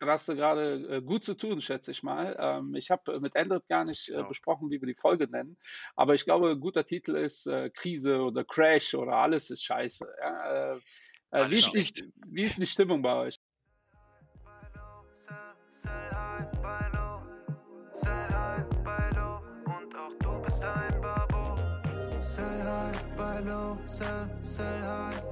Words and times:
da 0.00 0.06
hast 0.06 0.28
du 0.28 0.34
gerade 0.34 0.96
äh, 0.96 1.02
gut 1.02 1.22
zu 1.22 1.34
tun, 1.34 1.60
schätze 1.62 1.90
ich 1.90 2.02
mal. 2.02 2.36
Ähm, 2.38 2.74
ich 2.74 2.90
habe 2.90 3.18
mit 3.20 3.36
Endrit 3.36 3.66
gar 3.68 3.84
nicht 3.84 4.08
äh, 4.08 4.12
Genau. 4.16 4.28
besprochen, 4.28 4.70
wie 4.70 4.80
wir 4.80 4.86
die 4.86 4.94
Folge 4.94 5.28
nennen, 5.28 5.56
aber 5.96 6.14
ich 6.14 6.24
glaube, 6.24 6.50
ein 6.50 6.60
guter 6.60 6.84
Titel 6.84 7.16
ist 7.16 7.46
äh, 7.46 7.70
Krise 7.70 8.20
oder 8.22 8.44
Crash 8.44 8.94
oder 8.94 9.14
alles 9.14 9.50
ist 9.50 9.62
scheiße. 9.62 10.06
Ja? 10.20 10.72
Äh, 10.72 10.76
äh, 10.76 10.80
wie, 11.50 11.52
Alles 11.52 11.52
ist 11.52 11.74
die, 11.74 11.86
schlecht. 11.86 12.04
wie 12.26 12.42
ist 12.42 12.56
die 12.58 12.66
Stimmung 12.66 13.02
bei 13.02 13.14
euch? 13.14 13.36
Sell 15.82 16.10
high, 16.12 16.50
buy 16.62 16.90
low, 16.92 17.22
sell 17.92 18.28
high, 18.30 18.64
buy 18.84 19.10
low 19.14 19.40
und 19.66 19.96
auch 19.96 20.12
du 20.18 20.42
bist 20.42 20.62
ein 20.62 21.00
Babo. 21.00 21.56
Sell 22.22 22.62
high, 22.64 23.16
buy 23.16 23.40
low, 23.48 23.78
sell, 23.86 24.28
sell 24.42 24.82
high, 24.82 25.22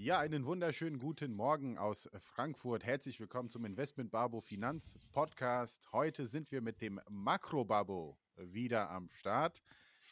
Ja, 0.00 0.20
einen 0.20 0.46
wunderschönen 0.46 1.00
guten 1.00 1.34
Morgen 1.34 1.76
aus 1.76 2.08
Frankfurt. 2.20 2.84
Herzlich 2.84 3.18
willkommen 3.18 3.48
zum 3.48 3.64
Investment 3.64 4.12
Babo 4.12 4.40
Finanz 4.40 4.96
Podcast. 5.10 5.88
Heute 5.90 6.28
sind 6.28 6.52
wir 6.52 6.60
mit 6.60 6.80
dem 6.80 7.00
Makro 7.10 7.64
Babo 7.64 8.16
wieder 8.36 8.90
am 8.90 9.10
Start. 9.10 9.60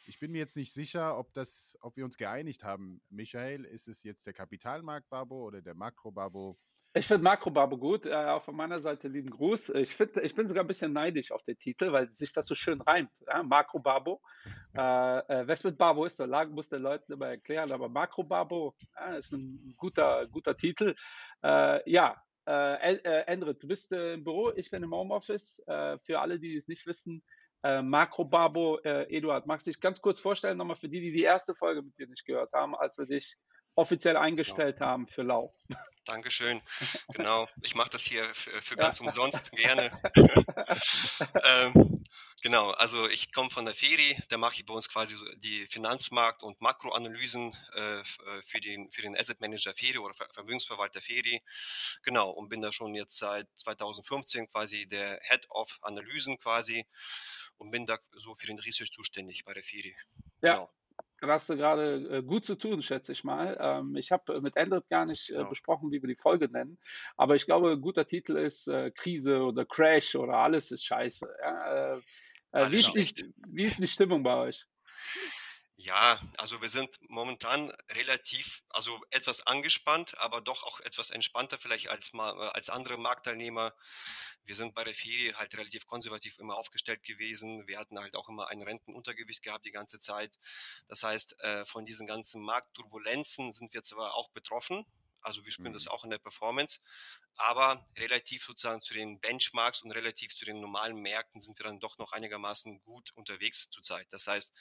Ich 0.05 0.19
bin 0.19 0.33
mir 0.33 0.39
jetzt 0.39 0.57
nicht 0.57 0.73
sicher, 0.73 1.17
ob, 1.17 1.33
das, 1.33 1.77
ob 1.79 1.95
wir 1.95 2.03
uns 2.03 2.17
geeinigt 2.17 2.65
haben. 2.65 2.99
Michael, 3.07 3.63
ist 3.63 3.87
es 3.87 4.03
jetzt 4.03 4.25
der 4.27 4.33
Kapitalmarkt 4.33 5.07
Babo 5.07 5.45
oder 5.45 5.61
der 5.61 5.73
Makro 5.73 6.11
Babo? 6.11 6.59
Ich 6.97 7.05
finde 7.05 7.23
Makrobabo 7.23 7.77
gut, 7.77 8.07
äh, 8.07 8.13
auch 8.13 8.41
von 8.41 8.55
meiner 8.55 8.79
Seite 8.79 9.07
lieben 9.07 9.29
Gruß. 9.29 9.69
Ich, 9.69 9.95
find, 9.95 10.17
ich 10.17 10.33
bin 10.33 10.47
sogar 10.47 10.63
ein 10.63 10.67
bisschen 10.67 10.93
neidisch 10.93 11.31
auf 11.31 11.43
den 11.43 11.57
Titel, 11.57 11.91
weil 11.91 12.11
sich 12.11 12.33
das 12.33 12.47
so 12.47 12.55
schön 12.55 12.81
reimt. 12.81 13.11
Ja? 13.27 13.43
Makrobabo. 13.43 14.21
Äh, 14.77 14.79
äh, 14.79 15.47
was 15.47 15.63
mit 15.63 15.75
Babo 15.75 16.05
ist, 16.05 16.17
so 16.17 16.25
lang 16.25 16.51
muss 16.51 16.69
den 16.69 16.83
Leuten 16.83 17.11
immer 17.11 17.29
erklären, 17.29 17.71
aber 17.71 17.89
Makrobabo 17.89 18.75
ja, 18.95 19.15
ist 19.15 19.31
ein 19.31 19.73
guter, 19.75 20.27
guter 20.27 20.55
Titel. 20.55 20.93
Äh, 21.43 21.89
ja, 21.89 22.15
äh, 22.47 22.93
äh, 22.93 23.23
Endrit, 23.25 23.63
du 23.63 23.67
bist 23.67 23.91
äh, 23.91 24.13
im 24.13 24.23
Büro, 24.23 24.51
ich 24.55 24.69
bin 24.69 24.83
im 24.83 24.93
Homeoffice. 24.93 25.63
Äh, 25.65 25.97
für 26.03 26.19
alle, 26.19 26.39
die 26.39 26.55
es 26.55 26.67
nicht 26.67 26.85
wissen, 26.85 27.23
äh, 27.63 27.81
Makrobabo, 27.81 28.77
äh, 28.83 29.11
Eduard, 29.17 29.47
magst 29.47 29.65
du 29.65 29.71
dich 29.71 29.81
ganz 29.81 29.99
kurz 29.99 30.19
vorstellen, 30.19 30.59
nochmal 30.59 30.75
für 30.75 30.89
die, 30.89 31.01
die 31.01 31.11
die 31.11 31.23
erste 31.23 31.55
Folge 31.55 31.81
mit 31.81 31.97
dir 31.97 32.07
nicht 32.07 32.25
gehört 32.25 32.53
haben, 32.53 32.75
als 32.75 32.99
wir 32.99 33.07
dich 33.07 33.35
offiziell 33.73 34.15
eingestellt 34.15 34.79
haben 34.79 35.07
für 35.07 35.23
Lau. 35.23 35.55
Dankeschön. 36.07 36.61
Genau. 37.13 37.49
Ich 37.61 37.75
mache 37.75 37.89
das 37.89 38.03
hier 38.03 38.23
für, 38.33 38.61
für 38.61 38.75
Ja. 38.75 38.83
ganz 38.83 38.99
umsonst 38.99 39.51
gerne. 39.51 39.91
ähm, 41.43 42.03
genau. 42.41 42.71
Also 42.71 43.07
ich 43.09 43.31
komme 43.33 43.49
von 43.49 43.65
der 43.65 43.75
Feri. 43.75 44.17
Da 44.29 44.37
mache 44.37 44.55
ich 44.55 44.65
bei 44.65 44.73
uns 44.73 44.87
quasi 44.89 45.15
die 45.37 45.67
Finanzmarkt- 45.67 46.43
und 46.43 46.61
Makroanalysen 46.61 47.53
äh, 47.75 47.99
äh, 47.99 48.03
für 48.45 48.61
den 48.61 48.89
für 48.91 49.01
den 49.01 49.17
Asset 49.17 49.41
Manager 49.41 49.73
Feri 49.73 49.97
oder 49.97 50.13
Ver 50.13 50.29
Vermögensverwalter 50.33 51.01
Feri. 51.01 51.43
Genau. 52.03 52.29
Und 52.29 52.49
bin 52.49 52.61
da 52.61 52.71
schon 52.71 52.95
jetzt 52.95 53.17
seit 53.17 53.47
2015 53.57 54.47
quasi 54.49 54.87
der 54.87 55.19
Head 55.23 55.45
of 55.49 55.77
Analysen 55.81 56.39
quasi 56.39 56.85
und 57.57 57.71
bin 57.71 57.85
da 57.85 57.99
so 58.13 58.35
für 58.35 58.47
den 58.47 58.59
Research 58.59 58.91
zuständig 58.91 59.43
bei 59.43 59.53
der 59.53 59.63
Feri. 59.63 59.95
Ja. 60.41 60.53
Genau. 60.53 60.69
Da 61.19 61.27
hast 61.27 61.49
du 61.49 61.57
gerade 61.57 62.17
äh, 62.17 62.23
gut 62.23 62.45
zu 62.45 62.55
tun, 62.55 62.83
schätze 62.83 63.11
ich 63.11 63.23
mal. 63.23 63.57
Ähm, 63.59 63.95
ich 63.95 64.11
habe 64.11 64.39
mit 64.41 64.55
Endrit 64.55 64.87
gar 64.87 65.05
nicht 65.05 65.29
äh, 65.31 65.33
Genau. 65.33 65.49
besprochen, 65.49 65.91
wie 65.91 66.01
wir 66.01 66.07
die 66.07 66.15
Folge 66.15 66.49
nennen, 66.49 66.77
aber 67.15 67.35
ich 67.35 67.45
glaube, 67.45 67.71
ein 67.71 67.81
guter 67.81 68.05
Titel 68.05 68.37
ist 68.37 68.67
äh, 68.67 68.91
Krise 68.91 69.41
oder 69.41 69.65
Crash 69.65 70.15
oder 70.15 70.35
alles 70.37 70.71
ist 70.71 70.85
scheiße. 70.85 71.27
Ja? 71.41 71.95
Äh, 71.95 72.01
äh, 72.51 72.71
wie, 72.71 72.75
ist 72.75 72.87
die, 72.87 72.91
schlecht. 72.91 73.25
wie 73.47 73.63
ist 73.63 73.79
die 73.79 73.87
Stimmung 73.87 74.23
bei 74.23 74.35
euch? 74.35 74.65
Ja, 75.79 76.19
also 76.37 76.59
wir 76.61 76.69
sind 76.69 76.89
momentan 77.07 77.71
relativ, 77.91 78.63
also 78.69 78.99
etwas 79.11 79.45
angespannt, 79.45 80.17
aber 80.17 80.41
doch 80.41 80.63
auch 80.63 80.79
etwas 80.79 81.11
entspannter 81.11 81.59
vielleicht 81.59 81.89
als, 81.89 82.11
äh, 82.13 82.17
als 82.17 82.69
andere 82.71 82.97
Marktteilnehmer. 82.97 83.73
Wir 84.43 84.55
sind 84.55 84.73
bei 84.73 84.83
der 84.83 84.95
Ferie 84.95 85.35
halt 85.35 85.55
relativ 85.55 85.85
konservativ 85.85 86.39
immer 86.39 86.55
aufgestellt 86.57 87.03
gewesen. 87.03 87.67
Wir 87.67 87.77
hatten 87.77 87.99
halt 87.99 88.15
auch 88.15 88.27
immer 88.27 88.47
ein 88.47 88.63
Rentenuntergewicht 88.63 89.43
gehabt 89.43 89.65
die 89.65 89.71
ganze 89.71 89.99
Zeit. 89.99 90.39
Das 90.87 91.03
heißt, 91.03 91.39
äh, 91.41 91.65
von 91.67 91.85
diesen 91.85 92.07
ganzen 92.07 92.41
Marktturbulenzen 92.41 93.53
sind 93.53 93.71
wir 93.73 93.83
zwar 93.83 94.15
auch 94.15 94.29
betroffen, 94.31 94.83
also 95.21 95.45
wir 95.45 95.51
spüren 95.51 95.73
das 95.73 95.87
Mhm. 95.87 95.87
auch 95.87 96.03
in 96.03 96.09
der 96.09 96.19
Performance, 96.19 96.79
aber 97.35 97.85
relativ 97.97 98.45
sozusagen 98.45 98.81
zu 98.81 98.93
den 98.93 99.19
Benchmarks 99.19 99.81
und 99.83 99.91
relativ 99.91 100.35
zu 100.35 100.45
den 100.45 100.59
normalen 100.61 100.97
Märkten 100.97 101.41
sind 101.41 101.59
wir 101.59 101.65
dann 101.65 101.79
doch 101.79 101.97
noch 101.97 102.11
einigermaßen 102.13 102.81
gut 102.83 103.11
unterwegs 103.15 103.67
zurzeit. 103.69 104.07
Das 104.11 104.27
heißt, 104.27 104.53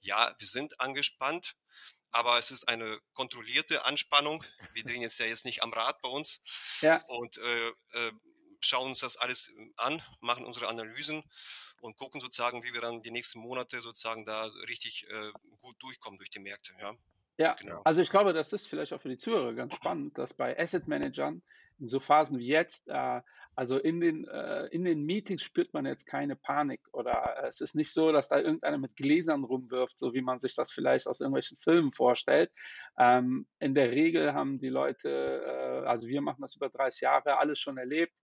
ja, 0.00 0.34
wir 0.38 0.46
sind 0.48 0.80
angespannt, 0.80 1.56
aber 2.10 2.38
es 2.38 2.50
ist 2.50 2.68
eine 2.68 3.00
kontrollierte 3.14 3.84
Anspannung. 3.84 4.44
Wir 4.72 4.84
drehen 4.84 5.02
jetzt 5.02 5.18
ja 5.18 5.26
jetzt 5.26 5.44
nicht 5.44 5.62
am 5.62 5.72
Rad 5.72 6.00
bei 6.02 6.08
uns 6.08 6.40
Ja, 6.82 7.04
und 7.06 7.36
äh, 7.38 7.68
äh, 7.92 8.12
schauen 8.60 8.90
uns 8.90 9.00
das 9.00 9.16
alles 9.16 9.50
an, 9.76 10.02
machen 10.20 10.44
unsere 10.44 10.68
Analysen 10.68 11.24
und 11.80 11.96
gucken 11.96 12.20
sozusagen, 12.20 12.64
wie 12.64 12.72
wir 12.74 12.80
dann 12.80 13.02
die 13.02 13.10
nächsten 13.10 13.38
Monate 13.40 13.80
sozusagen 13.82 14.24
da 14.26 14.44
richtig 14.68 15.06
äh, 15.08 15.32
gut 15.60 15.80
durchkommen 15.82 16.18
durch 16.18 16.30
die 16.30 16.40
Märkte. 16.40 16.74
Ja, 16.80 16.96
ja. 17.38 17.54
genau. 17.54 17.80
Also 17.84 18.02
ich 18.02 18.10
glaube, 18.10 18.32
das 18.32 18.52
ist 18.52 18.68
vielleicht 18.68 18.92
auch 18.92 19.00
für 19.00 19.08
die 19.08 19.18
Zuhörer 19.18 19.54
ganz 19.54 19.74
spannend, 19.74 20.18
dass 20.18 20.34
bei 20.34 20.58
Asset 20.58 20.88
Managern 20.88 21.42
in 21.78 21.86
so 21.86 22.00
Phasen 22.00 22.38
wie 22.38 22.46
jetzt, 22.46 22.88
äh, 22.88 23.20
also 23.54 23.78
in 23.78 24.00
den, 24.00 24.26
äh, 24.26 24.66
in 24.66 24.84
den 24.84 25.04
Meetings 25.04 25.42
spürt 25.42 25.72
man 25.72 25.86
jetzt 25.86 26.06
keine 26.06 26.36
Panik 26.36 26.80
oder 26.92 27.36
äh, 27.42 27.46
es 27.46 27.60
ist 27.60 27.74
nicht 27.74 27.92
so, 27.92 28.12
dass 28.12 28.28
da 28.28 28.38
irgendeiner 28.38 28.78
mit 28.78 28.96
Gläsern 28.96 29.44
rumwirft, 29.44 29.98
so 29.98 30.14
wie 30.14 30.20
man 30.20 30.40
sich 30.40 30.54
das 30.54 30.72
vielleicht 30.72 31.06
aus 31.06 31.20
irgendwelchen 31.20 31.58
Filmen 31.58 31.92
vorstellt. 31.92 32.50
Ähm, 32.98 33.46
in 33.60 33.74
der 33.74 33.90
Regel 33.92 34.34
haben 34.34 34.58
die 34.58 34.68
Leute, 34.68 35.08
äh, 35.08 35.86
also 35.86 36.08
wir 36.08 36.20
machen 36.20 36.42
das 36.42 36.56
über 36.56 36.68
30 36.68 37.02
Jahre, 37.02 37.38
alles 37.38 37.58
schon 37.58 37.78
erlebt 37.78 38.18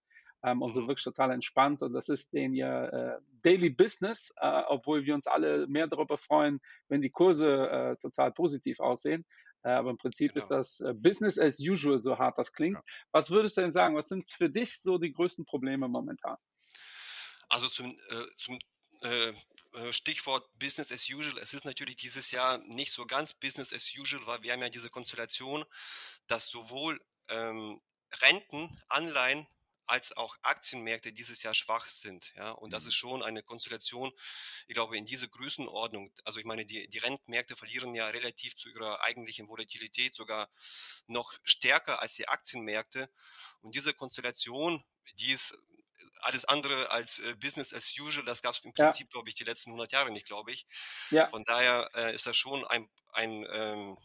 ähm, 0.46 0.62
und 0.62 0.74
sind 0.74 0.84
Mhm. 0.84 0.88
wirklich 0.88 1.04
total 1.04 1.32
entspannt 1.32 1.82
und 1.84 1.94
das 1.94 2.10
ist 2.10 2.34
denen 2.34 2.54
ja 2.56 2.86
äh, 2.88 3.20
Daily 3.44 3.70
Business, 3.72 4.34
äh, 4.38 4.64
obwohl 4.68 5.06
wir 5.06 5.16
uns 5.16 5.28
alle 5.28 5.68
mehr 5.68 5.88
darüber 5.88 6.18
freuen, 6.18 6.60
wenn 6.90 7.02
die 7.02 7.12
Kurse 7.12 7.70
äh, 7.70 7.96
total 7.98 8.32
positiv 8.32 8.80
aussehen. 8.80 9.26
Äh, 9.64 9.72
aber 9.72 9.90
im 9.92 9.98
Prinzip 9.98 10.36
ist 10.36 10.50
Genau. 10.50 10.60
das 10.60 10.80
äh, 10.82 10.94
Business 10.94 11.40
as 11.40 11.60
usual, 11.60 12.00
so 12.00 12.18
hart 12.20 12.38
das 12.38 12.54
klingt. 12.54 12.78
Ja. 12.78 12.84
Was 13.12 13.32
würdest 13.32 13.58
du 13.58 13.62
denn 13.62 13.72
sagen? 13.72 13.96
Was 13.96 14.10
sind 14.10 14.30
für 14.32 14.50
dich 14.50 14.82
so 14.82 14.98
die 15.00 15.12
größten 15.12 15.46
Probleme 15.46 15.88
momentan? 15.88 16.38
Also 17.50 17.68
zum, 17.70 17.98
äh, 18.10 18.26
zum 18.38 18.60
Stichwort 19.92 20.48
Business 20.58 20.92
as 20.92 21.08
usual. 21.10 21.38
Es 21.40 21.54
ist 21.54 21.66
natürlich 21.66 21.98
dieses 21.98 22.32
Jahr 22.32 22.58
nicht 22.60 22.92
so 22.92 23.06
ganz 23.06 23.34
Business 23.34 23.74
as 23.74 23.92
usual, 23.98 24.26
weil 24.26 24.42
wir 24.42 24.54
haben 24.54 24.62
ja 24.62 24.70
diese 24.70 24.90
Konstellation, 24.90 25.66
dass 26.28 26.48
sowohl 26.50 27.00
ähm, 27.28 27.82
Renten, 28.22 28.70
Anleihen 28.88 29.48
als 29.88 30.16
auch 30.16 30.38
Aktienmärkte 30.41 31.13
dieses 31.13 31.44
Jahr 31.44 31.53
schwach 31.53 31.88
sind. 31.90 32.34
Ja? 32.35 32.51
Und 32.51 32.73
das 32.73 32.85
Mhm. 32.85 32.90
ist 32.90 32.96
schon 32.96 33.23
eine 33.23 33.44
Konstellation, 33.44 34.12
ich 34.68 34.73
glaube, 34.75 34.97
in 34.97 35.06
dieser 35.06 35.28
Größenordnung. 35.28 36.12
Also 36.23 36.40
ich 36.40 36.46
meine, 36.46 36.66
die, 36.66 36.88
die 36.90 36.97
Rentenmärkte 37.00 37.56
verlieren 37.56 37.96
ja 37.96 38.07
relativ 38.07 38.56
zu 38.56 38.69
ihrer 38.69 39.01
eigentlichen 39.01 39.47
Volatilität 39.47 40.16
sogar 40.16 40.50
noch 41.07 41.34
stärker 41.44 42.01
als 42.01 42.16
die 42.16 42.28
Aktienmärkte. 42.28 43.09
Und 43.62 43.75
diese 43.75 43.94
Konstellation, 43.94 44.84
die 45.19 45.31
ist 45.31 45.56
alles 46.22 46.46
andere 46.46 46.90
als 46.91 47.19
äh, 47.19 47.35
Business 47.35 47.73
as 47.73 47.94
usual. 48.00 48.25
Das 48.25 48.41
gab 48.41 48.56
es 48.56 48.63
im 48.63 48.73
Ja. 48.78 48.96
Prinzip, 48.96 49.09
glaube 49.12 49.29
ich, 49.29 49.35
die 49.35 49.44
letzten 49.44 49.72
100 49.72 49.91
Jahre 49.91 50.12
nicht, 50.12 50.25
glaube 50.28 50.52
ich. 50.52 50.66
Ja, 51.09 51.31
Von 51.31 51.44
daher 51.46 51.90
äh, 51.96 52.16
ist 52.16 52.25
das 52.25 52.38
schon 52.38 52.66
ein, 52.66 52.90
ein 53.13 53.46
ähm, 53.52 53.97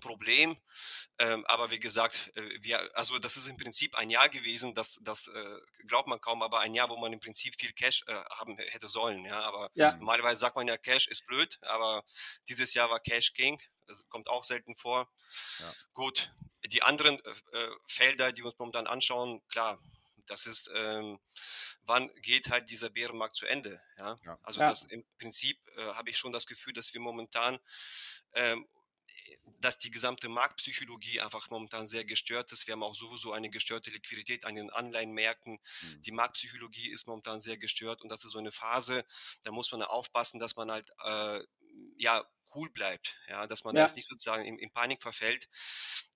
Problem. 0.00 0.56
Ähm, 1.18 1.44
aber 1.46 1.70
wie 1.70 1.78
gesagt, 1.80 2.30
äh, 2.34 2.58
wir, 2.62 2.96
also 2.96 3.18
das 3.18 3.36
ist 3.36 3.46
im 3.46 3.56
Prinzip 3.56 3.96
ein 3.96 4.10
Jahr 4.10 4.28
gewesen, 4.28 4.74
das, 4.74 4.98
das 5.02 5.26
äh, 5.28 5.56
glaubt 5.86 6.08
man 6.08 6.20
kaum, 6.20 6.42
aber 6.42 6.60
ein 6.60 6.74
Jahr, 6.74 6.88
wo 6.88 6.96
man 6.96 7.12
im 7.12 7.20
Prinzip 7.20 7.58
viel 7.58 7.72
Cash 7.72 8.04
äh, 8.06 8.14
haben 8.30 8.56
hätte 8.58 8.88
sollen. 8.88 9.24
Ja, 9.24 9.40
aber 9.42 9.70
ja, 9.74 9.92
normalerweise 9.96 10.40
sagt 10.40 10.56
man 10.56 10.68
ja, 10.68 10.76
Cash 10.76 11.08
ist 11.08 11.26
blöd, 11.26 11.58
aber 11.62 12.04
dieses 12.48 12.74
Jahr 12.74 12.90
war 12.90 13.00
Cash 13.00 13.32
King. 13.32 13.60
Das 13.86 14.02
kommt 14.08 14.28
auch 14.28 14.44
selten 14.44 14.76
vor. 14.76 15.10
Ja. 15.58 15.72
Gut, 15.94 16.32
die 16.66 16.82
anderen 16.82 17.18
äh, 17.24 17.58
äh, 17.58 17.70
Felder, 17.86 18.32
die 18.32 18.42
wir 18.42 18.46
uns 18.46 18.58
momentan 18.58 18.86
anschauen, 18.86 19.42
klar, 19.48 19.80
das 20.26 20.46
ist, 20.46 20.70
ähm, 20.74 21.18
wann 21.82 22.08
geht 22.22 22.50
halt 22.50 22.70
dieser 22.70 22.88
Bärenmarkt 22.88 23.34
zu 23.34 23.46
Ende? 23.46 23.82
Ja, 23.98 24.16
Ja. 24.24 24.38
also 24.44 24.60
das 24.60 24.84
im 24.84 25.04
Prinzip 25.18 25.58
äh, 25.76 25.92
habe 25.94 26.10
ich 26.10 26.18
schon 26.18 26.30
das 26.32 26.46
Gefühl, 26.46 26.72
dass 26.72 26.94
wir 26.94 27.00
momentan 27.00 27.58
ähm, 28.34 28.68
dass 29.58 29.78
die 29.78 29.90
gesamte 29.90 30.28
Marktpsychologie 30.28 31.20
einfach 31.20 31.50
momentan 31.50 31.86
sehr 31.86 32.04
gestört 32.04 32.52
ist. 32.52 32.66
Wir 32.66 32.72
haben 32.72 32.82
auch 32.82 32.94
sowieso 32.94 33.32
eine 33.32 33.50
gestörte 33.50 33.90
Liquidität 33.90 34.44
an 34.44 34.54
den 34.54 34.70
Anleihenmärkten. 34.70 35.58
Mhm. 35.82 36.02
Die 36.02 36.12
Marktpsychologie 36.12 36.90
ist 36.90 37.06
momentan 37.06 37.40
sehr 37.40 37.56
gestört 37.58 38.02
und 38.02 38.08
das 38.10 38.24
ist 38.24 38.32
so 38.32 38.38
eine 38.38 38.52
Phase, 38.52 39.04
da 39.42 39.52
muss 39.52 39.70
man 39.72 39.82
aufpassen, 39.82 40.38
dass 40.40 40.56
man 40.56 40.70
halt 40.70 40.90
äh, 41.04 41.40
ja 41.96 42.24
cool 42.54 42.68
bleibt, 42.70 43.16
ja, 43.28 43.46
dass 43.46 43.62
man 43.64 43.76
Ja. 43.76 43.82
jetzt 43.82 43.94
nicht 43.96 44.08
sozusagen 44.08 44.44
in, 44.44 44.58
in 44.58 44.70
Panik 44.72 45.02
verfällt. 45.02 45.48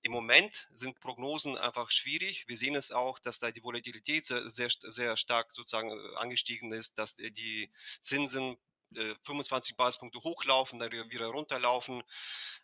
Im 0.03 0.13
Moment 0.13 0.69
sind 0.75 1.01
Prognosen 1.01 1.57
einfach 1.57 1.91
schwierig. 1.91 2.45
Wir 2.49 2.57
sehen 2.59 2.75
es 2.75 2.91
auch, 2.91 3.19
dass 3.21 3.39
da 3.39 3.51
die 3.53 3.63
Volatilität 3.63 4.27
sehr, 4.27 4.51
sehr, 4.51 4.69
sehr 4.71 5.17
stark 5.17 5.53
sozusagen 5.53 5.91
äh, 5.91 6.17
angestiegen 6.17 6.73
ist, 6.73 6.99
dass 6.99 7.17
äh, 7.19 7.31
die 7.31 7.71
Zinsen 8.03 8.57
äh, 8.97 9.15
25 9.25 9.77
Basispunkte 9.77 10.21
hochlaufen, 10.21 10.79
dann 10.79 10.93
wieder 10.93 11.27
runterlaufen. 11.27 12.03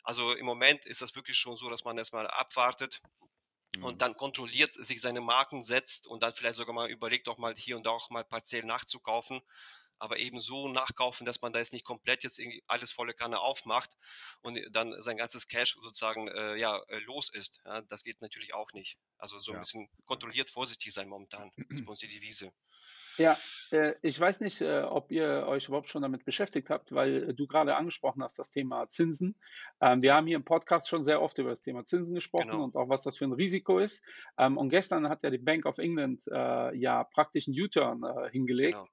Also 0.03 0.33
im 0.33 0.47
Moment 0.47 0.87
ist 0.87 1.03
das 1.03 1.15
wirklich 1.15 1.39
schon 1.39 1.57
so, 1.57 1.69
dass 1.71 1.85
man 1.85 1.99
erstmal 1.99 2.27
abwartet 2.27 3.01
mhm. 3.77 3.85
und 3.85 4.03
dann 4.03 4.17
kontrolliert 4.17 4.75
sich 4.75 5.01
seine 5.01 5.21
Marken 5.21 5.65
setzt 5.65 6.07
und 6.07 6.23
dann 6.23 6.33
vielleicht 6.35 6.57
sogar 6.57 6.75
mal 6.75 6.91
überlegt, 6.91 7.29
auch 7.29 7.39
mal 7.39 7.55
hier 7.55 7.77
und 7.77 7.87
da 7.87 7.91
auch 7.91 8.11
mal 8.11 8.25
partiell 8.25 8.65
nachzukaufen 8.65 9.43
aber 10.01 10.19
eben 10.19 10.41
so 10.41 10.67
nachkaufen, 10.67 11.27
dass 11.27 11.43
man 11.43 11.53
da 11.53 11.59
jetzt 11.59 11.75
nicht 11.75 11.85
komplett 11.85 12.25
jetzt 12.25 12.39
irgendwie 12.39 12.65
alles 12.67 12.91
volle 12.91 13.13
Kanne 13.13 13.39
aufmacht 13.39 13.97
und 14.41 14.59
dann 14.71 15.01
sein 15.03 15.19
ganzes 15.19 15.47
Cash 15.47 15.75
sozusagen 15.75 16.27
äh, 16.29 16.57
ja, 16.57 16.79
äh, 16.89 16.99
los 17.01 17.29
ist. 17.29 17.61
Ja, 17.67 17.83
das 17.83 18.03
geht 18.03 18.23
natürlich 18.23 18.55
auch 18.55 18.73
nicht. 18.73 18.97
Also 19.19 19.39
so 19.39 19.53
ein 19.53 19.57
ja. 19.57 19.61
bisschen 19.61 19.91
kontrolliert 20.07 20.49
vorsichtig 20.49 20.95
sein 20.95 21.07
momentan. 21.09 21.53
Das 21.55 21.67
ist 21.69 21.85
bei 21.85 21.91
uns 21.91 22.01
die 22.01 22.09
Devise. 22.09 22.51
Ja, 23.17 23.39
äh, 23.71 23.95
ich 24.03 24.19
weiß 24.19 24.41
nicht, 24.41 24.61
äh, 24.61 24.83
ob 24.83 25.11
ihr 25.13 25.47
euch 25.47 25.69
überhaupt 25.69 25.89
schon 25.89 26.03
damit 26.03 26.25
beschäftigt 26.25 26.71
habt, 26.71 26.93
weil 26.93 27.35
du 27.35 27.47
gerade 27.47 27.77
angesprochen 27.77 28.23
hast, 28.23 28.39
das 28.39 28.51
Thema 28.51 28.89
Zinsen. 28.89 29.37
Ähm, 29.81 30.03
wir 30.03 30.15
haben 30.15 30.27
hier 30.27 30.37
im 30.37 30.45
Podcast 30.45 30.89
schon 30.89 31.03
sehr 31.03 31.21
oft 31.21 31.39
über 31.39 31.51
das 31.51 31.63
Thema 31.63 31.85
Zinsen 31.85 32.15
gesprochen 32.15 32.51
genau. 32.51 32.65
und 32.65 32.77
auch 32.77 32.89
was 32.89 33.03
das 33.03 33.17
für 33.17 33.25
ein 33.25 33.33
Risiko 33.33 33.79
ist. 33.79 34.05
Ähm, 34.39 34.57
und 34.57 34.71
gestern 34.71 35.09
hat 35.09 35.23
ja 35.23 35.31
die 35.31 35.39
Bank 35.39 35.67
of 35.67 35.79
England 35.79 36.27
äh, 36.29 36.75
ja 36.77 37.05
praktisch 37.05 37.49
einen 37.49 37.61
U-Turn 37.61 38.05
hingelegt. 38.31 38.79
Genau. 38.79 38.89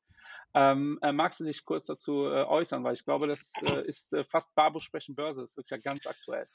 Ähm, 0.53 0.97
äh, 1.01 1.11
magst 1.11 1.39
du 1.39 1.43
dich 1.43 1.65
kurz 1.65 1.85
dazu 1.85 2.25
äh, 2.25 2.43
äußern, 2.43 2.83
weil 2.83 2.93
ich 2.93 3.05
glaube, 3.05 3.27
das 3.27 3.53
äh, 3.63 3.85
ist 3.85 4.13
äh, 4.13 4.23
fast 4.23 4.55
Barbo 4.55 4.79
sprechen 4.79 5.13
Börse, 5.13 5.41
das 5.41 5.51
ist 5.51 5.57
wirklich 5.57 5.71
ja 5.71 5.77
ganz 5.77 6.07
aktuell. 6.07 6.47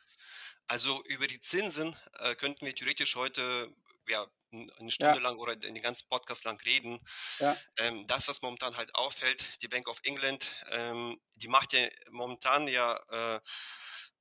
Also 0.67 1.03
über 1.05 1.26
die 1.26 1.41
Zinsen 1.41 1.94
äh, 2.19 2.35
könnten 2.35 2.67
wir 2.67 2.75
theoretisch 2.75 3.17
heute 3.17 3.69
ja, 4.09 4.26
eine 4.52 4.90
Stunde 4.90 5.16
ja. 5.16 5.22
lang 5.22 5.38
oder 5.38 5.56
den 5.56 5.75
ganzen 5.81 6.08
Podcast 6.08 6.44
lang 6.44 6.60
reden. 6.62 7.00
Ja. 7.38 7.56
Ähm, 7.78 8.06
das, 8.06 8.28
was 8.28 8.43
momentan 8.43 8.76
halt 8.76 8.94
auffällt, 8.94 9.44
die 9.62 9.69
Bank 9.69 9.88
of 9.88 10.00
England, 10.04 10.46
ähm, 10.70 11.20
die 11.34 11.49
macht 11.49 11.72
ja 11.72 11.88
momentan 12.10 12.69
ja 12.69 12.96
äh, 13.10 13.40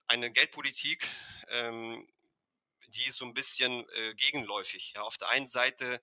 eine 0.07 0.31
Geldpolitik, 0.31 1.07
ähm, 1.49 2.07
die 2.87 3.05
ist 3.05 3.17
so 3.17 3.25
ein 3.25 3.33
bisschen 3.33 3.87
äh, 3.89 4.13
gegenläufig. 4.15 4.93
Ja, 4.95 5.03
auf 5.03 5.17
der 5.17 5.29
einen 5.29 5.47
Seite 5.47 6.01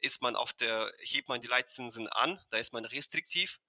ist 0.00 0.22
man 0.22 0.36
auf 0.36 0.52
der, 0.52 0.92
hebt 0.98 1.28
man 1.28 1.40
die 1.40 1.46
Leitzinsen 1.46 2.08
an, 2.08 2.40
da 2.50 2.58
ist 2.58 2.72
man 2.72 2.84
restriktiv. 2.84 3.60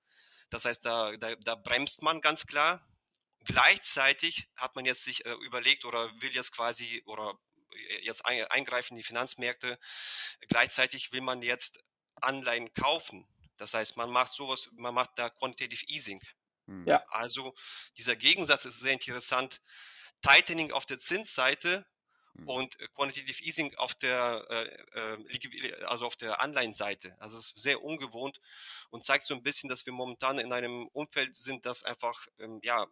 Das 0.49 0.65
heißt, 0.65 0.85
da, 0.85 1.15
da, 1.17 1.35
da 1.35 1.55
bremst 1.55 2.01
man 2.01 2.21
ganz 2.21 2.45
klar. 2.45 2.87
Gleichzeitig 3.45 4.47
hat 4.55 4.75
man 4.75 4.85
jetzt 4.85 5.03
sich 5.03 5.25
äh, 5.25 5.33
überlegt 5.45 5.85
oder 5.85 6.11
will 6.21 6.33
jetzt 6.33 6.51
quasi 6.51 7.01
oder 7.05 7.37
jetzt 8.01 8.25
eingreifen 8.25 8.93
in 8.93 8.97
die 8.97 9.03
Finanzmärkte. 9.03 9.79
Gleichzeitig 10.47 11.11
will 11.11 11.21
man 11.21 11.41
jetzt 11.41 11.79
Anleihen 12.15 12.73
kaufen. 12.73 13.27
Das 13.57 13.73
heißt, 13.73 13.97
man 13.97 14.09
macht 14.09 14.33
sowas, 14.33 14.69
man 14.73 14.93
macht 14.93 15.11
da 15.15 15.29
Quantitative 15.29 15.85
Easing. 15.87 16.21
Hm. 16.67 16.87
Ja. 16.87 17.03
Also 17.09 17.55
dieser 17.97 18.15
Gegensatz 18.15 18.65
ist 18.65 18.79
sehr 18.79 18.93
interessant. 18.93 19.61
Tightening 20.21 20.71
auf 20.71 20.85
der 20.85 20.99
Zinsseite 20.99 21.85
Mhm. 22.37 22.49
und 22.49 22.79
äh, 22.79 22.87
Quantitative 22.89 23.43
Easing 23.43 23.75
auf 23.75 23.95
der, 23.95 24.45
äh, 24.49 24.99
äh 24.99 25.83
also 25.85 26.05
auf 26.05 26.15
der 26.15 26.41
Anleihenseite. 26.41 27.15
Also 27.19 27.37
es 27.37 27.47
ist 27.47 27.57
sehr 27.57 27.83
ungewohnt 27.83 28.39
und 28.89 29.05
zeigt 29.05 29.25
so 29.25 29.33
ein 29.33 29.43
bisschen, 29.43 29.69
dass 29.69 29.85
wir 29.85 29.93
momentan 29.93 30.39
in 30.39 30.53
einem 30.53 30.87
Umfeld 30.87 31.35
sind, 31.35 31.65
das 31.65 31.83
einfach 31.83 32.27
ähm, 32.39 32.59
ja 32.63 32.87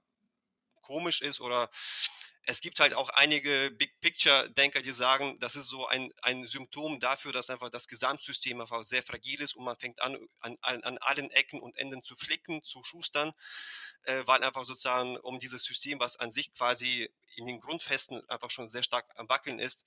komisch 0.81 1.21
ist 1.21 1.41
oder 1.41 1.69
es 2.47 2.61
gibt 2.61 2.79
halt 2.79 2.93
auch 2.93 3.09
einige 3.09 3.71
Big 3.71 3.99
Picture-Denker, 4.01 4.81
die 4.81 4.91
sagen, 4.91 5.39
das 5.39 5.55
ist 5.55 5.67
so 5.67 5.87
ein, 5.87 6.13
ein 6.21 6.45
Symptom 6.45 6.99
dafür, 6.99 7.31
dass 7.31 7.49
einfach 7.49 7.69
das 7.69 7.87
Gesamtsystem 7.87 8.61
einfach 8.61 8.83
sehr 8.83 9.01
fragil 9.01 9.41
ist 9.41 9.55
und 9.55 9.65
man 9.65 9.77
fängt 9.77 9.99
an, 10.01 10.17
an, 10.39 10.57
an 10.61 10.97
allen 10.99 11.31
Ecken 11.31 11.59
und 11.59 11.77
Enden 11.77 12.03
zu 12.03 12.15
flicken, 12.15 12.61
zu 12.63 12.83
schustern, 12.83 13.33
äh, 14.03 14.21
weil 14.25 14.43
einfach 14.43 14.63
sozusagen 14.65 15.17
um 15.17 15.39
dieses 15.39 15.63
System, 15.63 15.99
was 15.99 16.17
an 16.17 16.31
sich 16.31 16.53
quasi 16.53 17.09
in 17.35 17.47
den 17.47 17.59
Grundfesten 17.59 18.27
einfach 18.29 18.51
schon 18.51 18.69
sehr 18.69 18.83
stark 18.83 19.11
am 19.15 19.27
Wackeln 19.27 19.59
ist, 19.59 19.85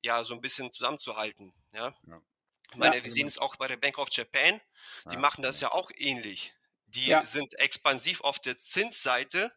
ja, 0.00 0.22
so 0.22 0.34
ein 0.34 0.40
bisschen 0.40 0.72
zusammenzuhalten. 0.72 1.52
Ja. 1.72 1.94
ja. 2.06 2.22
Ich 2.70 2.76
meine, 2.76 2.98
ja, 2.98 3.04
wir 3.04 3.10
sehen 3.10 3.26
es 3.26 3.38
auch 3.38 3.56
bei 3.56 3.68
der 3.68 3.76
Bank 3.76 3.98
of 3.98 4.08
Japan, 4.10 4.60
die 5.06 5.14
ja, 5.14 5.20
machen 5.20 5.42
das 5.42 5.60
ja 5.60 5.72
auch 5.72 5.90
ähnlich. 5.94 6.52
Die 6.86 7.16
sind 7.24 7.52
expansiv 7.58 8.20
auf 8.20 8.38
der 8.38 8.58
Zinsseite, 8.58 9.52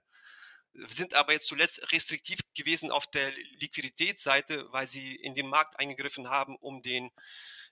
sind 0.74 1.13
aber 1.13 1.33
jetzt 1.33 1.48
zuletzt 1.48 1.92
restriktiv 1.92 2.39
gewesen 2.56 2.92
auf 2.92 3.07
der 3.07 3.31
Liquiditätsseite, 3.60 4.71
weil 4.71 4.88
sie 4.88 5.16
in 5.16 5.36
den 5.36 5.48
Markt 5.48 5.80
eingegriffen 5.80 6.30
haben, 6.30 6.56
um 6.57 6.81
den, 6.81 7.12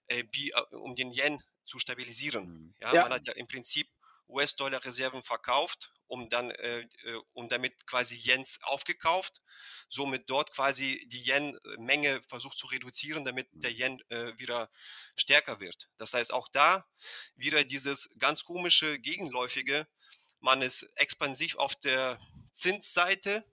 äh, 0.07 0.19
äh 0.19 0.75
um 0.75 0.95
den 0.95 1.11
Yen 1.11 1.43
zu 1.65 1.79
stabilisieren. 1.79 2.45
Mhm. 2.45 2.75
Ja, 2.79 2.93
ja. 2.93 3.03
Man 3.03 3.13
hat 3.13 3.27
ja 3.27 3.33
im 3.33 3.47
Prinzip 3.47 3.87
US-Dollar-Reserven 4.29 5.23
verkauft, 5.23 5.91
um 6.07 6.29
dann, 6.29 6.51
äh, 6.51 6.81
äh, 6.81 7.21
um 7.33 7.49
damit 7.49 7.85
quasi 7.85 8.15
Yens 8.15 8.59
aufgekauft, 8.63 9.41
somit 9.89 10.29
dort 10.29 10.51
quasi 10.51 11.07
die 11.11 11.23
Yen-Menge 11.29 12.21
versucht 12.27 12.57
zu 12.57 12.67
reduzieren, 12.67 13.25
damit 13.25 13.47
der 13.51 13.71
Yen 13.71 14.01
äh, 14.09 14.37
wieder 14.37 14.69
stärker 15.15 15.59
wird. 15.59 15.89
Das 15.97 16.13
heißt, 16.13 16.33
auch 16.33 16.47
da 16.49 16.85
wieder 17.35 17.63
dieses 17.63 18.09
ganz 18.17 18.43
komische, 18.43 18.99
gegenläufige, 18.99 19.87
man 20.39 20.61
ist 20.61 20.83
expansiv 20.95 21.55
auf 21.55 21.75
der 21.75 22.19
Zinsseite, 22.57 23.45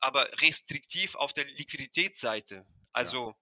aber 0.00 0.28
restriktiv 0.40 1.14
auf 1.14 1.32
der 1.32 1.44
Liquiditätsseite. 1.44 2.64
Also 2.92 3.28
ja. 3.28 3.34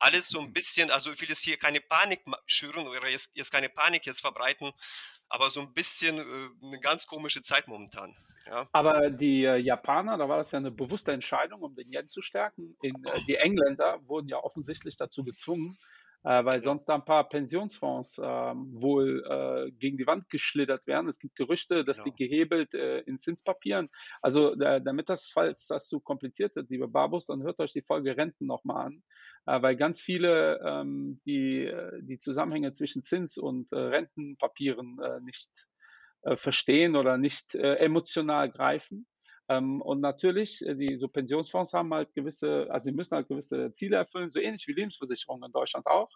alles 0.00 0.28
so 0.28 0.40
ein 0.40 0.52
bisschen, 0.52 0.90
also 0.90 1.12
ich 1.12 1.20
will 1.20 1.28
jetzt 1.28 1.42
hier 1.42 1.56
keine 1.56 1.80
Panik 1.80 2.24
schüren 2.46 2.86
oder 2.86 3.08
jetzt, 3.08 3.30
jetzt 3.34 3.50
keine 3.50 3.68
Panik 3.68 4.04
jetzt 4.06 4.20
verbreiten, 4.20 4.72
aber 5.28 5.50
so 5.50 5.60
ein 5.60 5.72
bisschen 5.72 6.18
äh, 6.18 6.66
eine 6.66 6.80
ganz 6.80 7.06
komische 7.06 7.42
Zeit 7.42 7.68
momentan. 7.68 8.14
Ja. 8.46 8.68
Aber 8.72 9.10
die 9.10 9.44
äh, 9.44 9.56
Japaner, 9.56 10.18
da 10.18 10.28
war 10.28 10.36
das 10.36 10.50
ja 10.50 10.58
eine 10.58 10.70
bewusste 10.70 11.12
Entscheidung, 11.12 11.62
um 11.62 11.74
den 11.74 11.90
Yen 11.92 12.08
zu 12.08 12.22
stärken. 12.22 12.76
In, 12.82 13.04
äh, 13.04 13.20
die 13.26 13.36
Engländer 13.36 14.00
wurden 14.08 14.28
ja 14.28 14.38
offensichtlich 14.38 14.96
dazu 14.96 15.24
gezwungen, 15.24 15.78
äh, 16.24 16.44
weil 16.44 16.60
sonst 16.60 16.86
da 16.86 16.94
ein 16.94 17.04
paar 17.04 17.28
Pensionsfonds 17.28 18.18
äh, 18.18 18.22
wohl 18.22 19.24
äh, 19.28 19.72
gegen 19.72 19.96
die 19.96 20.06
Wand 20.06 20.28
geschlittert 20.28 20.86
werden. 20.86 21.08
Es 21.08 21.18
gibt 21.18 21.36
Gerüchte, 21.36 21.84
dass 21.84 21.98
ja. 21.98 22.04
die 22.04 22.12
gehebelt 22.12 22.74
äh, 22.74 23.00
in 23.00 23.18
Zinspapieren. 23.18 23.88
Also 24.20 24.54
damit 24.54 25.08
das, 25.08 25.26
falls 25.26 25.66
das 25.66 25.88
zu 25.88 26.00
kompliziert 26.00 26.56
wird, 26.56 26.70
liebe 26.70 26.88
Babus, 26.88 27.26
dann 27.26 27.42
hört 27.42 27.60
euch 27.60 27.72
die 27.72 27.82
Folge 27.82 28.16
Renten 28.16 28.46
nochmal 28.46 28.86
an, 28.86 29.02
äh, 29.46 29.62
weil 29.62 29.76
ganz 29.76 30.00
viele 30.00 30.60
ähm, 30.64 31.20
die, 31.26 31.66
äh, 31.66 32.02
die 32.02 32.18
Zusammenhänge 32.18 32.72
zwischen 32.72 33.02
Zins 33.02 33.38
und 33.38 33.72
Rentenpapieren 33.72 34.98
nicht 35.22 35.50
verstehen 36.34 36.94
oder 36.96 37.16
nicht 37.16 37.54
emotional 37.54 38.50
greifen. 38.50 39.06
Ähm, 39.48 39.80
und 39.82 40.00
natürlich, 40.00 40.64
äh, 40.66 40.74
die 40.76 40.96
so 40.96 41.08
Pensionsfonds 41.08 41.72
haben 41.72 41.92
halt 41.92 42.14
gewisse, 42.14 42.68
also 42.70 42.84
sie 42.84 42.92
müssen 42.92 43.16
halt 43.16 43.28
gewisse 43.28 43.72
Ziele 43.72 43.96
erfüllen, 43.96 44.30
so 44.30 44.40
ähnlich 44.40 44.66
wie 44.68 44.72
Lebensversicherungen 44.72 45.48
in 45.48 45.52
Deutschland 45.52 45.86
auch, 45.86 46.10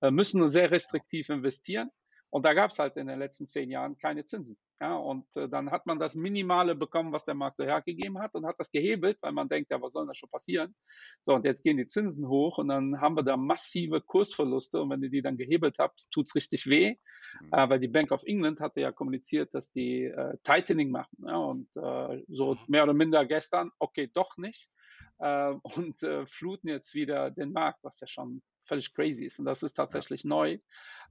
äh, 0.00 0.10
müssen 0.10 0.48
sehr 0.48 0.70
restriktiv 0.70 1.28
investieren. 1.28 1.90
Und 2.30 2.44
da 2.44 2.54
gab 2.54 2.70
es 2.70 2.78
halt 2.78 2.96
in 2.96 3.08
den 3.08 3.18
letzten 3.18 3.46
zehn 3.46 3.70
Jahren 3.70 3.98
keine 3.98 4.24
Zinsen. 4.24 4.56
Ja, 4.80 4.96
und 4.96 5.26
äh, 5.36 5.46
dann 5.46 5.70
hat 5.70 5.84
man 5.84 5.98
das 5.98 6.14
Minimale 6.14 6.74
bekommen, 6.74 7.12
was 7.12 7.26
der 7.26 7.34
Markt 7.34 7.56
so 7.56 7.64
hergegeben 7.64 8.18
hat 8.18 8.34
und 8.34 8.46
hat 8.46 8.54
das 8.58 8.70
gehebelt, 8.70 9.18
weil 9.20 9.32
man 9.32 9.48
denkt, 9.48 9.70
ja, 9.70 9.82
was 9.82 9.92
soll 9.92 10.06
da 10.06 10.14
schon 10.14 10.30
passieren? 10.30 10.74
So, 11.20 11.34
und 11.34 11.44
jetzt 11.44 11.62
gehen 11.62 11.76
die 11.76 11.86
Zinsen 11.86 12.26
hoch 12.28 12.56
und 12.56 12.68
dann 12.68 12.98
haben 12.98 13.14
wir 13.14 13.22
da 13.22 13.36
massive 13.36 14.00
Kursverluste 14.00 14.80
und 14.80 14.88
wenn 14.88 15.02
ihr 15.02 15.10
die 15.10 15.20
dann 15.20 15.36
gehebelt 15.36 15.78
habt, 15.78 16.06
tut's 16.10 16.34
richtig 16.34 16.66
weh, 16.66 16.96
mhm. 17.42 17.52
äh, 17.52 17.68
weil 17.68 17.78
die 17.78 17.88
Bank 17.88 18.10
of 18.10 18.22
England 18.24 18.60
hatte 18.60 18.80
ja 18.80 18.90
kommuniziert, 18.90 19.52
dass 19.52 19.70
die 19.70 20.04
äh, 20.04 20.38
Tightening 20.44 20.90
machen. 20.90 21.16
Ja, 21.26 21.36
und 21.36 21.68
äh, 21.76 22.24
so 22.28 22.54
mhm. 22.54 22.60
mehr 22.68 22.84
oder 22.84 22.94
minder 22.94 23.26
gestern, 23.26 23.70
okay, 23.78 24.10
doch 24.14 24.38
nicht. 24.38 24.70
Äh, 25.18 25.50
und 25.62 26.02
äh, 26.02 26.24
fluten 26.26 26.68
jetzt 26.68 26.94
wieder 26.94 27.30
den 27.30 27.52
Markt, 27.52 27.80
was 27.82 28.00
ja 28.00 28.06
schon 28.06 28.40
völlig 28.70 28.94
crazy 28.94 29.24
ist. 29.24 29.40
Und 29.40 29.46
das 29.46 29.62
ist 29.62 29.74
tatsächlich 29.74 30.22
ja. 30.22 30.28
neu. 30.28 30.58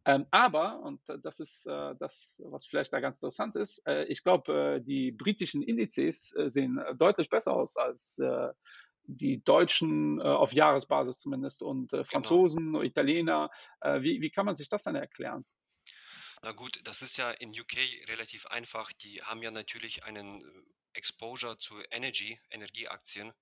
Ähm, 0.06 0.26
aber, 0.32 0.80
und 0.80 1.02
das 1.24 1.42
ist 1.42 1.68
äh, 1.68 1.94
das, 2.00 2.42
was 2.46 2.66
vielleicht 2.66 2.94
da 2.94 3.02
ganz 3.02 3.18
interessant 3.18 3.58
ist, 3.58 3.86
äh, 3.86 4.06
ich 4.06 4.24
glaube, 4.24 4.78
äh, 4.78 4.82
die 4.82 5.12
britischen 5.12 5.62
Indizes 5.62 6.34
äh, 6.36 6.50
sehen 6.50 6.80
deutlich 6.98 7.30
besser 7.30 7.54
aus 7.54 7.76
als 7.76 8.18
äh, 8.20 8.50
die 9.04 9.44
Deutschen 9.44 10.20
äh, 10.20 10.24
auf 10.24 10.54
Jahresbasis 10.54 11.20
zumindest 11.20 11.62
und 11.62 11.92
genau. 11.92 12.04
Franzosen, 12.06 12.66
genau. 12.74 12.82
Italiener. 12.82 13.50
wie, 13.82 14.22
wie 14.22 14.30
kann 14.30 14.46
man 14.46 14.56
sich 14.56 14.70
das 14.70 14.84
dann 14.84 14.96
erklären? 14.96 15.44
Na 16.42 16.54
gut, 16.54 16.80
das 16.86 17.02
ist 17.02 17.18
ja 17.18 17.32
in 17.32 17.50
UK 17.50 17.76
relativ 18.08 18.46
einfach. 18.46 18.94
Die 18.94 19.22
haben 19.24 19.42
ja 19.42 19.52
natürlich 19.52 20.06
einen 20.06 20.42
Exposure 20.94 21.58
zu 21.58 21.82
Energy, 21.92 22.40
Energieaktien. 22.50 23.34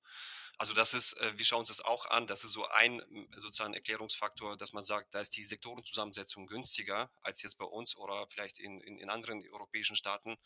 Also 0.58 0.74
das 0.74 0.96
ist, 0.96 1.14
äh, 1.14 1.38
wir 1.38 1.46
schauen 1.46 1.60
uns 1.60 1.70
das 1.70 1.82
auch 1.82 2.08
an, 2.08 2.26
das 2.26 2.44
ist 2.44 2.54
so 2.54 2.66
ein 2.68 3.02
sozusagen 3.36 3.76
Erklärungsfaktor, 3.76 4.58
dass 4.58 4.74
man 4.74 4.84
sagt, 4.84 5.14
da 5.14 5.22
ist 5.22 5.36
die 5.36 5.44
Sektorenzusammensetzung 5.44 6.48
günstiger 6.48 7.12
als 7.22 7.44
jetzt 7.44 7.60
bei 7.60 7.66
uns 7.66 7.96
oder 7.96 8.28
vielleicht 8.28 8.58
in, 8.58 8.82
in, 8.82 8.98
in 8.98 9.10
anderen 9.10 9.48
europäischen 9.52 9.96
Staaten. 9.96 10.38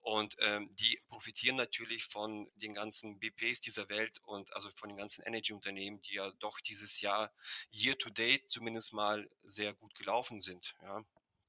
Und 0.00 0.36
ähm, 0.38 0.74
die 0.76 0.98
profitieren 1.08 1.56
natürlich 1.56 2.06
von 2.06 2.50
den 2.54 2.72
ganzen 2.72 3.18
BPs 3.18 3.60
dieser 3.60 3.90
Welt 3.90 4.18
und 4.22 4.50
also 4.54 4.70
von 4.76 4.88
den 4.88 4.96
ganzen 4.96 5.22
Energy-Unternehmen, 5.22 6.00
die 6.00 6.14
ja 6.14 6.30
doch 6.38 6.58
dieses 6.60 7.02
Jahr 7.02 7.30
year 7.70 7.98
to 7.98 8.08
date 8.08 8.50
zumindest 8.50 8.94
mal 8.94 9.28
sehr 9.42 9.74
gut 9.74 9.94
gelaufen 9.94 10.40
sind. 10.40 10.74
Ja. 10.80 11.04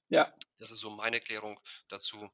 Ja. 0.09 0.33
Das 0.59 0.71
ist 0.71 0.81
so 0.81 0.89
meine 0.89 1.17
Erklärung 1.17 1.61
dazu. 1.87 2.29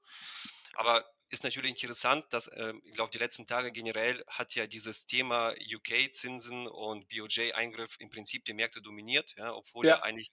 Aber 0.73 1.07
ist 1.29 1.43
natürlich 1.43 1.71
interessant, 1.71 2.25
dass 2.31 2.47
äh, 2.47 2.73
ich 2.83 2.93
glaube, 2.93 3.11
die 3.11 3.17
letzten 3.17 3.47
Tage 3.47 3.71
generell 3.71 4.23
hat 4.27 4.55
ja 4.55 4.65
dieses 4.65 5.05
Thema 5.05 5.53
UK-Zinsen 5.73 6.67
und 6.67 7.09
BOJ-Eingriff 7.09 7.97
im 7.99 8.09
Prinzip 8.09 8.45
die 8.45 8.53
Märkte 8.53 8.81
dominiert, 8.81 9.33
ja, 9.37 9.53
obwohl 9.53 9.85
ja. 9.85 9.97
ja 9.97 10.03
eigentlich 10.03 10.31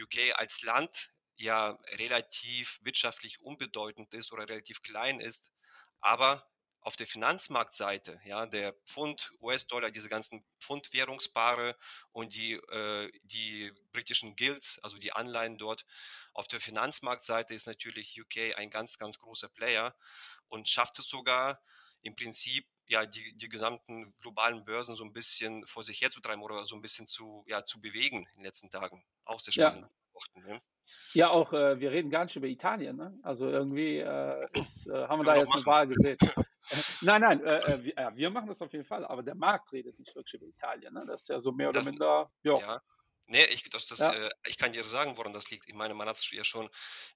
UK 0.00 0.34
als 0.34 0.62
Land 0.62 1.10
ja 1.36 1.78
relativ 1.92 2.78
wirtschaftlich 2.82 3.40
unbedeutend 3.40 4.14
ist 4.14 4.32
oder 4.32 4.48
relativ 4.48 4.82
klein 4.82 5.20
ist. 5.20 5.50
Aber 6.00 6.46
auf 6.84 6.96
der 6.96 7.06
Finanzmarktseite, 7.06 8.20
ja, 8.26 8.44
der 8.44 8.74
Pfund, 8.84 9.32
US-Dollar, 9.40 9.90
diese 9.90 10.10
ganzen 10.10 10.44
Pfund-Währungspaare 10.60 11.76
und 12.12 12.34
die, 12.34 12.52
äh, 12.52 13.10
die 13.22 13.72
britischen 13.92 14.36
Guilds, 14.36 14.78
also 14.82 14.98
die 14.98 15.12
Anleihen 15.12 15.56
dort, 15.56 15.86
auf 16.34 16.46
der 16.46 16.60
Finanzmarktseite 16.60 17.54
ist 17.54 17.66
natürlich 17.66 18.20
UK 18.20 18.58
ein 18.58 18.68
ganz, 18.68 18.98
ganz 18.98 19.18
großer 19.18 19.48
Player 19.48 19.96
und 20.48 20.68
schafft 20.68 20.98
es 20.98 21.08
sogar 21.08 21.62
im 22.02 22.14
Prinzip 22.16 22.66
ja 22.86 23.06
die, 23.06 23.34
die 23.34 23.48
gesamten 23.48 24.14
globalen 24.20 24.66
Börsen 24.66 24.94
so 24.94 25.04
ein 25.04 25.14
bisschen 25.14 25.66
vor 25.66 25.82
sich 25.82 26.02
herzutreiben 26.02 26.42
oder 26.42 26.66
so 26.66 26.76
ein 26.76 26.82
bisschen 26.82 27.06
zu, 27.06 27.44
ja, 27.48 27.64
zu 27.64 27.80
bewegen 27.80 28.26
in 28.32 28.40
den 28.40 28.44
letzten 28.44 28.68
Tagen. 28.68 29.02
Auch 29.24 29.40
sehr 29.40 29.52
spannend. 29.52 29.88
Ja. 30.34 30.42
Ne? 30.42 30.62
Ja, 31.14 31.30
auch 31.30 31.54
äh, 31.54 31.80
wir 31.80 31.92
reden 31.92 32.10
gar 32.10 32.24
nicht 32.24 32.36
über 32.36 32.46
Italien. 32.46 32.96
Ne? 32.96 33.18
Also 33.22 33.48
irgendwie 33.48 34.00
äh, 34.00 34.46
ist, 34.52 34.86
äh, 34.86 35.08
haben 35.08 35.20
wir 35.20 35.24
da 35.24 35.36
jetzt 35.36 35.54
eine 35.54 35.64
Wahl 35.64 35.88
gesehen. 35.88 36.18
nein, 37.00 37.20
nein, 37.20 37.44
äh, 37.44 37.58
äh, 37.58 37.84
wir, 37.84 38.12
wir, 38.14 38.30
machen 38.30 38.48
das 38.48 38.62
auf 38.62 38.72
jeden 38.72 38.84
Fall, 38.84 39.04
aber 39.04 39.22
der 39.22 39.34
Markt 39.34 39.72
redet 39.72 39.98
nicht 39.98 40.14
wirklich 40.14 40.34
über 40.34 40.46
Italien. 40.46 40.94
Ne? 40.94 41.04
Das 41.06 41.22
ist 41.22 41.28
ja 41.28 41.40
so 41.40 41.52
mehr 41.52 41.68
oder 41.68 41.80
das, 41.80 41.88
minder. 41.88 42.30
Ja. 42.42 42.80
Nee, 43.26 43.44
ich, 43.46 43.68
das, 43.70 43.86
das, 43.86 44.00
ja. 44.00 44.12
äh, 44.12 44.30
ich 44.46 44.58
kann 44.58 44.72
dir 44.74 44.84
sagen, 44.84 45.16
woran 45.16 45.32
das 45.32 45.48
liegt. 45.48 45.66
Ich 45.66 45.74
meine, 45.74 45.94
man 45.94 46.06
hat 46.08 46.22
ja 46.30 46.44
schon 46.44 46.68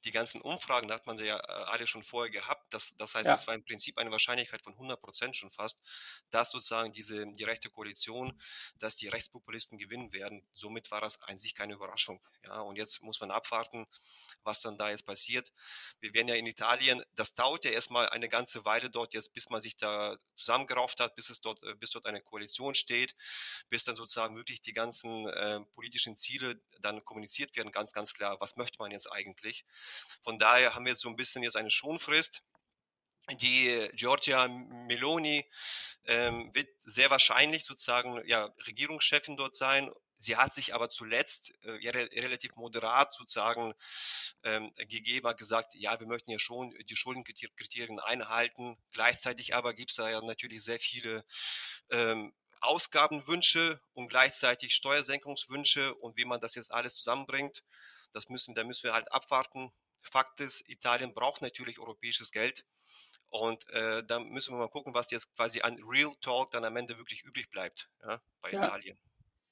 die 0.06 0.10
ganzen 0.10 0.40
Umfragen, 0.40 0.88
da 0.88 0.94
hat 0.94 1.06
man 1.06 1.18
sie 1.18 1.26
ja 1.26 1.36
äh, 1.36 1.64
alle 1.64 1.86
schon 1.86 2.02
vorher 2.02 2.30
gehabt. 2.30 2.72
Das, 2.72 2.94
das 2.96 3.14
heißt, 3.14 3.26
ja. 3.26 3.32
das 3.32 3.46
war 3.46 3.54
im 3.54 3.62
Prinzip 3.62 3.98
eine 3.98 4.10
Wahrscheinlichkeit 4.10 4.62
von 4.62 4.72
100 4.72 5.02
Prozent 5.02 5.36
schon 5.36 5.50
fast, 5.50 5.82
dass 6.30 6.50
sozusagen 6.50 6.92
diese, 6.92 7.26
die 7.34 7.44
rechte 7.44 7.68
Koalition, 7.68 8.40
dass 8.78 8.96
die 8.96 9.08
Rechtspopulisten 9.08 9.76
gewinnen 9.76 10.12
werden. 10.14 10.46
Somit 10.52 10.90
war 10.90 11.02
das 11.02 11.20
an 11.22 11.36
sich 11.36 11.54
keine 11.54 11.74
Überraschung. 11.74 12.20
Ja, 12.42 12.60
und 12.60 12.76
jetzt 12.76 13.02
muss 13.02 13.20
man 13.20 13.30
abwarten, 13.30 13.86
was 14.44 14.62
dann 14.62 14.78
da 14.78 14.88
jetzt 14.88 15.04
passiert. 15.04 15.52
Wir 16.00 16.14
werden 16.14 16.28
ja 16.28 16.36
in 16.36 16.46
Italien, 16.46 17.04
das 17.16 17.34
dauert 17.34 17.66
ja 17.66 17.70
erstmal 17.70 18.08
eine 18.08 18.30
ganze 18.30 18.64
Weile 18.64 18.88
dort 18.88 19.12
jetzt, 19.12 19.34
bis 19.34 19.50
man 19.50 19.60
sich 19.60 19.76
da 19.76 20.16
zusammengerauft 20.36 21.00
hat, 21.00 21.14
bis 21.16 21.28
es 21.28 21.42
dort, 21.42 21.62
äh, 21.64 21.74
bis 21.74 21.90
dort 21.90 22.06
eine 22.06 22.22
Koalition 22.22 22.74
steht, 22.74 23.14
bis 23.68 23.84
dann 23.84 23.94
sozusagen 23.94 24.36
wirklich 24.36 24.62
die 24.62 24.72
ganzen 24.72 25.28
äh, 25.28 25.60
politischen 25.74 25.97
Ziele 26.16 26.60
dann 26.80 27.04
kommuniziert 27.04 27.56
werden, 27.56 27.72
ganz, 27.72 27.92
ganz 27.92 28.14
klar, 28.14 28.40
was 28.40 28.56
möchte 28.56 28.78
man 28.78 28.90
jetzt 28.90 29.10
eigentlich. 29.10 29.64
Von 30.22 30.38
daher 30.38 30.74
haben 30.74 30.84
wir 30.84 30.92
jetzt 30.92 31.02
so 31.02 31.08
ein 31.08 31.16
bisschen 31.16 31.42
jetzt 31.42 31.56
eine 31.56 31.70
Schonfrist. 31.70 32.42
Die 33.40 33.90
Giorgia 33.92 34.48
Meloni 34.48 35.44
ähm, 36.04 36.54
wird 36.54 36.68
sehr 36.82 37.10
wahrscheinlich 37.10 37.64
sozusagen 37.64 38.26
ja, 38.26 38.54
Regierungschefin 38.66 39.36
dort 39.36 39.54
sein 39.54 39.90
Sie 40.20 40.36
hat 40.36 40.54
sich 40.54 40.74
aber 40.74 40.90
zuletzt 40.90 41.52
äh, 41.62 41.88
re 41.90 42.08
relativ 42.12 42.56
moderat 42.56 43.14
sozusagen 43.14 43.74
ähm, 44.42 44.72
gegeben, 44.76 45.28
hat 45.28 45.38
gesagt, 45.38 45.74
ja, 45.74 45.98
wir 46.00 46.06
möchten 46.08 46.32
ja 46.32 46.38
schon 46.38 46.74
die 46.88 46.96
Schuldenkriterien 46.96 48.00
einhalten. 48.00 48.76
Gleichzeitig 48.92 49.54
aber 49.54 49.74
gibt 49.74 49.90
es 49.90 49.96
da 49.96 50.10
ja 50.10 50.20
natürlich 50.20 50.64
sehr 50.64 50.80
viele 50.80 51.24
ähm, 51.90 52.34
Ausgabenwünsche 52.62 53.80
und 53.94 54.08
gleichzeitig 54.08 54.74
Steuersenkungswünsche 54.74 55.94
und 55.94 56.16
wie 56.16 56.24
man 56.24 56.40
das 56.40 56.54
jetzt 56.54 56.72
alles 56.72 56.96
zusammenbringt, 56.96 57.64
das 58.12 58.28
müssen, 58.28 58.54
da 58.54 58.64
müssen 58.64 58.84
wir 58.84 58.94
halt 58.94 59.10
abwarten. 59.12 59.72
Fakt 60.00 60.40
ist, 60.40 60.68
Italien 60.68 61.12
braucht 61.12 61.42
natürlich 61.42 61.78
europäisches 61.78 62.32
Geld. 62.32 62.64
Und 63.30 63.68
äh, 63.70 64.02
da 64.04 64.20
müssen 64.20 64.54
wir 64.54 64.58
mal 64.58 64.70
gucken, 64.70 64.94
was 64.94 65.10
jetzt 65.10 65.34
quasi 65.36 65.60
an 65.60 65.78
Real 65.86 66.14
Talk 66.22 66.50
dann 66.50 66.64
am 66.64 66.76
Ende 66.76 66.96
wirklich 66.96 67.24
übrig 67.24 67.50
bleibt 67.50 67.88
ja, 68.02 68.20
bei 68.40 68.50
ja. 68.50 68.64
Italien. 68.64 68.98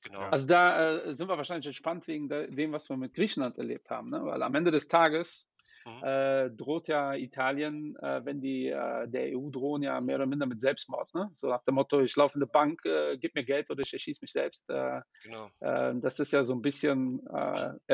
Genau. 0.00 0.20
Also 0.20 0.46
da 0.46 0.98
äh, 0.98 1.12
sind 1.12 1.28
wir 1.28 1.36
wahrscheinlich 1.36 1.66
entspannt 1.66 2.06
wegen 2.06 2.28
dem, 2.28 2.72
was 2.72 2.88
wir 2.88 2.96
mit 2.96 3.14
Griechenland 3.14 3.58
erlebt 3.58 3.90
haben, 3.90 4.10
ne? 4.10 4.24
weil 4.24 4.42
am 4.42 4.54
Ende 4.54 4.70
des 4.70 4.88
Tages 4.88 5.50
mhm. 5.86 6.02
äh, 6.02 6.50
droht 6.50 6.88
ja 6.88 7.14
Italien, 7.14 7.96
äh, 7.96 8.24
wenn 8.24 8.40
die 8.40 8.68
äh, 8.68 9.08
der 9.08 9.36
EU 9.36 9.50
drohen, 9.50 9.82
ja 9.82 10.00
mehr 10.00 10.16
oder 10.16 10.26
minder 10.26 10.46
mit 10.46 10.60
Selbstmord. 10.60 11.14
Ne? 11.14 11.30
So 11.34 11.48
nach 11.48 11.62
dem 11.62 11.76
Motto, 11.76 12.00
ich 12.00 12.16
laufe 12.16 12.36
in 12.36 12.42
eine 12.42 12.50
Bank, 12.50 12.84
äh, 12.84 13.16
gib 13.18 13.34
mir 13.34 13.44
Geld 13.44 13.70
oder 13.70 13.82
ich 13.82 13.92
erschieße 13.92 14.20
mich 14.22 14.32
selbst. 14.32 14.68
Äh, 14.68 15.00
genau. 15.22 15.50
das 15.60 16.18
ist 16.18 16.32
ja 16.32 16.44
so 16.44 16.52
ein 16.52 16.62
bisschen, 16.62 17.20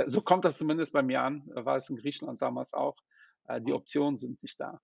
so 0.06 0.20
kommt 0.20 0.44
das 0.44 0.58
zumindest 0.58 0.92
bei 0.92 1.02
mir 1.02 1.22
an, 1.22 1.42
war 1.54 1.76
es 1.76 1.88
in 1.88 1.96
Griechenland 1.96 2.40
damals 2.40 2.72
auch. 2.72 2.96
die 3.48 3.70
mhm. 3.70 3.76
Optionen 3.76 4.16
sind 4.16 4.42
nicht 4.42 4.60
da. 4.60 4.80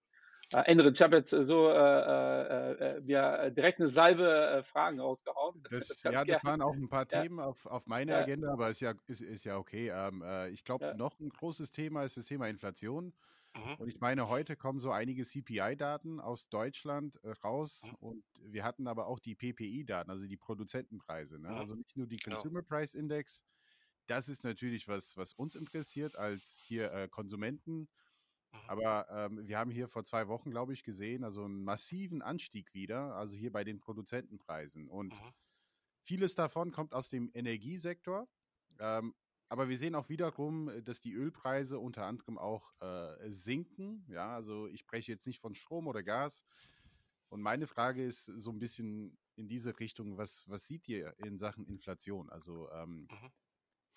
Äh, 0.52 0.62
Enrit, 0.70 0.96
ich 0.96 1.02
habe 1.02 1.16
jetzt 1.16 1.32
äh, 1.32 1.44
so 1.44 1.68
äh, 1.68 1.72
äh, 1.74 3.02
ja, 3.06 3.50
direkt 3.50 3.80
eine 3.80 3.88
Salbe 3.88 4.62
Fragen 4.64 5.00
rausgehauen. 5.00 5.62
Das, 5.70 5.88
das 5.88 6.02
ja, 6.02 6.24
das 6.24 6.42
waren 6.44 6.62
auch 6.62 6.74
ein 6.74 6.88
paar 6.88 7.06
ja. 7.10 7.22
Themen 7.22 7.40
auf, 7.40 7.66
auf 7.66 7.86
meiner 7.86 8.12
ja. 8.14 8.20
Agenda, 8.20 8.52
aber 8.52 8.70
ist 8.70 8.80
ja, 8.80 8.94
ist, 9.06 9.20
ist 9.20 9.44
ja 9.44 9.58
okay. 9.58 9.90
Ähm, 9.94 10.24
ich 10.52 10.64
glaube, 10.64 10.94
noch 10.96 11.20
ein 11.20 11.28
großes 11.28 11.70
Thema 11.70 12.04
ist 12.04 12.16
das 12.16 12.26
Thema 12.26 12.48
Inflation. 12.48 13.12
Mhm. 13.54 13.74
Und 13.78 13.88
ich 13.88 14.00
meine, 14.00 14.28
heute 14.28 14.56
kommen 14.56 14.80
so 14.80 14.90
einige 14.90 15.24
CPI-Daten 15.24 16.20
aus 16.20 16.48
Deutschland 16.48 17.18
raus 17.44 17.82
mhm. 17.84 18.08
und 18.08 18.24
wir 18.40 18.64
hatten 18.64 18.86
aber 18.86 19.06
auch 19.06 19.18
die 19.18 19.34
PPI-Daten, 19.34 20.10
also 20.10 20.26
die 20.26 20.36
Produzentenpreise. 20.36 21.38
Ne? 21.38 21.50
Mhm. 21.50 21.56
Also 21.56 21.74
nicht 21.74 21.96
nur 21.96 22.06
die 22.06 22.16
genau. 22.16 22.36
Consumer 22.36 22.62
Price 22.62 22.94
Index. 22.94 23.44
Das 24.06 24.28
ist 24.28 24.44
natürlich 24.44 24.88
was, 24.88 25.16
was 25.16 25.34
uns 25.34 25.54
interessiert 25.54 26.16
als 26.16 26.58
hier 26.62 26.92
äh, 26.92 27.08
Konsumenten 27.08 27.88
Aber 28.66 29.06
ähm, 29.10 29.46
wir 29.46 29.58
haben 29.58 29.70
hier 29.70 29.88
vor 29.88 30.04
zwei 30.04 30.28
Wochen, 30.28 30.50
glaube 30.50 30.72
ich, 30.72 30.82
gesehen, 30.82 31.24
also 31.24 31.44
einen 31.44 31.64
massiven 31.64 32.22
Anstieg 32.22 32.74
wieder, 32.74 33.14
also 33.14 33.36
hier 33.36 33.52
bei 33.52 33.64
den 33.64 33.80
Produzentenpreisen. 33.80 34.88
Und 34.88 35.14
mhm. 35.14 35.32
vieles 36.02 36.34
davon 36.34 36.70
kommt 36.70 36.94
aus 36.94 37.08
dem 37.08 37.30
Energiesektor. 37.34 38.28
Ähm, 38.78 39.14
aber 39.48 39.68
wir 39.68 39.78
sehen 39.78 39.94
auch 39.94 40.08
wiederum, 40.08 40.68
äh, 40.68 40.82
dass 40.82 41.00
die 41.00 41.14
Ölpreise 41.14 41.78
unter 41.78 42.04
anderem 42.04 42.38
auch 42.38 42.72
äh, 42.80 43.30
sinken. 43.30 44.04
Ja, 44.08 44.34
also 44.34 44.66
ich 44.68 44.80
spreche 44.80 45.12
jetzt 45.12 45.26
nicht 45.26 45.40
von 45.40 45.54
Strom 45.54 45.86
oder 45.86 46.02
Gas. 46.02 46.44
Und 47.30 47.42
meine 47.42 47.66
Frage 47.66 48.04
ist 48.04 48.24
so 48.24 48.50
ein 48.50 48.58
bisschen 48.58 49.18
in 49.36 49.48
diese 49.48 49.78
Richtung, 49.78 50.16
was, 50.16 50.48
was 50.48 50.66
seht 50.66 50.88
ihr 50.88 51.14
in 51.18 51.38
Sachen 51.38 51.66
Inflation? 51.66 52.30
Also 52.30 52.70
ähm. 52.72 53.08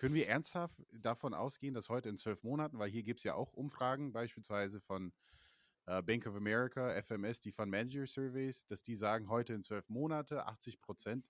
Können 0.02 0.16
wir 0.16 0.28
ernsthaft 0.28 0.82
davon 0.94 1.36
ausgehen, 1.36 1.76
dass 1.76 1.90
heute 1.90 2.10
in 2.10 2.18
zwölf 2.18 2.42
Monaten, 2.42 2.80
weil 2.80 2.90
hier 2.90 3.04
gibt 3.04 3.20
es 3.20 3.24
ja 3.24 3.36
auch 3.36 3.54
Umfragen, 3.54 4.14
beispielsweise 4.14 4.82
von 4.82 5.14
äh, 5.86 6.02
Bank 6.02 6.26
of 6.26 6.36
America, 6.36 7.00
FMS, 7.00 7.40
die 7.40 7.52
Fund 7.52 7.70
Manager 7.70 8.08
Surveys, 8.08 8.66
dass 8.66 8.82
die 8.82 8.96
sagen, 8.96 9.30
heute 9.30 9.54
in 9.54 9.62
zwölf 9.62 9.90
Monate 9.90 10.48
80 10.48 10.82
Prozent 10.82 11.30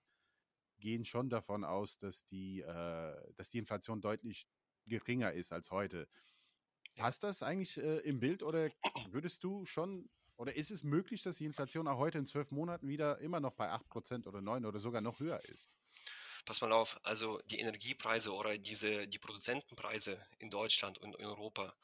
gehen 0.78 1.04
schon 1.04 1.28
davon 1.28 1.64
aus, 1.64 1.98
dass 1.98 2.24
die, 2.24 2.62
äh, 2.62 3.34
dass 3.34 3.50
die 3.50 3.58
Inflation 3.58 4.00
deutlich 4.00 4.48
geringer 4.86 5.32
ist 5.34 5.52
als 5.52 5.70
heute. 5.70 6.08
Passt 6.94 7.24
das 7.24 7.42
eigentlich 7.42 7.76
äh, 7.76 7.98
im 7.98 8.20
Bild 8.20 8.42
oder 8.42 8.70
würdest 9.10 9.44
du 9.44 9.66
schon, 9.66 10.08
oder 10.38 10.56
ist 10.56 10.70
es 10.70 10.82
möglich, 10.82 11.20
dass 11.22 11.36
die 11.36 11.44
Inflation 11.44 11.86
auch 11.88 11.98
heute 11.98 12.16
in 12.16 12.24
zwölf 12.24 12.50
Monaten 12.50 12.88
wieder 12.88 13.18
immer 13.18 13.40
noch 13.40 13.52
bei 13.52 13.70
8% 13.70 14.26
oder 14.26 14.40
9 14.40 14.64
oder 14.64 14.80
sogar 14.80 15.02
noch 15.02 15.20
höher 15.20 15.44
ist? 15.44 15.70
Pass 16.44 16.60
mal 16.60 16.72
auf, 16.72 16.98
also 17.02 17.40
die 17.46 17.60
Energiepreise 17.60 18.32
oder 18.32 18.58
diese, 18.58 19.06
die 19.08 19.18
Produzentenpreise 19.18 20.24
in 20.38 20.50
Deutschland 20.50 20.98
und 20.98 21.14
in 21.16 21.26
Europa, 21.26 21.74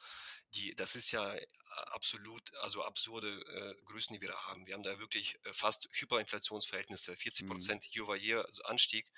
die, 0.54 0.74
das 0.74 0.94
ist 0.96 1.10
ja 1.12 1.34
äh, 1.34 1.46
absolut, 1.92 2.54
also 2.62 2.82
absurde 2.82 3.28
äh, 3.28 3.74
Größen, 3.84 4.14
die 4.14 4.20
wir 4.20 4.28
da 4.28 4.46
haben. 4.46 4.66
Wir 4.66 4.74
haben 4.74 4.82
da 4.82 4.98
wirklich 4.98 5.38
äh, 5.44 5.52
fast 5.52 5.88
Hyperinflationsverhältnisse, 5.92 7.16
40 7.16 7.44
mhm. 7.44 7.50
Prozent 7.50 7.84
mhm. 7.84 8.02
year 8.02 8.16
year, 8.16 8.44
also 8.44 8.62
Anstieg. 8.64 9.10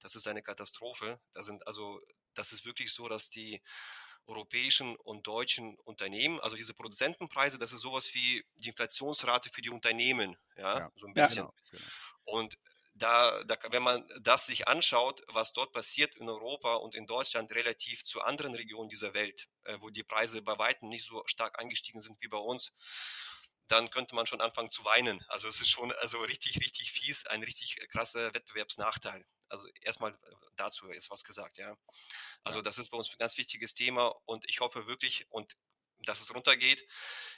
Das 0.00 0.14
ist 0.14 0.26
eine 0.26 0.42
Katastrophe. 0.42 1.20
Da 1.32 1.42
sind 1.42 1.66
also, 1.66 2.00
das 2.34 2.52
ist 2.52 2.64
wirklich 2.64 2.92
so, 2.92 3.08
dass 3.08 3.28
die 3.28 3.60
europäischen 4.26 4.96
und 4.96 5.26
deutschen 5.26 5.76
Unternehmen, 5.80 6.40
also 6.40 6.56
diese 6.56 6.74
Produzentenpreise, 6.74 7.58
das 7.58 7.72
ist 7.72 7.80
sowas 7.80 8.12
wie 8.12 8.44
die 8.56 8.68
Inflationsrate 8.68 9.50
für 9.50 9.62
die 9.62 9.70
Unternehmen, 9.70 10.36
ja, 10.56 10.78
ja. 10.78 10.92
so 10.96 11.06
ein 11.06 11.14
bisschen. 11.14 11.44
Ja, 11.44 11.52
genau, 11.52 11.54
genau. 11.70 11.84
Und 12.24 12.58
da, 12.98 13.44
da, 13.44 13.58
wenn 13.70 13.82
man 13.82 14.06
das 14.20 14.46
sich 14.46 14.68
anschaut, 14.68 15.22
was 15.28 15.52
dort 15.52 15.72
passiert 15.72 16.14
in 16.16 16.28
Europa 16.28 16.74
und 16.74 16.94
in 16.94 17.06
Deutschland 17.06 17.52
relativ 17.52 18.04
zu 18.04 18.22
anderen 18.22 18.54
Regionen 18.54 18.88
dieser 18.88 19.14
Welt, 19.14 19.48
äh, 19.64 19.78
wo 19.80 19.90
die 19.90 20.02
Preise 20.02 20.42
bei 20.42 20.58
weitem 20.58 20.88
nicht 20.88 21.06
so 21.06 21.22
stark 21.26 21.60
angestiegen 21.60 22.00
sind 22.00 22.20
wie 22.20 22.28
bei 22.28 22.38
uns, 22.38 22.72
dann 23.68 23.90
könnte 23.90 24.14
man 24.14 24.26
schon 24.26 24.40
anfangen 24.40 24.70
zu 24.70 24.84
weinen. 24.84 25.24
Also 25.28 25.48
es 25.48 25.60
ist 25.60 25.68
schon 25.68 25.92
also 25.92 26.20
richtig, 26.20 26.56
richtig 26.60 26.92
fies, 26.92 27.26
ein 27.26 27.42
richtig 27.42 27.76
krasser 27.90 28.32
Wettbewerbsnachteil. 28.32 29.26
Also 29.48 29.66
erstmal 29.82 30.12
äh, 30.12 30.34
dazu 30.56 30.88
ist 30.88 31.10
was 31.10 31.22
gesagt, 31.24 31.58
ja. 31.58 31.76
Also 32.44 32.62
das 32.62 32.78
ist 32.78 32.90
bei 32.90 32.96
uns 32.96 33.12
ein 33.12 33.18
ganz 33.18 33.36
wichtiges 33.36 33.74
Thema 33.74 34.14
und 34.24 34.48
ich 34.48 34.60
hoffe 34.60 34.86
wirklich 34.86 35.26
und 35.30 35.54
dass 36.00 36.20
es 36.20 36.34
runtergeht. 36.34 36.86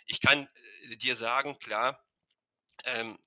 Ich 0.06 0.20
kann 0.20 0.48
äh, 0.84 0.96
dir 0.96 1.16
sagen, 1.16 1.58
klar, 1.58 2.04
ähm, 2.84 3.18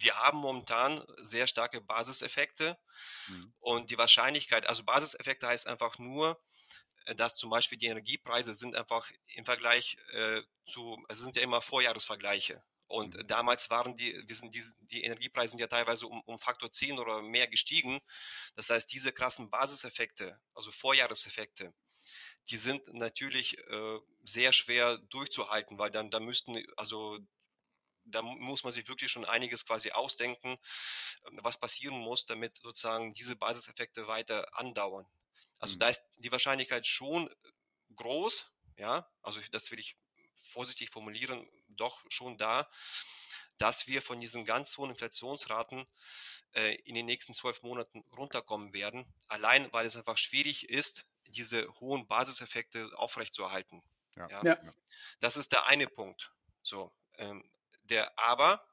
wir 0.00 0.16
haben 0.16 0.38
momentan 0.38 1.04
sehr 1.22 1.46
starke 1.46 1.80
Basiseffekte 1.80 2.78
mhm. 3.28 3.52
und 3.60 3.90
die 3.90 3.98
Wahrscheinlichkeit, 3.98 4.66
also 4.66 4.84
Basiseffekte 4.84 5.46
heißt 5.46 5.66
einfach 5.66 5.98
nur, 5.98 6.40
äh, 7.04 7.14
dass 7.14 7.36
zum 7.36 7.50
Beispiel 7.50 7.78
die 7.78 7.86
Energiepreise 7.86 8.54
sind 8.54 8.76
einfach 8.76 9.10
im 9.34 9.44
Vergleich 9.44 9.96
äh, 10.12 10.42
zu, 10.66 11.04
also 11.08 11.22
sind 11.22 11.36
ja 11.36 11.42
immer 11.42 11.60
Vorjahresvergleiche. 11.60 12.62
Und 12.86 13.14
mhm. 13.14 13.26
damals 13.26 13.68
waren 13.70 13.96
die, 13.96 14.24
die, 14.26 14.34
sind 14.34 14.54
die, 14.54 14.64
die 14.80 15.04
Energiepreise 15.04 15.50
sind 15.50 15.60
ja 15.60 15.66
teilweise 15.66 16.06
um, 16.06 16.22
um 16.22 16.38
Faktor 16.38 16.72
10 16.72 16.98
oder 16.98 17.22
mehr 17.22 17.46
gestiegen. 17.46 18.00
Das 18.56 18.70
heißt, 18.70 18.90
diese 18.90 19.12
krassen 19.12 19.50
Basiseffekte, 19.50 20.40
also 20.54 20.72
Vorjahreseffekte, 20.72 21.74
die 22.48 22.56
sind 22.56 22.94
natürlich 22.94 23.58
äh, 23.58 23.98
sehr 24.24 24.52
schwer 24.52 24.98
durchzuhalten, 25.10 25.78
weil 25.78 25.90
dann 25.90 26.10
da 26.10 26.18
müssten, 26.18 26.64
also 26.76 27.18
da 28.10 28.22
muss 28.22 28.64
man 28.64 28.72
sich 28.72 28.88
wirklich 28.88 29.10
schon 29.10 29.24
einiges 29.24 29.64
quasi 29.64 29.90
ausdenken, 29.90 30.58
ähm, 31.26 31.40
was 31.42 31.58
passieren 31.58 31.98
muss, 31.98 32.26
damit 32.26 32.56
sozusagen 32.58 33.14
diese 33.14 33.36
Basiseffekte 33.36 34.06
weiter 34.06 34.56
andauern. 34.56 35.06
Also 35.58 35.74
mhm. 35.74 35.80
da 35.80 35.88
ist 35.88 36.02
die 36.18 36.32
Wahrscheinlichkeit 36.32 36.86
schon 36.86 37.30
groß, 37.94 38.50
ja, 38.76 39.08
also 39.22 39.40
das 39.50 39.70
will 39.70 39.80
ich 39.80 39.96
vorsichtig 40.42 40.90
formulieren, 40.90 41.48
doch 41.68 42.00
schon 42.08 42.38
da, 42.38 42.70
dass 43.58 43.86
wir 43.86 44.02
von 44.02 44.20
diesen 44.20 44.44
ganz 44.44 44.76
hohen 44.78 44.90
Inflationsraten 44.90 45.86
äh, 46.54 46.76
in 46.82 46.94
den 46.94 47.06
nächsten 47.06 47.34
zwölf 47.34 47.62
Monaten 47.62 48.04
runterkommen 48.16 48.72
werden. 48.72 49.04
Allein, 49.26 49.72
weil 49.72 49.86
es 49.86 49.96
einfach 49.96 50.16
schwierig 50.16 50.68
ist, 50.68 51.04
diese 51.26 51.68
hohen 51.80 52.06
Basiseffekte 52.06 52.90
aufrechtzuerhalten. 52.96 53.82
Ja. 54.16 54.28
Ja. 54.30 54.44
ja. 54.44 54.74
Das 55.20 55.36
ist 55.36 55.52
der 55.52 55.66
eine 55.66 55.86
Punkt. 55.86 56.32
So, 56.62 56.92
ähm, 57.16 57.48
der 57.90 58.18
aber, 58.18 58.64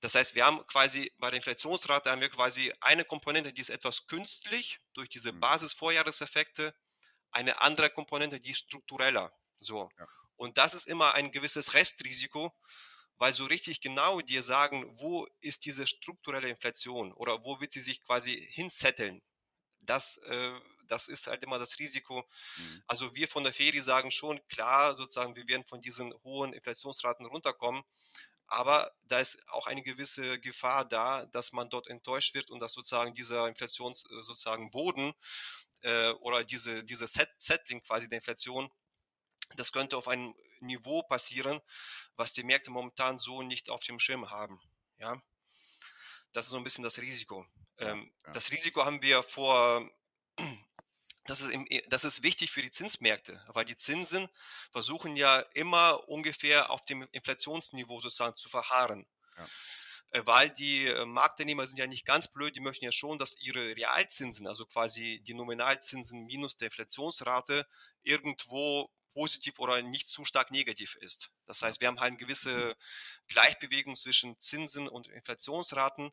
das 0.00 0.14
heißt, 0.14 0.34
wir 0.34 0.44
haben 0.44 0.66
quasi 0.66 1.12
bei 1.18 1.30
der 1.30 1.38
Inflationsrate 1.38 2.10
haben 2.10 2.20
wir 2.20 2.28
quasi 2.28 2.72
eine 2.80 3.04
Komponente, 3.04 3.52
die 3.52 3.60
ist 3.60 3.70
etwas 3.70 4.06
künstlich 4.06 4.78
durch 4.94 5.08
diese 5.08 5.32
mhm. 5.32 5.40
Basisvorjahreseffekte, 5.40 6.74
eine 7.30 7.60
andere 7.60 7.90
Komponente, 7.90 8.40
die 8.40 8.50
ist 8.50 8.58
struktureller. 8.58 9.32
So. 9.60 9.90
Ja. 9.98 10.06
Und 10.36 10.58
das 10.58 10.74
ist 10.74 10.86
immer 10.86 11.14
ein 11.14 11.32
gewisses 11.32 11.74
Restrisiko, 11.74 12.52
weil 13.16 13.32
so 13.32 13.46
richtig 13.46 13.80
genau 13.80 14.20
dir 14.20 14.42
sagen, 14.42 14.86
wo 14.98 15.26
ist 15.40 15.64
diese 15.64 15.86
strukturelle 15.86 16.48
Inflation 16.48 17.12
oder 17.12 17.42
wo 17.44 17.60
wird 17.60 17.72
sie 17.72 17.80
sich 17.80 18.02
quasi 18.04 18.46
hinzetteln, 18.52 19.22
das, 19.80 20.18
äh, 20.18 20.60
das 20.88 21.08
ist 21.08 21.26
halt 21.26 21.42
immer 21.42 21.58
das 21.58 21.78
Risiko. 21.78 22.28
Mhm. 22.56 22.82
Also 22.86 23.14
wir 23.14 23.28
von 23.28 23.44
der 23.44 23.52
Ferie 23.52 23.82
sagen 23.82 24.10
schon, 24.10 24.40
klar, 24.48 24.94
sozusagen, 24.96 25.36
wir 25.36 25.46
werden 25.48 25.64
von 25.64 25.80
diesen 25.80 26.12
hohen 26.22 26.52
Inflationsraten 26.52 27.26
runterkommen, 27.26 27.82
aber 28.46 28.92
da 29.02 29.18
ist 29.18 29.38
auch 29.48 29.66
eine 29.66 29.82
gewisse 29.82 30.38
Gefahr 30.38 30.84
da, 30.84 31.26
dass 31.26 31.52
man 31.52 31.68
dort 31.68 31.88
enttäuscht 31.88 32.34
wird 32.34 32.50
und 32.50 32.60
dass 32.60 32.72
sozusagen 32.72 33.14
dieser 33.14 33.48
Inflations 33.48 34.04
äh, 34.04 34.22
sozusagen 34.22 34.70
Boden 34.70 35.14
äh, 35.80 36.10
oder 36.10 36.44
diese, 36.44 36.84
diese 36.84 37.06
Set 37.06 37.30
Settling 37.38 37.82
quasi 37.82 38.08
der 38.08 38.18
Inflation 38.18 38.70
das 39.54 39.72
könnte 39.72 39.96
auf 39.96 40.08
einem 40.08 40.34
Niveau 40.60 41.02
passieren, 41.02 41.60
was 42.16 42.32
die 42.32 42.42
Märkte 42.42 42.70
momentan 42.70 43.18
so 43.18 43.42
nicht 43.42 43.70
auf 43.70 43.84
dem 43.84 43.98
Schirm 43.98 44.30
haben. 44.30 44.60
Ja, 44.98 45.22
das 46.32 46.46
ist 46.46 46.50
so 46.50 46.56
ein 46.56 46.64
bisschen 46.64 46.84
das 46.84 46.98
Risiko. 46.98 47.46
Ähm, 47.78 48.12
ja. 48.24 48.32
Das 48.32 48.50
Risiko 48.50 48.84
haben 48.84 49.02
wir 49.02 49.22
vor, 49.22 49.88
das 51.26 51.40
ist, 51.40 51.50
im, 51.50 51.66
das 51.88 52.04
ist 52.04 52.22
wichtig 52.22 52.50
für 52.50 52.62
die 52.62 52.70
Zinsmärkte, 52.70 53.42
weil 53.48 53.64
die 53.64 53.76
Zinsen 53.76 54.28
versuchen 54.70 55.16
ja 55.16 55.40
immer 55.54 56.08
ungefähr 56.08 56.70
auf 56.70 56.84
dem 56.84 57.06
Inflationsniveau 57.12 58.00
sozusagen 58.00 58.36
zu 58.36 58.48
verharren. 58.48 59.06
Ja. 59.36 59.48
Äh, 60.10 60.26
weil 60.26 60.50
die 60.50 60.86
äh, 60.86 61.04
Marktteilnehmer 61.04 61.66
sind 61.66 61.78
ja 61.78 61.86
nicht 61.86 62.06
ganz 62.06 62.28
blöd, 62.28 62.56
die 62.56 62.60
möchten 62.60 62.84
ja 62.84 62.92
schon, 62.92 63.18
dass 63.18 63.36
ihre 63.40 63.76
Realzinsen, 63.76 64.46
also 64.46 64.64
quasi 64.66 65.20
die 65.26 65.34
Nominalzinsen 65.34 66.24
minus 66.26 66.56
der 66.56 66.68
Inflationsrate, 66.68 67.66
irgendwo 68.02 68.90
positiv 69.12 69.58
oder 69.58 69.80
nicht 69.82 70.08
zu 70.08 70.24
stark 70.24 70.50
negativ 70.50 70.94
ist. 70.96 71.30
Das 71.46 71.62
heißt, 71.62 71.80
wir 71.80 71.88
haben 71.88 72.00
halt 72.00 72.10
eine 72.10 72.18
gewisse 72.18 72.76
Gleichbewegung 73.28 73.96
zwischen 73.96 74.38
Zinsen 74.40 74.88
und 74.88 75.08
Inflationsraten. 75.08 76.12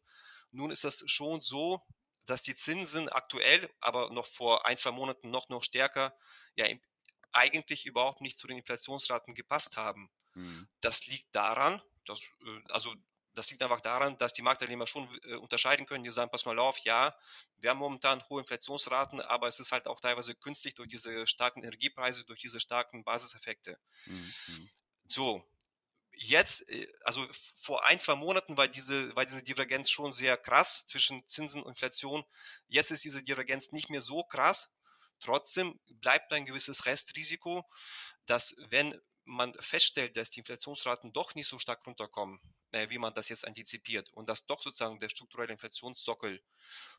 Nun 0.52 0.72
ist 0.72 0.86
das 0.86 1.04
schon 1.06 1.42
so, 1.42 1.82
dass 2.26 2.42
die 2.42 2.56
Zinsen 2.56 3.10
aktuell, 3.10 3.70
aber 3.80 4.10
noch 4.12 4.26
vor 4.26 4.66
ein, 4.66 4.78
zwei 4.78 4.92
Monaten 4.92 5.30
noch, 5.30 5.50
noch 5.50 5.64
stärker, 5.64 6.16
ja 6.56 6.66
eigentlich 7.32 7.86
überhaupt 7.86 8.22
nicht 8.22 8.38
zu 8.38 8.48
den 8.48 8.58
Inflationsraten 8.58 9.34
gepasst 9.34 9.76
haben. 9.76 10.10
Mhm. 10.36 10.68
Das 10.82 11.06
liegt 11.08 11.36
daran, 11.36 11.82
dass, 12.06 12.22
äh, 12.46 12.62
also 12.70 12.94
das 13.34 13.50
liegt 13.50 13.64
einfach 13.64 13.82
daran, 13.82 14.18
dass 14.20 14.34
die 14.34 14.44
Marktteilnehmer 14.44 14.86
schon 14.86 15.10
äh, 15.24 15.36
unterscheiden 15.36 15.86
können. 15.86 16.04
Die 16.04 16.12
sagen, 16.12 16.30
pass 16.30 16.46
mal 16.46 16.60
auf, 16.60 16.78
ja, 16.80 17.16
wir 17.58 17.72
haben 17.72 17.80
momentan 17.80 18.24
hohe 18.30 18.42
Inflationsraten, 18.42 19.22
aber 19.22 19.48
es 19.48 19.60
ist 19.60 19.72
halt 19.72 19.88
auch 19.88 20.00
teilweise 20.00 20.36
künstlich 20.36 20.76
durch 20.76 20.90
diese 20.90 21.26
starken 21.26 21.64
Energiepreise, 21.64 22.24
durch 22.26 22.40
diese 22.40 22.60
starken 22.60 23.04
Basiseffekte. 23.04 23.80
Mhm. 24.06 24.34
So, 25.08 25.44
jetzt, 26.16 26.68
äh, 26.70 26.88
also 27.04 27.26
vor 27.56 27.86
ein, 27.86 28.00
zwei 28.00 28.16
Monaten 28.16 28.58
war 28.58 28.68
diese, 28.68 29.16
war 29.16 29.26
diese 29.26 29.44
Divergenz 29.44 29.90
schon 29.90 30.14
sehr 30.14 30.38
krass 30.38 30.86
zwischen 30.88 31.28
Zinsen 31.28 31.64
und 31.64 31.70
Inflation. 31.70 32.24
Jetzt 32.68 32.92
ist 32.92 33.04
diese 33.04 33.24
Divergenz 33.24 33.72
nicht 33.72 33.90
mehr 33.90 34.02
so 34.02 34.24
krass. 34.24 34.70
Trotzdem 35.20 35.80
bleibt 35.86 36.34
ein 36.34 36.46
gewisses 36.46 36.86
Restrisiko, 36.86 37.66
dass 38.26 38.56
wenn 38.70 39.00
man 39.26 39.54
feststellt, 39.62 40.18
dass 40.18 40.30
die 40.30 40.40
Inflationsraten 40.40 41.14
doch 41.14 41.34
nicht 41.36 41.48
so 41.48 41.58
stark 41.58 41.86
runterkommen, 41.88 42.42
äh, 42.72 42.90
wie 42.90 42.98
man 42.98 43.14
das 43.14 43.30
jetzt 43.30 43.46
antizipiert 43.46 44.10
und 44.14 44.28
dass 44.28 44.46
doch 44.46 44.62
sozusagen 44.62 45.00
der 45.00 45.10
strukturelle 45.10 45.54
Inflationssockel 45.54 46.44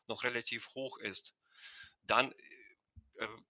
noch 0.07 0.23
relativ 0.23 0.67
hoch 0.73 0.97
ist, 0.97 1.33
dann 2.03 2.33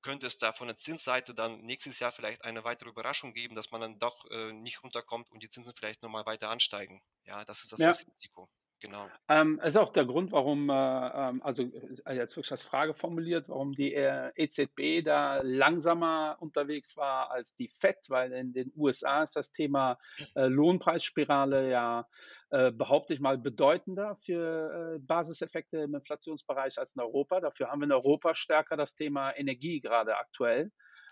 könnte 0.02 0.28
es 0.28 0.38
da 0.38 0.54
von 0.54 0.68
der 0.68 0.78
Zinsseite 0.78 1.34
dann 1.34 1.62
nächstes 1.62 2.00
Jahr 2.00 2.12
vielleicht 2.12 2.44
eine 2.44 2.64
weitere 2.64 2.90
Überraschung 2.90 3.34
geben, 3.34 3.56
dass 3.56 3.72
man 3.72 3.82
dann 3.82 4.00
doch 4.00 4.30
äh, 4.30 4.54
nicht 4.54 4.84
runterkommt 4.84 5.32
und 5.32 5.42
die 5.42 5.50
Zinsen 5.50 5.74
vielleicht 5.74 6.04
nochmal 6.04 6.26
weiter 6.26 6.50
ansteigen. 6.50 7.02
Ja, 7.24 7.44
das 7.46 7.64
ist 7.64 7.72
das 7.72 7.80
ja. 7.80 7.92
Risiko. 7.92 8.50
Genau. 8.82 9.08
Ähm, 9.30 9.60
ist 9.64 9.78
auch 9.78 9.92
der 9.92 10.06
Grund, 10.06 10.32
warum, 10.32 10.70
äh, 10.70 10.74
ähm, 10.74 11.42
also 11.44 11.64
äh, 12.06 12.16
jetzt 12.16 12.36
wirklich 12.36 12.52
als 12.52 12.62
Frage 12.62 12.94
formuliert, 12.94 13.48
warum 13.48 13.72
die 13.72 13.94
äh, 13.94 14.32
EZB 14.36 15.04
da 15.04 15.40
langsamer 15.42 16.36
unterwegs 16.40 16.98
war 16.98 17.32
als 17.32 17.56
die 17.56 17.70
FED, 17.70 18.10
weil 18.10 18.34
in 18.34 18.54
den 18.54 18.72
USA 18.76 19.24
ist 19.24 19.38
das 19.38 19.52
Thema 19.52 19.98
äh, 20.36 20.48
Lohnpreisspirale 20.48 21.70
ja, 21.70 22.08
äh, 22.50 22.72
behaupte 22.72 23.14
ich 23.14 23.22
mal, 23.22 23.38
bedeutender 23.38 24.16
für 24.18 25.00
Basiseffekte 25.00 25.78
im 25.80 25.96
Inflationsbereich 25.96 26.78
als 26.78 26.96
in 26.96 27.02
Europa. 27.02 27.40
Dafür 27.40 27.72
haben 27.72 27.80
wir 27.80 27.86
in 27.86 27.92
Europa 27.92 28.36
stärker 28.36 28.76
das 28.76 28.94
Thema 28.94 29.32
Energie 29.32 29.80
gerade 29.80 30.18
aktuell. 30.18 30.72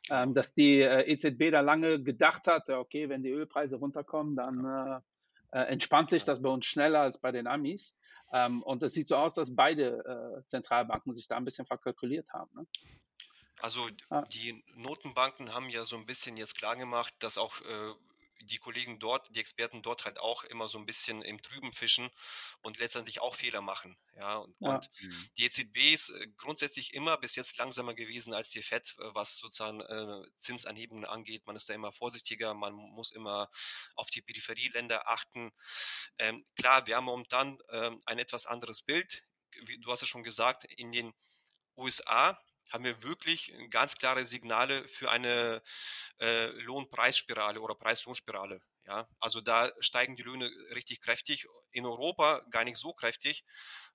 Ähm, 0.09 0.33
dass 0.33 0.53
die 0.53 0.81
EZB 0.81 1.49
da 1.49 1.61
lange 1.61 2.03
gedacht 2.03 2.47
hat, 2.47 2.69
okay, 2.69 3.07
wenn 3.07 3.23
die 3.23 3.31
Ölpreise 3.31 3.77
runterkommen, 3.77 4.35
dann 4.35 5.01
äh, 5.53 5.61
entspannt 5.65 6.09
sich 6.09 6.25
das 6.25 6.41
bei 6.41 6.49
uns 6.49 6.65
schneller 6.65 7.01
als 7.01 7.19
bei 7.19 7.31
den 7.31 7.47
Amis. 7.47 7.95
Ähm, 8.33 8.63
und 8.63 8.81
es 8.81 8.93
sieht 8.93 9.07
so 9.07 9.15
aus, 9.15 9.35
dass 9.35 9.55
beide 9.55 10.41
äh, 10.41 10.45
Zentralbanken 10.47 11.13
sich 11.13 11.27
da 11.27 11.37
ein 11.37 11.45
bisschen 11.45 11.67
verkalkuliert 11.67 12.27
haben. 12.33 12.49
Ne? 12.55 12.65
Also 13.61 13.87
die 14.33 14.63
Notenbanken 14.75 15.53
haben 15.53 15.69
ja 15.69 15.85
so 15.85 15.95
ein 15.95 16.07
bisschen 16.07 16.37
jetzt 16.37 16.57
klar 16.57 16.75
gemacht, 16.75 17.13
dass 17.19 17.37
auch 17.37 17.61
äh, 17.61 17.93
die 18.45 18.57
Kollegen 18.57 18.99
dort, 18.99 19.27
die 19.35 19.39
Experten 19.39 19.81
dort 19.81 20.05
halt 20.05 20.19
auch 20.19 20.43
immer 20.43 20.67
so 20.67 20.77
ein 20.77 20.85
bisschen 20.85 21.21
im 21.21 21.41
Trüben 21.41 21.73
fischen 21.73 22.09
und 22.61 22.79
letztendlich 22.79 23.21
auch 23.21 23.35
Fehler 23.35 23.61
machen. 23.61 23.97
Ja, 24.15 24.37
und, 24.37 24.55
ja. 24.59 24.75
und 24.75 24.89
mhm. 25.01 25.29
die 25.37 25.45
EZB 25.45 25.93
ist 25.93 26.09
äh, 26.09 26.27
grundsätzlich 26.37 26.93
immer 26.93 27.17
bis 27.17 27.35
jetzt 27.35 27.57
langsamer 27.57 27.93
gewesen 27.93 28.33
als 28.33 28.49
die 28.49 28.61
FED, 28.61 28.95
äh, 28.99 29.15
was 29.15 29.37
sozusagen 29.37 29.81
äh, 29.81 30.23
Zinsanhebungen 30.39 31.05
angeht. 31.05 31.45
Man 31.45 31.55
ist 31.55 31.69
da 31.69 31.73
immer 31.73 31.91
vorsichtiger, 31.91 32.53
man 32.53 32.73
muss 32.73 33.11
immer 33.11 33.49
auf 33.95 34.09
die 34.09 34.21
Peripherieländer 34.21 35.09
achten. 35.09 35.51
Ähm, 36.19 36.45
klar, 36.55 36.85
wir 36.85 36.97
haben 36.97 37.05
momentan 37.05 37.59
ähm, 37.69 38.01
ein 38.05 38.19
etwas 38.19 38.45
anderes 38.45 38.81
Bild. 38.81 39.25
Wie, 39.65 39.79
du 39.79 39.91
hast 39.91 40.03
es 40.03 40.09
schon 40.09 40.23
gesagt, 40.23 40.65
in 40.65 40.91
den 40.91 41.13
USA 41.75 42.39
haben 42.69 42.83
wir 42.83 43.03
wirklich 43.03 43.53
ganz 43.69 43.95
klare 43.95 44.25
Signale 44.25 44.87
für 44.87 45.11
eine 45.11 45.61
äh, 46.19 46.47
Lohnpreisspirale 46.61 47.61
oder 47.61 47.75
Preislohnspirale. 47.75 48.61
Ja, 48.85 49.07
also 49.19 49.39
da 49.39 49.71
steigen 49.79 50.17
die 50.17 50.23
Löhne 50.23 50.51
richtig 50.75 50.99
kräftig. 51.01 51.47
In 51.71 51.85
Europa 51.85 52.41
gar 52.51 52.65
nicht 52.65 52.77
so 52.77 52.91
kräftig, 52.91 53.45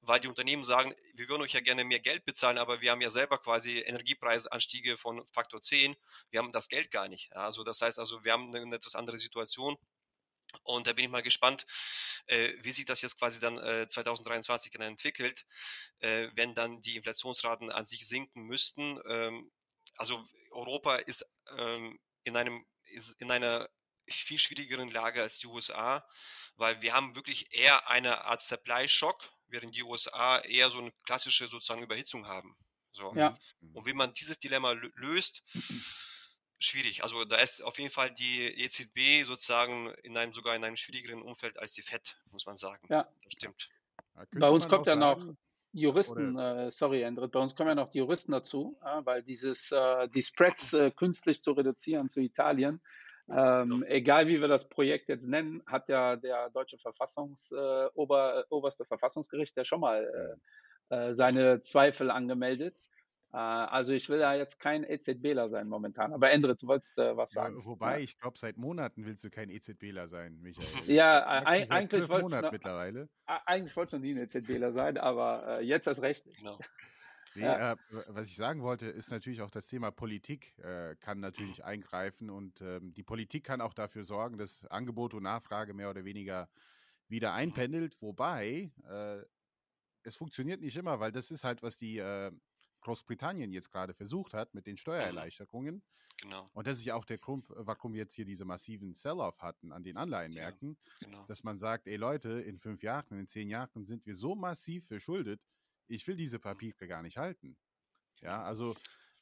weil 0.00 0.18
die 0.18 0.28
Unternehmen 0.28 0.64
sagen, 0.64 0.94
wir 1.14 1.28
würden 1.28 1.42
euch 1.42 1.52
ja 1.52 1.60
gerne 1.60 1.84
mehr 1.84 2.00
Geld 2.00 2.24
bezahlen, 2.24 2.56
aber 2.56 2.80
wir 2.80 2.90
haben 2.90 3.02
ja 3.02 3.10
selber 3.10 3.38
quasi 3.38 3.80
Energiepreisanstiege 3.80 4.96
von 4.96 5.26
Faktor 5.30 5.62
10. 5.62 5.94
Wir 6.30 6.40
haben 6.40 6.52
das 6.52 6.68
Geld 6.68 6.90
gar 6.90 7.08
nicht. 7.08 7.30
Ja, 7.34 7.44
also 7.44 7.64
das 7.64 7.82
heißt 7.82 7.98
also, 7.98 8.24
wir 8.24 8.32
haben 8.32 8.54
eine 8.54 8.76
etwas 8.76 8.94
andere 8.94 9.18
Situation. 9.18 9.76
Und 10.62 10.86
da 10.86 10.92
bin 10.92 11.04
ich 11.04 11.10
mal 11.10 11.22
gespannt, 11.22 11.66
äh, 12.26 12.52
wie 12.62 12.72
sich 12.72 12.84
das 12.84 13.00
jetzt 13.02 13.18
quasi 13.18 13.40
dann 13.40 13.58
äh, 13.58 13.88
2023 13.88 14.72
dann 14.72 14.82
entwickelt, 14.82 15.46
äh, 16.00 16.28
wenn 16.34 16.54
dann 16.54 16.82
die 16.82 16.96
Inflationsraten 16.96 17.70
an 17.70 17.86
sich 17.86 18.06
sinken 18.08 18.42
müssten. 18.44 19.00
Ähm, 19.08 19.50
also 19.96 20.26
Europa 20.50 20.96
ist, 20.96 21.24
ähm, 21.56 21.98
in 22.24 22.36
einem, 22.36 22.66
ist 22.84 23.12
in 23.20 23.30
einer 23.30 23.68
viel 24.06 24.38
schwierigeren 24.38 24.90
Lage 24.90 25.22
als 25.22 25.38
die 25.38 25.46
USA, 25.46 26.06
weil 26.56 26.80
wir 26.80 26.94
haben 26.94 27.14
wirklich 27.14 27.52
eher 27.52 27.88
eine 27.88 28.24
Art 28.24 28.42
Supply-Shock, 28.42 29.30
während 29.48 29.74
die 29.74 29.82
USA 29.82 30.38
eher 30.40 30.70
so 30.70 30.78
eine 30.78 30.92
klassische 31.04 31.48
sozusagen 31.48 31.82
Überhitzung 31.82 32.26
haben. 32.26 32.56
So. 32.92 33.14
Ja. 33.14 33.38
Und 33.74 33.86
wie 33.86 33.92
man 33.92 34.14
dieses 34.14 34.38
Dilemma 34.38 34.72
lö- 34.72 34.92
löst, 34.94 35.42
schwierig. 36.58 37.02
Also 37.02 37.24
da 37.24 37.36
ist 37.36 37.62
auf 37.62 37.78
jeden 37.78 37.90
Fall 37.90 38.10
die 38.10 38.42
EZB 38.62 39.24
sozusagen 39.26 39.90
in 40.02 40.16
einem 40.16 40.32
sogar 40.32 40.56
in 40.56 40.64
einem 40.64 40.76
schwierigeren 40.76 41.22
Umfeld 41.22 41.58
als 41.58 41.72
die 41.72 41.82
FED, 41.82 42.16
muss 42.32 42.46
man 42.46 42.56
sagen. 42.56 42.86
Ja. 42.88 43.08
Das 43.24 43.32
stimmt. 43.32 43.68
Ja, 44.16 44.24
könnte 44.24 44.38
Bei 44.38 44.50
uns 44.50 44.68
kommt 44.68 44.82
auch 44.82 44.92
ja 44.92 44.96
noch 44.96 45.20
sagen, 45.20 45.38
Juristen, 45.72 46.38
äh, 46.38 46.70
sorry, 46.70 47.02
Endrit, 47.02 47.30
bei 47.30 47.40
uns 47.40 47.54
kommen 47.54 47.68
ja 47.68 47.74
noch 47.74 47.90
die 47.90 47.98
Juristen 47.98 48.32
dazu, 48.32 48.78
ja, 48.82 49.04
weil 49.04 49.22
dieses, 49.22 49.70
äh, 49.70 50.08
die 50.08 50.22
Spreads 50.22 50.72
äh, 50.72 50.90
künstlich 50.90 51.42
zu 51.42 51.52
reduzieren 51.52 52.08
zu 52.08 52.20
Italien, 52.20 52.80
ähm, 53.30 53.84
egal 53.86 54.26
wie 54.26 54.40
wir 54.40 54.48
das 54.48 54.68
Projekt 54.68 55.08
jetzt 55.08 55.28
nennen, 55.28 55.62
hat 55.66 55.88
ja 55.88 56.16
der 56.16 56.48
deutsche 56.50 56.78
Verfassungs, 56.78 57.52
äh, 57.52 57.86
Ober, 57.94 58.44
oberste 58.48 58.86
Verfassungsgericht 58.86 59.56
ja 59.56 59.64
schon 59.64 59.80
mal 59.80 60.38
äh, 60.90 60.96
äh, 60.96 61.14
seine 61.14 61.60
Zweifel 61.60 62.10
angemeldet. 62.10 62.82
Äh, 63.32 63.36
also 63.36 63.92
ich 63.92 64.08
will 64.08 64.20
ja 64.20 64.34
jetzt 64.34 64.58
kein 64.58 64.84
EZBler 64.84 65.48
sein 65.48 65.68
momentan. 65.68 66.12
Aber 66.12 66.30
Endrit, 66.30 66.62
du 66.62 66.66
wolltest 66.66 66.98
äh, 66.98 67.16
was 67.16 67.34
ja, 67.34 67.42
sagen. 67.42 67.64
wobei, 67.64 68.00
ich 68.00 68.18
glaube, 68.18 68.38
seit 68.38 68.56
Monaten 68.56 69.04
willst 69.04 69.22
du 69.24 69.30
kein 69.30 69.50
EZBler 69.50 70.08
sein, 70.08 70.38
Michael. 70.40 70.66
Ja, 70.86 71.20
Sagst 71.20 71.46
du 71.46 71.50
ei- 71.50 71.58
seit 71.60 71.70
eigentlich 71.70 72.08
wollte 72.08 72.36
ich 72.36 72.42
noch- 72.42 72.52
mittlerweile. 72.52 73.08
Eigentlich 73.26 73.76
wollte 73.76 73.96
ich 73.96 74.00
noch 74.00 74.06
nie 74.06 74.12
ein 74.12 74.22
EZBler 74.22 74.72
sein, 74.72 74.96
aber 74.96 75.58
äh, 75.60 75.64
jetzt 75.64 75.86
erst 75.86 76.02
recht 76.02 76.26
nicht. 76.26 76.38
Genau. 76.38 76.58
Nee, 77.34 77.42
Ja. 77.42 77.72
äh, 77.72 77.76
was 78.08 78.28
ich 78.28 78.36
sagen 78.36 78.62
wollte, 78.62 78.86
ist 78.86 79.10
natürlich 79.10 79.42
auch 79.42 79.50
das 79.50 79.66
Thema 79.68 79.90
Politik 79.90 80.58
äh, 80.60 80.96
kann 80.96 81.20
natürlich 81.20 81.62
eingreifen 81.62 82.30
und 82.30 82.62
ähm, 82.62 82.94
die 82.94 83.02
Politik 83.02 83.44
kann 83.44 83.60
auch 83.60 83.74
dafür 83.74 84.02
sorgen, 84.02 84.38
dass 84.38 84.64
Angebot 84.68 85.12
und 85.12 85.24
Nachfrage 85.24 85.74
mehr 85.74 85.90
oder 85.90 86.06
weniger 86.06 86.48
wieder 87.06 87.34
einpendelt. 87.34 88.00
Wobei 88.00 88.72
äh, 88.88 89.18
es 90.04 90.16
funktioniert 90.16 90.62
nicht 90.62 90.76
immer, 90.78 91.00
weil 91.00 91.12
das 91.12 91.30
ist 91.30 91.44
halt, 91.44 91.62
was 91.62 91.76
die 91.76 91.98
äh, 91.98 92.32
Großbritannien 92.80 93.52
jetzt 93.52 93.70
gerade 93.70 93.94
versucht 93.94 94.34
hat 94.34 94.54
mit 94.54 94.66
den 94.66 94.76
Steuererleichterungen. 94.76 95.82
Genau, 96.20 96.50
Und 96.52 96.66
das 96.66 96.78
ist 96.78 96.84
ja 96.84 96.96
auch 96.96 97.04
der 97.04 97.18
Grund, 97.18 97.46
warum 97.48 97.92
wir 97.92 98.00
jetzt 98.00 98.14
hier 98.14 98.24
diese 98.24 98.44
massiven 98.44 98.92
Sell-off 98.92 99.40
hatten 99.40 99.70
an 99.70 99.84
den 99.84 99.96
Anleihenmärkten, 99.96 100.76
genau. 100.98 101.24
dass 101.26 101.44
man 101.44 101.58
sagt, 101.58 101.86
ey 101.86 101.96
Leute, 101.96 102.40
in 102.40 102.58
fünf 102.58 102.82
Jahren, 102.82 103.18
in 103.20 103.28
zehn 103.28 103.48
Jahren 103.48 103.84
sind 103.84 104.04
wir 104.04 104.16
so 104.16 104.34
massiv 104.34 104.86
verschuldet, 104.86 105.40
ich 105.86 106.06
will 106.08 106.16
diese 106.16 106.40
Papiere 106.40 106.88
gar 106.88 107.02
nicht 107.02 107.18
halten. 107.18 107.56
Ja, 108.20 108.42
also 108.42 108.74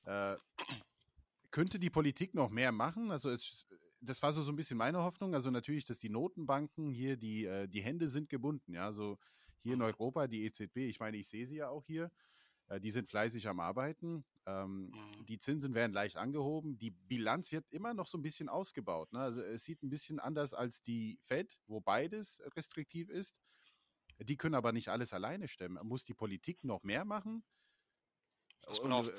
äh, 0.04 0.36
könnte 1.50 1.78
die 1.78 1.90
Politik 1.90 2.34
noch 2.34 2.48
mehr 2.48 2.72
machen? 2.72 3.10
Also 3.10 3.30
es, 3.30 3.66
das 4.00 4.22
war 4.22 4.32
so, 4.32 4.42
so 4.42 4.52
ein 4.52 4.56
bisschen 4.56 4.78
meine 4.78 5.02
Hoffnung. 5.02 5.34
Also 5.34 5.50
natürlich, 5.50 5.84
dass 5.84 5.98
die 5.98 6.08
Notenbanken 6.08 6.90
hier, 6.90 7.16
die, 7.16 7.44
äh, 7.44 7.68
die 7.68 7.82
Hände 7.82 8.08
sind 8.08 8.30
gebunden. 8.30 8.72
Ja, 8.72 8.86
also 8.86 9.18
hier 9.62 9.74
in 9.74 9.82
Europa, 9.82 10.26
die 10.28 10.44
EZB, 10.44 10.76
ich 10.88 11.00
meine, 11.00 11.16
ich 11.16 11.28
sehe 11.28 11.46
sie 11.46 11.56
ja 11.56 11.68
auch 11.68 11.84
hier, 11.86 12.10
äh, 12.68 12.81
die 12.81 12.90
sind 12.90 13.09
fleißig 13.09 13.48
am 13.48 13.61
Arbeiten. 13.61 14.24
Ähm, 14.46 14.90
Mhm. 14.90 15.26
die 15.26 15.38
Zinsen 15.38 15.74
werden 15.74 15.92
leicht 15.92 16.16
angehoben. 16.16 16.79
Die 16.79 16.90
Bilanz 16.90 17.50
wird 17.52 17.66
immer 17.70 17.94
noch 17.94 18.07
so 18.07 18.18
ein 18.18 18.22
bisschen 18.22 18.48
ausgebaut. 18.48 19.12
Ne? 19.12 19.20
Also 19.20 19.42
es 19.42 19.64
sieht 19.64 19.83
ein 19.83 19.90
bisschen 19.90 20.20
anders 20.20 20.55
als 20.55 20.83
die 20.83 21.18
Fed, 21.22 21.59
wo 21.66 21.81
beides 21.81 22.40
restriktiv 22.55 23.09
ist. 23.09 23.37
Die 24.18 24.37
können 24.37 24.55
aber 24.55 24.72
nicht 24.72 24.88
alles 24.88 25.12
alleine 25.12 25.48
stemmen. 25.48 25.85
Muss 25.87 26.05
die 26.05 26.14
Politik 26.14 26.64
noch 26.64 26.83
mehr 26.83 27.05
machen? 27.05 27.44
Pass 28.62 28.79
Und, 28.79 28.90
mal 28.90 29.00
auf. 29.00 29.11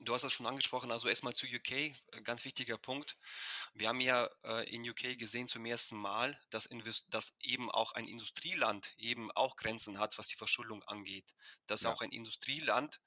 Du 0.00 0.14
hast 0.14 0.22
das 0.22 0.32
schon 0.32 0.46
angesprochen, 0.46 0.90
also 0.90 1.08
erstmal 1.08 1.34
zu 1.34 1.46
UK, 1.46 1.70
äh, 1.72 1.94
ganz 2.24 2.44
wichtiger 2.44 2.78
Punkt. 2.78 3.16
Wir 3.74 3.88
haben 3.88 4.00
ja 4.00 4.30
äh, 4.44 4.68
in 4.74 4.88
UK 4.88 5.18
gesehen 5.18 5.48
zum 5.48 5.64
ersten 5.66 5.96
Mal, 5.96 6.40
dass, 6.50 6.66
Invest 6.66 7.06
dass 7.10 7.34
eben 7.40 7.70
auch 7.70 7.92
ein 7.92 8.08
Industrieland 8.08 8.88
eben 8.96 9.30
auch 9.32 9.56
Grenzen 9.56 9.98
hat, 9.98 10.16
was 10.18 10.28
die 10.28 10.36
Verschuldung 10.36 10.82
angeht. 10.84 11.26
Dass 11.66 11.82
Ja. 11.82 11.90
auch 11.92 12.00
ein 12.00 12.10
Industrieland, 12.10 13.00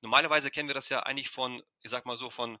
normalerweise 0.00 0.50
kennen 0.50 0.68
wir 0.68 0.74
das 0.74 0.88
ja 0.90 1.02
eigentlich 1.02 1.28
von, 1.28 1.62
ich 1.80 1.90
sag 1.90 2.06
mal 2.06 2.16
so, 2.16 2.30
von 2.30 2.58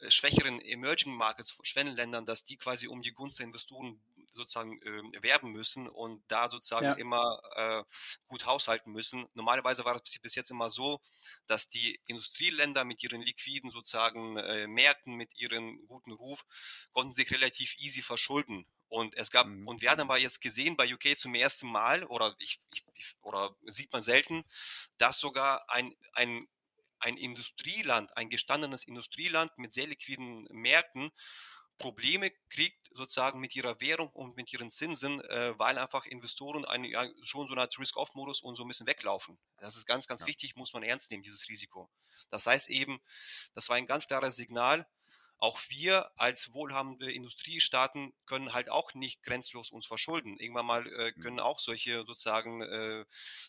äh, 0.00 0.10
schwächeren 0.10 0.60
Emerging 0.60 1.14
Markets, 1.14 1.56
Schwellenländern, 1.62 2.26
dass 2.26 2.44
die 2.44 2.56
quasi 2.56 2.88
um 2.88 3.02
die 3.02 3.12
Gunst 3.12 3.38
der 3.38 3.46
Investoren 3.46 4.02
sozusagen 4.32 4.80
ähm, 4.84 5.12
werben 5.20 5.50
müssen 5.52 5.88
und 5.88 6.22
da 6.28 6.48
sozusagen 6.48 6.92
Ja. 6.92 6.96
immer 6.96 7.40
äh, 7.56 7.84
gut 8.26 8.46
haushalten 8.46 8.92
müssen. 8.92 9.26
Normalerweise 9.34 9.84
war 9.84 9.94
das 9.98 10.18
bis- 10.20 10.34
jetzt 10.34 10.50
immer 10.50 10.70
so, 10.70 11.00
dass 11.46 11.68
die 11.68 12.00
Industrieländer 12.06 12.84
mit 12.84 13.02
ihren 13.02 13.22
liquiden 13.22 13.70
sozusagen 13.70 14.36
äh, 14.36 14.66
Märkten, 14.66 15.14
mit 15.14 15.34
ihren 15.36 15.86
guten 15.86 16.12
Ruf, 16.12 16.44
konnten 16.92 17.14
sich 17.14 17.30
relativ 17.30 17.74
easy 17.78 18.02
verschulden. 18.02 18.66
Und 18.88 19.16
es 19.16 19.30
gab, 19.30 19.48
Mhm. 19.48 19.66
und 19.66 19.80
wir 19.82 19.90
haben 19.90 20.00
aber 20.00 20.18
jetzt 20.18 20.40
gesehen 20.40 20.76
bei 20.76 20.86
UK 20.92 21.16
zum 21.16 21.34
ersten 21.34 21.68
Mal, 21.70 22.04
oder 22.04 22.34
ich, 22.38 22.60
ich, 22.72 22.84
ich 22.94 23.14
oder 23.20 23.56
sieht 23.66 23.92
man 23.92 24.02
selten, 24.02 24.44
dass 24.98 25.18
sogar 25.20 25.68
ein, 25.70 25.94
ein, 26.12 26.46
ein 26.98 27.16
Industrieland, 27.16 28.16
ein 28.16 28.30
gestandenes 28.30 28.84
Industrieland 28.84 29.56
mit 29.58 29.72
sehr 29.74 29.86
liquiden 29.86 30.44
Märkten 30.50 31.10
Probleme 31.78 32.30
kriegt 32.48 32.88
sozusagen 32.94 33.38
mit 33.40 33.54
ihrer 33.54 33.80
Währung 33.80 34.08
und 34.10 34.36
mit 34.36 34.52
ihren 34.52 34.70
Zinsen, 34.70 35.20
äh, 35.22 35.58
weil 35.58 35.78
einfach 35.78 36.06
Investoren 36.06 36.64
eine, 36.64 36.88
ja, 36.88 37.06
schon 37.22 37.46
so 37.46 37.54
eine 37.54 37.62
Art 37.62 37.78
Risk-Off-Modus 37.78 38.40
und 38.40 38.56
so 38.56 38.64
ein 38.64 38.68
bisschen 38.68 38.86
weglaufen. 38.86 39.38
Das 39.58 39.76
ist 39.76 39.86
ganz, 39.86 40.06
ganz 40.06 40.22
Ja. 40.22 40.26
wichtig, 40.26 40.56
muss 40.56 40.72
man 40.72 40.82
ernst 40.82 41.10
nehmen, 41.10 41.22
dieses 41.22 41.48
Risiko. 41.48 41.90
Das 42.30 42.46
heißt 42.46 42.70
eben, 42.70 43.00
das 43.54 43.68
war 43.68 43.76
ein 43.76 43.86
ganz 43.86 44.06
klares 44.06 44.36
Signal, 44.36 44.86
auch 45.38 45.58
wir 45.68 46.10
als 46.16 46.52
wohlhabende 46.54 47.12
Industriestaaten 47.12 48.14
können 48.24 48.52
halt 48.52 48.70
auch 48.70 48.94
nicht 48.94 49.22
grenzlos 49.22 49.70
uns 49.70 49.86
verschulden. 49.86 50.38
Irgendwann 50.38 50.66
mal 50.66 50.86
äh, 50.86 51.12
Mhm. 51.14 51.22
können 51.22 51.40
auch 51.40 51.58
solche 51.58 52.04
sozusagen 52.06 52.62
äh, 52.62 53.04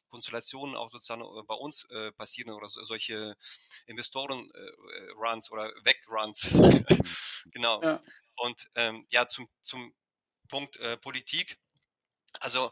Konstellationen 0.10 0.76
auch 0.76 0.92
sozusagen 0.92 1.22
äh, 1.22 1.44
bei 1.44 1.56
uns 1.56 1.86
äh, 1.90 2.12
passieren 2.12 2.52
oder 2.52 2.70
so, 2.70 2.84
solche 2.84 3.38
Investoren-Runs 3.86 5.52
oder 5.52 5.72
Weg-Runs. 5.84 6.50
genau. 7.52 7.82
Ja. 7.82 8.02
Und 8.36 8.70
ähm, 8.76 9.08
ja, 9.10 9.28
zum, 9.28 9.50
zum 9.62 9.94
Punkt 10.50 10.78
äh, 10.78 10.98
Politik. 10.98 11.58
Also, 12.40 12.72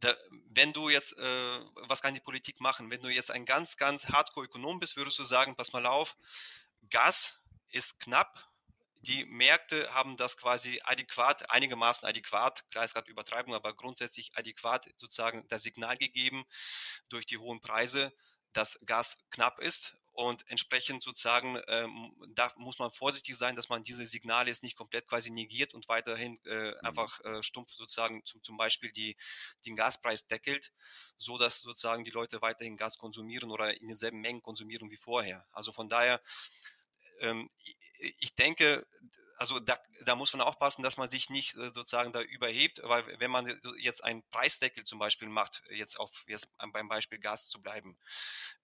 da, 0.00 0.16
wenn 0.50 0.72
du 0.72 0.88
jetzt, 0.88 1.16
äh, 1.18 1.60
was 1.88 2.02
kann 2.02 2.14
die 2.14 2.20
Politik 2.20 2.60
machen? 2.60 2.90
Wenn 2.90 3.02
du 3.02 3.08
jetzt 3.08 3.30
ein 3.30 3.46
ganz, 3.46 3.76
ganz 3.76 4.06
Hardcore-Ökonom 4.06 4.80
bist, 4.80 4.96
würdest 4.96 5.18
du 5.18 5.24
sagen, 5.24 5.56
pass 5.56 5.72
mal 5.72 5.86
auf, 5.86 6.16
Gas 6.90 7.34
ist 7.74 8.00
knapp. 8.00 8.50
Die 9.02 9.24
Märkte 9.26 9.92
haben 9.94 10.16
das 10.16 10.36
quasi 10.38 10.80
adäquat, 10.84 11.50
einigermaßen 11.50 12.08
adäquat, 12.08 12.64
klar 12.70 12.86
ist 12.86 12.94
gerade 12.94 13.10
Übertreibung, 13.10 13.54
aber 13.54 13.74
grundsätzlich 13.76 14.32
adäquat 14.36 14.88
sozusagen 14.96 15.46
das 15.48 15.62
Signal 15.62 15.98
gegeben 15.98 16.46
durch 17.08 17.26
die 17.26 17.38
hohen 17.38 17.60
Preise, 17.60 18.12
dass 18.52 18.78
Gas 18.86 19.18
knapp 19.30 19.58
ist 19.58 19.96
und 20.12 20.48
entsprechend 20.48 21.02
sozusagen 21.02 21.60
ähm, 21.66 22.14
da 22.36 22.52
muss 22.56 22.78
man 22.78 22.92
vorsichtig 22.92 23.36
sein, 23.36 23.56
dass 23.56 23.68
man 23.68 23.82
diese 23.82 24.06
Signale 24.06 24.48
jetzt 24.48 24.62
nicht 24.62 24.76
komplett 24.76 25.08
quasi 25.08 25.30
negiert 25.30 25.74
und 25.74 25.88
weiterhin 25.88 26.38
äh, 26.46 26.74
Mhm. 26.82 26.84
einfach 26.84 27.20
äh, 27.24 27.42
stumpf 27.42 27.72
sozusagen 27.72 28.24
zum, 28.24 28.42
zum 28.44 28.56
Beispiel 28.56 28.92
die, 28.92 29.16
den 29.66 29.74
Gaspreis 29.74 30.28
deckelt, 30.28 30.72
so 31.16 31.36
dass 31.36 31.60
sozusagen 31.60 32.04
die 32.04 32.12
Leute 32.12 32.42
weiterhin 32.42 32.76
Gas 32.76 32.96
konsumieren 32.96 33.50
oder 33.50 33.76
in 33.80 33.88
denselben 33.88 34.20
Mengen 34.20 34.40
konsumieren 34.42 34.88
wie 34.90 34.96
vorher. 34.96 35.46
Also 35.50 35.72
von 35.72 35.88
daher, 35.88 36.20
ähm, 37.20 37.50
ich- 37.58 37.76
denke, 38.34 38.86
also 39.36 39.58
da, 39.60 39.78
da 40.04 40.14
muss 40.16 40.32
man 40.32 40.42
aufpassen, 40.42 40.82
dass 40.82 40.96
man 40.96 41.08
sich 41.08 41.30
nicht 41.30 41.54
äh, 41.56 41.72
sozusagen 41.72 42.12
da 42.12 42.20
überhebt, 42.22 42.80
weil 42.84 43.18
wenn 43.20 43.30
man 43.30 43.60
jetzt 43.78 44.04
einen 44.04 44.22
Preisdeckel 44.30 44.84
zum 44.84 44.98
Beispiel 44.98 45.28
macht, 45.28 45.62
jetzt 45.70 45.98
auf 45.98 46.24
jetzt 46.26 46.48
beim 46.72 46.88
Beispiel 46.88 47.18
Gas 47.18 47.48
zu 47.48 47.60
bleiben, 47.62 47.96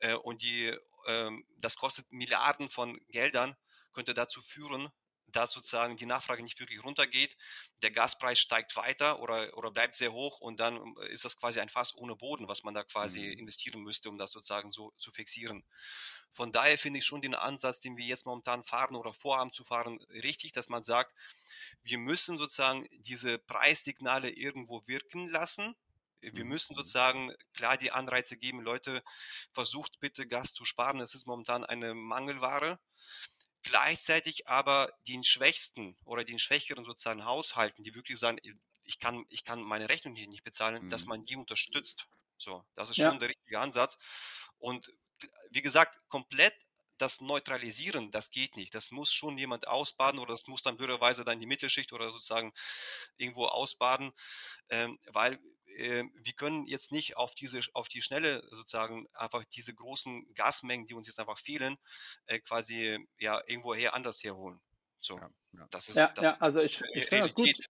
äh, 0.00 0.14
und 0.14 0.42
die, 0.42 0.76
ähm, 1.06 1.44
das 1.58 1.76
kostet 1.76 2.10
Milliarden 2.12 2.68
von 2.68 3.00
Geldern, 3.08 3.56
könnte 3.92 4.14
dazu 4.14 4.40
führen, 4.42 4.90
dass 5.32 5.52
sozusagen 5.52 5.96
die 5.96 6.06
Nachfrage 6.06 6.42
nicht 6.42 6.60
wirklich 6.60 6.82
runtergeht, 6.84 7.36
der 7.82 7.90
Gaspreis 7.90 8.38
steigt 8.38 8.76
weiter 8.76 9.20
oder, 9.20 9.56
oder 9.56 9.70
bleibt 9.70 9.96
sehr 9.96 10.12
hoch 10.12 10.40
und 10.40 10.60
dann 10.60 10.94
äh, 11.02 11.08
ist 11.12 11.24
das 11.24 11.36
quasi 11.36 11.60
ein 11.60 11.68
Fass 11.68 11.94
ohne 11.96 12.16
Boden, 12.16 12.48
was 12.48 12.62
man 12.64 12.74
da 12.74 12.84
quasi 12.84 13.26
Mhm. 13.26 13.32
investieren 13.32 13.82
müsste, 13.82 14.08
um 14.10 14.18
das 14.18 14.32
sozusagen 14.32 14.70
so 14.70 14.92
zu 14.98 15.10
fixieren. 15.10 15.64
Von 16.32 16.52
daher 16.52 16.78
finde 16.78 16.98
ich 17.00 17.06
schon 17.06 17.22
den 17.22 17.34
Ansatz, 17.34 17.80
den 17.80 17.96
wir 17.96 18.04
jetzt 18.04 18.26
momentan 18.26 18.64
fahren 18.64 18.96
oder 18.96 19.12
vorhaben 19.12 19.52
zu 19.52 19.64
fahren, 19.64 19.98
richtig, 20.10 20.52
dass 20.52 20.68
man 20.68 20.82
sagt, 20.82 21.14
wir 21.82 21.98
müssen 21.98 22.38
sozusagen 22.38 22.86
diese 22.92 23.38
Preissignale 23.38 24.30
irgendwo 24.30 24.86
wirken 24.86 25.28
lassen. 25.28 25.74
Wir 26.22 26.32
Mhm. 26.32 26.44
müssen 26.44 26.74
sozusagen 26.74 27.32
klar 27.54 27.78
die 27.78 27.92
Anreize 27.92 28.36
geben, 28.36 28.60
Leute, 28.60 29.02
versucht 29.52 30.00
bitte 30.00 30.26
Gas 30.26 30.52
zu 30.52 30.64
sparen. 30.66 31.00
Es 31.00 31.14
ist 31.14 31.26
momentan 31.26 31.64
eine 31.64 31.94
Mangelware. 31.94 32.78
Gleichzeitig 33.62 34.48
aber 34.48 34.92
den 35.06 35.24
Schwächsten 35.24 35.96
oder 36.04 36.24
den 36.24 36.38
schwächeren 36.38 36.84
sozialen 36.84 37.24
Haushalten, 37.26 37.84
die 37.84 37.94
wirklich 37.94 38.18
sagen, 38.18 38.38
ich 38.84 38.98
kann, 38.98 39.26
ich 39.28 39.44
kann 39.44 39.62
meine 39.62 39.88
Rechnung 39.88 40.14
hier 40.16 40.28
nicht 40.28 40.44
bezahlen, 40.44 40.84
dass 40.88 41.06
Mhm. 41.06 41.06
man 41.06 41.24
die 41.24 41.36
unterstützt. 41.36 42.06
So, 42.38 42.64
das 42.74 42.90
ist 42.90 42.96
Ja. 42.96 43.10
schon 43.10 43.18
der 43.18 43.28
richtige 43.30 43.60
Ansatz. 43.60 43.98
Und 44.58 44.90
wie 45.50 45.62
gesagt, 45.62 45.98
komplett 46.08 46.54
das 46.98 47.20
Neutralisieren, 47.20 48.10
das 48.10 48.30
geht 48.30 48.56
nicht. 48.56 48.74
Das 48.74 48.90
muss 48.90 49.12
schon 49.12 49.38
jemand 49.38 49.66
ausbaden 49.68 50.20
oder 50.20 50.32
das 50.34 50.46
muss 50.46 50.62
dann 50.62 50.76
blöderweise 50.76 51.24
dann 51.24 51.40
die 51.40 51.46
Mittelschicht 51.46 51.92
oder 51.92 52.10
sozusagen 52.10 52.52
irgendwo 53.16 53.46
ausbaden, 53.46 54.12
ähm, 54.70 54.98
weil 55.06 55.38
äh, 55.76 56.04
wir 56.14 56.32
können 56.34 56.66
jetzt 56.66 56.92
nicht 56.92 57.16
auf 57.16 57.34
diese, 57.34 57.60
auf 57.72 57.88
die 57.88 58.02
Schnelle 58.02 58.46
sozusagen 58.50 59.06
einfach 59.14 59.44
diese 59.44 59.74
großen 59.74 60.32
Gasmengen, 60.34 60.86
die 60.86 60.94
uns 60.94 61.06
jetzt 61.06 61.20
einfach 61.20 61.38
fehlen, 61.38 61.78
äh, 62.26 62.40
quasi 62.40 62.98
ja 63.18 63.42
irgendwoher 63.46 63.94
anders 63.94 64.22
herholen. 64.22 64.60
So, 65.00 65.16
ja, 65.16 65.30
ja. 65.52 65.66
das 65.70 65.88
ist 65.88 65.96
ja, 65.96 66.12
ja 66.20 66.36
also 66.38 66.60
ich, 66.60 66.82
ich 66.92 67.06
finde 67.06 67.24
das 67.24 67.34
gut. 67.34 67.69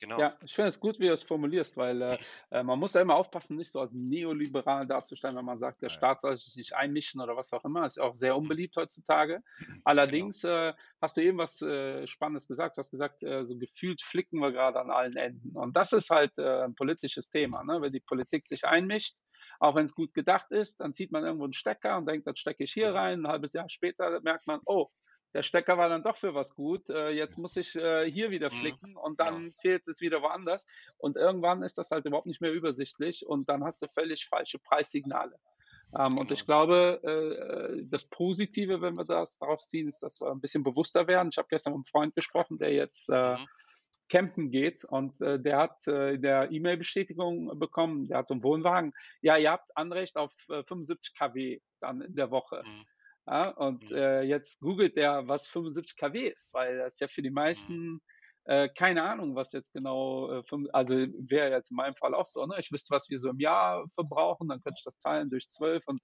Genau. 0.00 0.18
Ja, 0.18 0.34
ich 0.42 0.54
finde 0.54 0.68
es 0.68 0.80
gut, 0.80 0.98
wie 0.98 1.08
du 1.08 1.12
es 1.12 1.22
formulierst, 1.22 1.76
weil 1.76 2.00
äh, 2.00 2.18
äh, 2.50 2.62
man 2.62 2.78
muss 2.78 2.94
ja 2.94 3.02
immer 3.02 3.16
aufpassen, 3.16 3.56
nicht 3.56 3.70
so 3.70 3.80
als 3.80 3.92
neoliberal 3.92 4.86
darzustellen, 4.86 5.36
wenn 5.36 5.44
man 5.44 5.58
sagt, 5.58 5.82
der 5.82 5.90
Staat 5.90 6.22
soll 6.22 6.38
sich 6.38 6.56
nicht 6.56 6.74
einmischen 6.74 7.20
oder 7.20 7.36
was 7.36 7.52
auch 7.52 7.64
immer. 7.66 7.82
Das 7.82 7.98
ist 7.98 8.02
auch 8.02 8.14
sehr 8.14 8.34
unbeliebt 8.34 8.76
heutzutage. 8.76 9.42
Allerdings 9.84 10.40
genau. 10.40 10.68
äh, 10.68 10.74
hast 11.02 11.18
du 11.18 11.22
eben 11.22 11.36
was 11.36 11.60
äh, 11.60 12.06
Spannendes 12.06 12.48
gesagt. 12.48 12.76
Du 12.76 12.78
hast 12.78 12.90
gesagt, 12.90 13.22
äh, 13.22 13.44
so 13.44 13.58
gefühlt 13.58 14.00
flicken 14.00 14.40
wir 14.40 14.52
gerade 14.52 14.80
an 14.80 14.90
allen 14.90 15.16
Enden. 15.16 15.54
Und 15.54 15.76
das 15.76 15.92
ist 15.92 16.08
halt 16.08 16.32
äh, 16.38 16.64
ein 16.64 16.74
politisches 16.74 17.28
Thema. 17.28 17.62
Ne? 17.62 17.82
Wenn 17.82 17.92
die 17.92 18.00
Politik 18.00 18.46
sich 18.46 18.64
einmischt, 18.64 19.16
auch 19.58 19.74
wenn 19.74 19.84
es 19.84 19.94
gut 19.94 20.14
gedacht 20.14 20.50
ist, 20.50 20.80
dann 20.80 20.94
zieht 20.94 21.12
man 21.12 21.24
irgendwo 21.24 21.44
einen 21.44 21.52
Stecker 21.52 21.98
und 21.98 22.06
denkt, 22.06 22.26
das 22.26 22.38
stecke 22.38 22.64
ich 22.64 22.72
hier 22.72 22.94
rein. 22.94 23.20
Ein 23.20 23.28
halbes 23.28 23.52
Jahr 23.52 23.68
später 23.68 24.18
merkt 24.22 24.46
man, 24.46 24.60
oh, 24.64 24.88
der 25.34 25.42
Stecker 25.42 25.78
war 25.78 25.88
dann 25.88 26.02
doch 26.02 26.16
für 26.16 26.34
was 26.34 26.54
gut. 26.54 26.90
Äh, 26.90 27.10
jetzt 27.10 27.38
muss 27.38 27.56
ich 27.56 27.76
äh, 27.76 28.10
hier 28.10 28.30
wieder 28.30 28.52
mhm. 28.52 28.58
flicken 28.58 28.96
und 28.96 29.20
dann 29.20 29.46
ja. 29.46 29.52
fehlt 29.60 29.88
es 29.88 30.00
wieder 30.00 30.22
woanders. 30.22 30.66
Und 30.98 31.16
irgendwann 31.16 31.62
ist 31.62 31.78
das 31.78 31.90
halt 31.90 32.04
überhaupt 32.06 32.26
nicht 32.26 32.40
mehr 32.40 32.52
übersichtlich 32.52 33.26
und 33.26 33.48
dann 33.48 33.64
hast 33.64 33.82
du 33.82 33.88
völlig 33.88 34.26
falsche 34.26 34.58
Preissignale. 34.58 35.36
Ähm, 35.96 36.10
genau. 36.10 36.20
Und 36.20 36.30
ich 36.32 36.46
genau. 36.46 36.66
glaube, 36.66 37.00
äh, 37.02 37.82
das 37.84 38.04
Positive, 38.04 38.80
wenn 38.80 38.96
wir 38.96 39.04
das 39.04 39.38
daraus 39.38 39.68
ziehen, 39.68 39.88
ist, 39.88 40.02
dass 40.02 40.20
wir 40.20 40.30
ein 40.30 40.40
bisschen 40.40 40.64
bewusster 40.64 41.06
werden. 41.06 41.30
Ich 41.32 41.38
habe 41.38 41.48
gestern 41.48 41.72
mit 41.72 41.78
einem 41.78 41.86
Freund 41.86 42.14
gesprochen, 42.14 42.58
der 42.58 42.72
jetzt 42.72 43.08
äh, 43.10 43.34
mhm. 43.36 43.46
campen 44.08 44.50
geht 44.50 44.84
und 44.84 45.20
äh, 45.20 45.40
der 45.40 45.58
hat 45.58 45.86
äh, 45.86 46.18
der 46.18 46.50
E-Mail-Bestätigung 46.50 47.58
bekommen, 47.58 48.08
der 48.08 48.18
hat 48.18 48.28
so 48.28 48.34
einen 48.34 48.42
Wohnwagen. 48.42 48.92
Ja, 49.20 49.36
ihr 49.36 49.50
habt 49.50 49.76
Anrecht 49.76 50.16
auf 50.16 50.32
75 50.48 51.14
kW 51.14 51.60
dann 51.80 52.00
in 52.00 52.14
der 52.14 52.30
Woche. 52.30 52.62
Mhm. 52.64 52.86
Ja, 53.30 53.50
und 53.50 53.90
mhm. 53.90 53.96
äh, 53.96 54.22
jetzt 54.22 54.60
googelt 54.60 54.96
der, 54.96 55.28
was 55.28 55.46
75 55.46 55.96
kW 55.96 56.28
ist, 56.28 56.52
weil 56.52 56.78
das 56.78 56.94
ist 56.94 57.00
ja 57.00 57.06
für 57.06 57.22
die 57.22 57.30
mhm. 57.30 57.36
meisten 57.36 58.00
äh, 58.44 58.68
keine 58.68 59.04
Ahnung, 59.04 59.36
was 59.36 59.52
jetzt 59.52 59.72
genau, 59.72 60.40
äh, 60.40 60.42
also 60.72 60.94
wäre 60.96 61.50
jetzt 61.50 61.70
in 61.70 61.76
meinem 61.76 61.94
Fall 61.94 62.14
auch 62.14 62.26
so, 62.26 62.44
ne? 62.46 62.56
ich 62.58 62.72
wüsste, 62.72 62.94
was 62.94 63.08
wir 63.08 63.18
so 63.18 63.28
im 63.30 63.38
Jahr 63.38 63.86
verbrauchen, 63.94 64.48
dann 64.48 64.60
könnte 64.60 64.78
ich 64.78 64.84
das 64.84 64.98
teilen 64.98 65.30
durch 65.30 65.48
12 65.48 65.86
und 65.86 66.02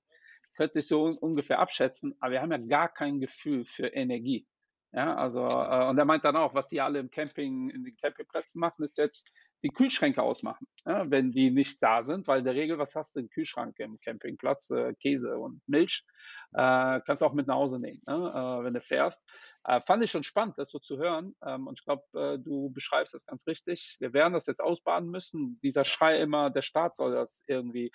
könnte 0.55 0.79
ich 0.79 0.87
so 0.87 1.05
un 1.05 1.19
ungefähr 1.19 1.59
abschätzen, 1.59 2.15
aber 2.21 2.33
wir 2.33 2.43
haben 2.43 2.53
ja 2.53 2.59
gar 2.59 2.89
kein 2.89 3.21
Gefühl 3.21 3.65
für 3.65 3.89
Energie. 3.89 4.47
Ja, 4.93 5.17
also, 5.17 5.41
genau. 5.41 5.87
äh, 5.87 5.91
und 5.91 5.99
er 5.99 6.05
meint 6.05 6.25
dann 6.25 6.37
auch, 6.37 6.55
was 6.55 6.69
die 6.69 6.81
alle 6.81 7.01
im 7.01 7.11
Camping, 7.11 7.71
in 7.71 7.85
den 7.85 7.97
Campingplätzen 7.97 8.61
machen, 8.61 8.85
ist 8.85 8.97
jetzt 8.99 9.29
die 9.67 9.73
Kühlschränke 9.73 10.23
ausmachen, 10.23 10.69
ja, 10.85 11.11
wenn 11.11 11.33
die 11.33 11.51
nicht 11.51 11.83
da 11.83 12.01
sind, 12.01 12.29
weil 12.29 12.39
in 12.39 12.45
der 12.45 12.55
Regel, 12.55 12.79
was 12.79 12.95
hast 12.95 13.17
du 13.17 13.21
im 13.21 13.29
Kühlschrank 13.29 13.77
im 13.81 13.99
Campingplatz? 13.99 14.71
Äh, 14.71 14.95
Käse 14.95 15.37
und 15.39 15.61
Milch. 15.67 16.05
Äh, 16.53 17.01
kannst 17.05 17.21
du 17.21 17.27
auch 17.27 17.33
mit 17.33 17.49
nach 17.49 17.57
Hause 17.57 17.81
nehmen, 17.81 18.01
ne, 18.07 18.15
äh, 18.15 18.65
wenn 18.65 18.75
du 18.75 18.81
fährst. 18.81 19.29
Äh, 19.65 19.81
fand 19.85 20.05
ich 20.05 20.13
schon 20.13 20.23
spannend, 20.23 20.57
das 20.57 20.71
so 20.71 20.79
zu 20.79 20.99
hören. 20.99 21.35
Ähm, 21.45 21.67
und 21.67 21.81
ich 21.81 21.85
glaube, 21.85 22.05
äh, 22.15 22.39
du 22.39 22.71
beschreibst 22.71 23.13
das 23.13 23.27
ganz 23.27 23.45
richtig. 23.49 23.97
Wir 23.99 24.13
werden 24.13 24.35
das 24.35 24.47
jetzt 24.47 24.63
ausbaden 24.63 25.11
müssen. 25.11 25.59
Dieser 25.65 25.85
Schrei 25.85 26.21
immer, 26.21 26.51
der 26.51 26.63
Staat 26.63 26.95
soll 26.95 27.13
das 27.13 27.45
irgendwie 27.49 27.91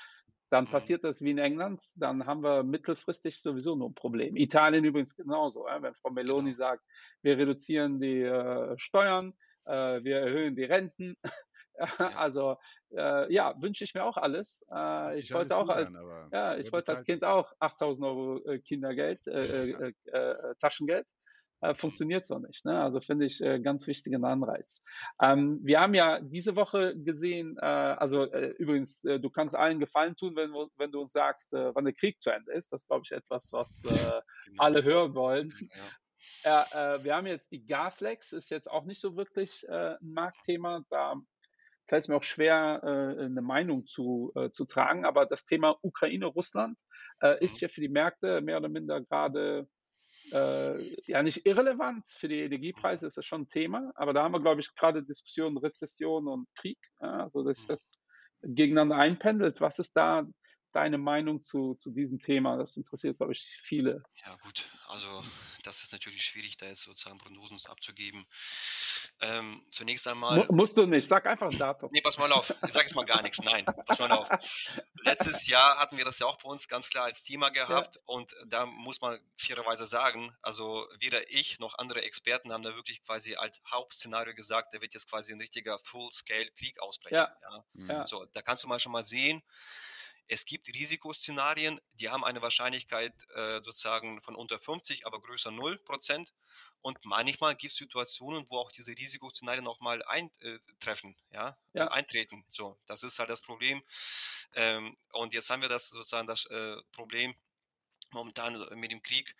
dann 0.49 0.65
mhm. 0.65 0.71
passiert 0.71 1.05
das 1.05 1.21
wie 1.21 1.31
in 1.31 1.37
England, 1.37 1.81
dann 1.95 2.25
haben 2.25 2.43
wir 2.43 2.63
mittelfristig 2.63 3.41
sowieso 3.41 3.77
nur 3.77 3.87
ein 3.87 3.95
Problem. 3.95 4.35
Italien 4.35 4.83
übrigens 4.83 5.15
genauso. 5.15 5.63
Wenn 5.79 5.93
Frau 5.93 6.09
Meloni 6.09 6.49
genau. 6.49 6.57
sagt, 6.57 6.83
wir 7.21 7.37
reduzieren 7.37 8.01
die 8.01 8.23
äh, 8.23 8.77
Steuern, 8.77 9.33
wir 9.63 10.17
erhöhen 10.17 10.55
die 10.55 10.63
Renten, 10.63 11.15
Also 12.17 12.57
äh, 12.95 13.31
ja, 13.33 13.55
wünsche 13.61 13.83
ich 13.83 13.93
mir 13.93 14.03
auch 14.03 14.17
alles. 14.17 14.65
Äh, 14.73 15.19
ich 15.19 15.33
wollte 15.33 15.57
auch 15.57 15.69
als, 15.69 15.95
an, 15.95 16.29
ja, 16.31 16.57
ich 16.57 16.71
wollte 16.71 16.91
als 16.91 17.03
Kind 17.03 17.23
auch 17.23 17.51
8000 17.59 18.07
Euro 18.07 18.37
äh, 18.45 18.59
Kindergeld, 18.59 19.25
äh, 19.27 19.71
äh, 19.71 19.93
äh, 20.05 20.55
Taschengeld. 20.59 21.07
Mhm. 21.63 21.75
funktioniert 21.75 22.25
so 22.25 22.39
nicht. 22.39 22.65
Ne? 22.65 22.81
Also 22.81 23.01
finde 23.01 23.27
ich 23.27 23.37
ganz 23.61 23.85
wichtigen 23.85 24.25
Anreiz. 24.25 24.83
Ähm, 25.21 25.59
wir 25.61 25.79
haben 25.79 25.93
ja 25.93 26.19
diese 26.19 26.55
Woche 26.55 26.97
gesehen, 26.97 27.59
also 27.59 28.25
übrigens, 28.33 29.01
du 29.01 29.29
kannst 29.29 29.55
allen 29.55 29.79
Gefallen 29.79 30.15
tun, 30.15 30.35
wenn, 30.35 30.51
wenn 30.77 30.91
du 30.91 31.01
uns 31.01 31.13
sagst, 31.13 31.51
wann 31.51 31.85
der 31.85 31.93
Krieg 31.93 32.19
zu 32.19 32.31
Ende 32.31 32.51
ist. 32.53 32.73
Das 32.73 32.81
ist, 32.81 32.87
glaube 32.87 33.03
ich, 33.05 33.11
etwas, 33.11 33.49
was 33.53 33.83
genau. 33.83 34.21
alle 34.57 34.83
hören 34.83 35.13
wollen. 35.13 35.53
Ja. 35.75 35.83
Ja, 36.43 36.95
äh, 36.95 37.03
wir 37.03 37.15
haben 37.15 37.27
jetzt 37.27 37.51
die 37.51 37.65
Gaslecks, 37.65 38.33
ist 38.33 38.49
jetzt 38.49 38.69
auch 38.69 38.85
nicht 38.85 38.99
so 38.99 39.15
wirklich 39.15 39.63
äh, 39.67 39.95
ein 40.01 40.13
Marktthema. 40.13 40.83
Da 40.89 41.15
fällt 41.87 42.03
es 42.03 42.07
mir 42.07 42.15
auch 42.15 42.23
schwer, 42.23 42.81
äh, 42.83 43.23
eine 43.25 43.41
Meinung 43.41 43.85
zu, 43.85 44.31
äh, 44.35 44.49
zu 44.49 44.65
tragen. 44.65 45.05
Aber 45.05 45.25
das 45.25 45.45
Thema 45.45 45.77
Ukraine-Russland 45.81 46.77
äh, 47.21 47.43
ist 47.43 47.55
mhm. 47.55 47.59
ja 47.61 47.67
für 47.67 47.81
die 47.81 47.89
Märkte 47.89 48.41
mehr 48.41 48.57
oder 48.57 48.69
minder 48.69 49.01
gerade 49.01 49.67
ja 50.33 51.23
nicht 51.23 51.45
irrelevant. 51.45 52.07
Für 52.07 52.29
die 52.29 52.41
Energiepreise 52.41 53.07
ist 53.07 53.17
das 53.17 53.25
schon 53.25 53.41
ein 53.41 53.49
Thema. 53.49 53.91
Aber 53.95 54.13
da 54.13 54.23
haben 54.23 54.31
wir, 54.31 54.39
glaube 54.39 54.61
ich, 54.61 54.73
gerade 54.75 55.03
Diskussionen 55.03 55.57
Rezession 55.57 56.27
und 56.27 56.47
Krieg. 56.55 56.77
also, 56.99 57.43
dass 57.43 57.57
sich 57.57 57.67
mhm. 57.67 57.73
das 57.73 57.97
gegeneinander 58.43 58.95
einpendelt. 58.95 59.59
Was 59.59 59.79
ist 59.79 59.97
da 59.97 60.25
deine 60.75 60.97
Meinung 60.97 61.41
zu, 61.41 61.75
zu 61.75 61.91
diesem 61.91 62.19
Thema? 62.19 62.57
Das 62.57 62.77
interessiert, 62.77 63.17
glaube 63.17 63.33
ich, 63.33 63.41
viele. 63.61 64.03
Ja, 64.25 64.35
gut. 64.37 64.65
Also, 64.87 65.23
das 65.63 65.83
ist 65.83 65.91
natürlich 65.91 66.23
schwierig, 66.23 66.57
da 66.57 66.67
jetzt 66.67 66.83
sozusagen 66.83 67.17
Prognosen 67.17 67.59
abzugeben. 67.65 68.25
Ähm, 69.21 69.65
zunächst 69.71 70.07
einmal. 70.07 70.41
M 70.41 70.55
musst 70.55 70.77
du 70.77 70.85
nicht, 70.85 71.07
sag 71.07 71.25
einfach 71.25 71.49
ein 71.49 71.57
Datum. 71.57 71.89
Nee, 71.93 72.01
pass 72.01 72.17
mal 72.17 72.31
auf. 72.31 72.49
Ich 72.65 72.73
sag 72.73 72.83
jetzt 72.83 72.95
mal 72.95 73.05
gar 73.05 73.21
nichts. 73.21 73.39
Nein, 73.39 73.65
pass 73.85 73.99
mal 73.99 74.11
auf. 74.11 74.27
Letztes 75.03 75.47
Jahr 75.47 75.77
hatten 75.79 75.97
wir 75.97 76.05
das 76.05 76.19
ja 76.19 76.25
auch 76.25 76.37
bei 76.41 76.49
uns 76.49 76.67
ganz 76.67 76.89
klar 76.89 77.05
als 77.05 77.23
Thema 77.23 77.49
gehabt 77.49 77.95
ja. 77.95 78.01
und 78.05 78.35
da 78.47 78.65
muss 78.65 79.01
man 79.01 79.19
fairerweise 79.37 79.87
sagen, 79.87 80.35
also 80.41 80.87
weder 80.99 81.29
ich 81.31 81.59
noch 81.59 81.77
andere 81.77 82.01
Experten 82.01 82.51
haben 82.51 82.63
da 82.63 82.75
wirklich 82.75 83.03
quasi 83.03 83.35
als 83.35 83.61
Hauptszenario 83.71 84.33
gesagt, 84.33 84.73
da 84.73 84.81
wird 84.81 84.93
jetzt 84.93 85.09
quasi 85.09 85.31
ein 85.31 85.39
richtiger 85.39 85.79
Full-Scale-Krieg 85.79 86.81
ausbrechen. 86.81 87.15
Ja. 87.15 87.37
Ja. 87.73 87.85
ja. 87.87 88.05
So, 88.05 88.25
da 88.33 88.41
kannst 88.41 88.63
du 88.63 88.67
mal 88.67 88.79
schon 88.79 88.91
mal 88.91 89.03
sehen, 89.03 89.41
es 90.31 90.45
gibt 90.45 90.69
Risikoszenarien, 90.69 91.81
die 91.99 92.09
haben 92.09 92.23
eine 92.23 92.41
Wahrscheinlichkeit 92.41 93.13
äh, 93.35 93.61
sozusagen 93.63 94.21
von 94.21 94.33
unter 94.33 94.59
50, 94.59 95.05
aber 95.05 95.19
größer 95.19 95.51
0 95.51 95.77
Prozent. 95.79 96.33
Und 96.81 97.03
manchmal 97.03 97.53
gibt 97.55 97.73
es 97.73 97.77
Situationen, 97.77 98.45
wo 98.49 98.59
auch 98.59 98.71
diese 98.71 98.91
Risikoszenarien 98.91 99.65
nochmal 99.65 100.01
eintreffen, 100.03 101.17
äh, 101.31 101.35
ja? 101.35 101.57
ja, 101.73 101.89
eintreten. 101.89 102.45
So, 102.49 102.79
das 102.85 103.03
ist 103.03 103.19
halt 103.19 103.29
das 103.29 103.41
Problem. 103.41 103.83
Ähm, 104.53 104.97
und 105.11 105.33
jetzt 105.33 105.49
haben 105.49 105.61
wir 105.61 105.69
das 105.69 105.89
sozusagen 105.89 106.27
das 106.27 106.45
äh, 106.45 106.77
Problem 106.93 107.35
momentan 108.11 108.57
mit 108.79 108.91
dem 108.91 109.03
Krieg. 109.03 109.35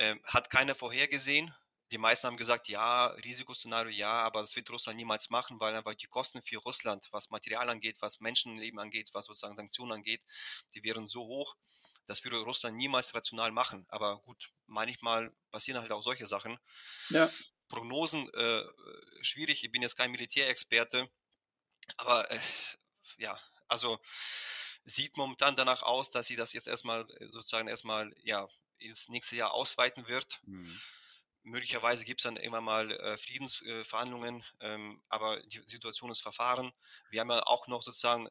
Ähm, 0.00 0.20
hat 0.24 0.50
keiner 0.50 0.74
vorhergesehen 0.74 1.54
die 1.94 1.98
meisten 1.98 2.26
haben 2.26 2.36
gesagt, 2.36 2.66
ja, 2.66 3.06
Risikoszenario, 3.06 3.92
ja, 3.92 4.14
aber 4.14 4.40
das 4.40 4.56
wird 4.56 4.68
Russland 4.68 4.96
niemals 4.96 5.30
machen, 5.30 5.60
weil 5.60 5.76
einfach 5.76 5.94
die 5.94 6.08
Kosten 6.08 6.42
für 6.42 6.56
Russland, 6.56 7.06
was 7.12 7.30
Material 7.30 7.70
angeht, 7.70 7.98
was 8.00 8.18
Menschenleben 8.18 8.80
angeht, 8.80 9.10
was 9.12 9.26
sozusagen 9.26 9.54
Sanktionen 9.54 9.92
angeht, 9.92 10.20
die 10.74 10.82
wären 10.82 11.06
so 11.06 11.24
hoch, 11.24 11.54
das 12.08 12.24
würde 12.24 12.38
Russland 12.38 12.76
niemals 12.76 13.14
rational 13.14 13.52
machen. 13.52 13.86
Aber 13.90 14.18
gut, 14.22 14.50
manchmal 14.66 15.32
passieren 15.52 15.80
halt 15.80 15.92
auch 15.92 16.02
solche 16.02 16.26
Sachen. 16.26 16.58
Ja. 17.10 17.30
Prognosen, 17.68 18.28
äh, 18.34 18.64
schwierig, 19.22 19.62
ich 19.62 19.70
bin 19.70 19.82
jetzt 19.82 19.96
kein 19.96 20.10
Militärexperte, 20.10 21.08
aber 21.96 22.28
äh, 22.28 22.40
ja, 23.18 23.38
also 23.68 24.00
sieht 24.84 25.16
momentan 25.16 25.54
danach 25.54 25.84
aus, 25.84 26.10
dass 26.10 26.26
sie 26.26 26.34
das 26.34 26.54
jetzt 26.54 26.66
erstmal 26.66 27.08
äh, 27.20 27.28
sozusagen 27.28 27.68
erstmal 27.68 28.12
ja 28.24 28.48
ins 28.78 29.08
nächste 29.08 29.36
Jahr 29.36 29.52
ausweiten 29.52 30.08
wird. 30.08 30.40
Mhm 30.42 30.80
möglicherweise 31.44 32.04
gibt 32.04 32.20
es 32.20 32.24
dann 32.24 32.36
immer 32.36 32.60
mal 32.60 32.90
äh, 32.90 33.16
Friedensverhandlungen, 33.16 34.44
äh, 34.60 34.74
ähm, 34.74 35.02
aber 35.08 35.40
die 35.42 35.62
Situation 35.66 36.10
ist 36.10 36.20
verfahren. 36.20 36.72
Wir 37.10 37.20
haben 37.20 37.30
ja 37.30 37.46
auch 37.46 37.68
noch 37.68 37.82
sozusagen 37.82 38.28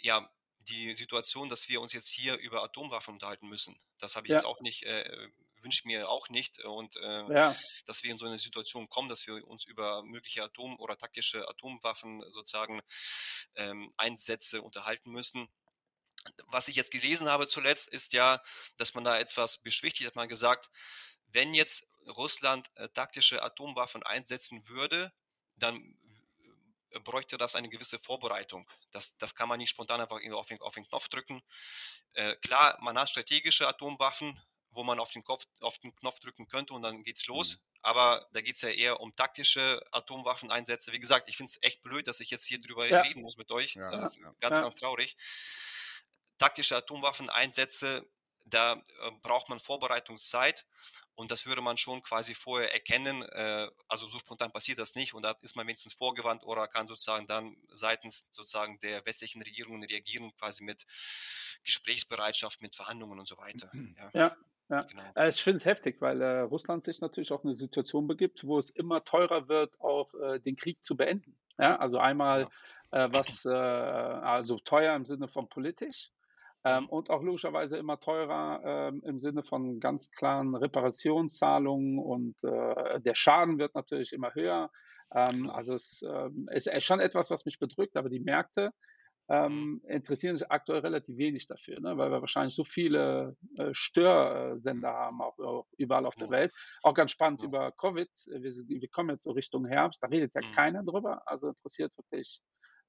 ja 0.00 0.28
die 0.68 0.94
Situation, 0.94 1.48
dass 1.48 1.68
wir 1.68 1.80
uns 1.80 1.92
jetzt 1.92 2.08
hier 2.08 2.36
über 2.38 2.62
Atomwaffen 2.62 3.14
unterhalten 3.14 3.48
müssen. 3.48 3.76
Das 3.98 4.16
habe 4.16 4.26
ich 4.26 4.30
ja. 4.30 4.36
jetzt 4.36 4.46
auch 4.46 4.60
nicht, 4.60 4.84
äh, 4.84 5.28
wünsche 5.60 5.86
mir 5.86 6.08
auch 6.08 6.28
nicht 6.28 6.58
und 6.60 6.96
äh, 6.96 7.32
ja. 7.32 7.56
dass 7.86 8.02
wir 8.02 8.10
in 8.10 8.18
so 8.18 8.26
eine 8.26 8.38
Situation 8.38 8.88
kommen, 8.88 9.08
dass 9.08 9.26
wir 9.26 9.46
uns 9.46 9.64
über 9.64 10.02
mögliche 10.02 10.42
Atom- 10.42 10.78
oder 10.78 10.98
taktische 10.98 11.48
Atomwaffen 11.48 12.22
sozusagen 12.32 12.80
ähm, 13.54 13.92
Einsätze 13.96 14.62
unterhalten 14.62 15.10
müssen. 15.10 15.48
Was 16.46 16.68
ich 16.68 16.76
jetzt 16.76 16.92
gelesen 16.92 17.28
habe 17.28 17.48
zuletzt, 17.48 17.88
ist 17.88 18.12
ja, 18.12 18.40
dass 18.76 18.94
man 18.94 19.04
da 19.04 19.18
etwas 19.18 19.58
beschwichtigt 19.58 20.06
hat, 20.06 20.16
man 20.16 20.28
gesagt, 20.28 20.70
wenn 21.32 21.54
jetzt 21.54 21.86
Russland 22.06 22.70
äh, 22.76 22.88
taktische 22.88 23.42
Atomwaffen 23.42 24.02
einsetzen 24.02 24.68
würde, 24.68 25.12
dann 25.56 25.96
äh, 26.90 27.00
bräuchte 27.00 27.38
das 27.38 27.54
eine 27.54 27.68
gewisse 27.68 27.98
Vorbereitung. 27.98 28.68
Das, 28.90 29.16
das 29.18 29.34
kann 29.34 29.48
man 29.48 29.58
nicht 29.58 29.70
spontan 29.70 30.00
einfach 30.00 30.20
auf 30.32 30.46
den, 30.46 30.60
auf 30.60 30.74
den 30.74 30.86
Knopf 30.86 31.08
drücken. 31.08 31.42
Äh, 32.14 32.36
klar, 32.36 32.78
man 32.80 32.98
hat 32.98 33.10
strategische 33.10 33.66
Atomwaffen, 33.68 34.40
wo 34.70 34.82
man 34.84 34.98
auf 35.00 35.10
den, 35.10 35.22
Kopf, 35.22 35.44
auf 35.60 35.78
den 35.78 35.94
Knopf 35.96 36.18
drücken 36.20 36.48
könnte 36.48 36.72
und 36.74 36.82
dann 36.82 37.02
geht's 37.02 37.26
los. 37.26 37.54
Mhm. 37.54 37.58
aber 37.84 38.28
da 38.32 38.40
geht 38.40 38.56
es 38.56 38.62
ja 38.62 38.70
eher 38.70 39.00
um 39.00 39.14
taktische 39.16 39.82
Atomwaffeneinsätze. 39.90 40.92
Wie 40.92 41.00
gesagt, 41.00 41.28
ich 41.28 41.36
finde 41.36 41.50
es 41.50 41.58
echt 41.62 41.82
blöd, 41.82 42.06
dass 42.06 42.20
ich 42.20 42.30
jetzt 42.30 42.46
hier 42.46 42.60
drüber 42.60 42.86
Ja. 42.88 43.00
reden 43.02 43.22
muss 43.22 43.36
mit 43.36 43.50
euch. 43.50 43.74
Ja, 43.74 43.90
das 43.90 44.02
ist 44.02 44.16
ja. 44.16 44.32
ganz, 44.40 44.56
ganz 44.56 44.76
traurig. 44.76 45.16
Taktische 46.38 46.76
Atomwaffeneinsätze, 46.76 48.08
da 48.46 48.74
äh, 48.74 49.10
braucht 49.22 49.48
man 49.48 49.60
Vorbereitungszeit 49.60 50.66
und 51.14 51.30
das 51.30 51.46
würde 51.46 51.60
man 51.60 51.76
schon 51.76 52.02
quasi 52.02 52.34
vorher 52.34 52.72
erkennen. 52.72 53.22
Äh, 53.22 53.68
also 53.88 54.08
so 54.08 54.18
spontan 54.18 54.52
passiert 54.52 54.78
das 54.78 54.94
nicht 54.94 55.14
und 55.14 55.22
da 55.22 55.36
ist 55.42 55.56
man 55.56 55.66
wenigstens 55.66 55.94
vorgewandt 55.94 56.44
oder 56.44 56.68
kann 56.68 56.86
sozusagen 56.86 57.26
dann 57.26 57.56
seitens 57.72 58.24
sozusagen 58.32 58.80
der 58.80 59.04
westlichen 59.06 59.42
Regierungen 59.42 59.84
reagieren, 59.84 60.32
quasi 60.38 60.64
mit 60.64 60.86
Gesprächsbereitschaft, 61.64 62.60
mit 62.62 62.74
Verhandlungen 62.74 63.18
und 63.18 63.28
so 63.28 63.36
weiter. 63.36 63.70
Ja, 63.98 64.10
Ja, 64.14 64.36
ja. 64.68 64.80
genau. 64.80 65.02
Äh, 65.14 65.28
Ich 65.28 65.42
finde 65.42 65.58
es 65.58 65.66
heftig, 65.66 66.00
weil 66.00 66.20
äh, 66.22 66.40
Russland 66.40 66.84
sich 66.84 67.00
natürlich 67.00 67.32
auch 67.32 67.44
eine 67.44 67.54
Situation 67.54 68.06
begibt, 68.06 68.44
wo 68.44 68.58
es 68.58 68.70
immer 68.70 69.04
teurer 69.04 69.48
wird, 69.48 69.78
auch 69.80 70.12
äh, 70.14 70.40
den 70.40 70.56
Krieg 70.56 70.84
zu 70.84 70.96
beenden. 70.96 71.36
Ja, 71.58 71.76
also 71.76 71.98
einmal 71.98 72.48
äh, 72.90 73.08
was, 73.12 73.44
äh, 73.44 73.50
also 73.50 74.58
teuer 74.58 74.96
im 74.96 75.04
Sinne 75.04 75.28
von 75.28 75.48
politisch 75.48 76.10
ähm, 76.64 76.88
und 76.88 77.10
auch 77.10 77.22
logischerweise 77.22 77.78
immer 77.78 77.98
teurer 78.00 78.62
ähm, 78.90 79.02
im 79.04 79.18
Sinne 79.18 79.42
von 79.42 79.80
ganz 79.80 80.10
klaren 80.12 80.54
Reparationszahlungen 80.54 81.98
und 81.98 82.36
äh, 82.44 83.00
der 83.00 83.14
Schaden 83.14 83.58
wird 83.58 83.74
natürlich 83.74 84.12
immer 84.12 84.34
höher. 84.34 84.70
Ähm, 85.14 85.50
also 85.50 85.74
es 85.74 86.02
ähm, 86.08 86.48
ist 86.52 86.68
äh, 86.68 86.80
schon 86.80 87.00
etwas, 87.00 87.30
was 87.30 87.44
mich 87.44 87.58
bedrückt, 87.58 87.96
aber 87.96 88.08
die 88.08 88.20
Märkte 88.20 88.72
ähm, 89.28 89.80
interessieren 89.86 90.36
sich 90.36 90.50
aktuell 90.50 90.80
relativ 90.80 91.16
wenig 91.16 91.46
dafür, 91.46 91.80
ne? 91.80 91.96
weil 91.96 92.10
wir 92.10 92.20
wahrscheinlich 92.20 92.54
so 92.54 92.64
viele 92.64 93.36
äh, 93.56 93.70
Störsender 93.72 94.92
haben, 94.92 95.22
auch, 95.22 95.38
auch 95.38 95.66
überall 95.78 96.06
auf 96.06 96.16
der 96.16 96.28
Genau. 96.28 96.30
Welt. 96.30 96.52
Auch 96.82 96.94
ganz 96.94 97.12
spannend 97.12 97.40
Ja. 97.40 97.48
über 97.48 97.72
Covid. 97.72 98.10
Wir, 98.26 98.52
wir 98.52 98.88
kommen 98.88 99.10
jetzt 99.10 99.22
so 99.24 99.30
Richtung 99.30 99.64
Herbst, 99.66 100.02
da 100.02 100.08
redet 100.08 100.34
ja 100.34 100.42
Mhm. 100.42 100.54
keiner 100.54 100.82
drüber, 100.84 101.22
also 101.26 101.48
interessiert 101.48 101.96
wirklich 101.96 102.42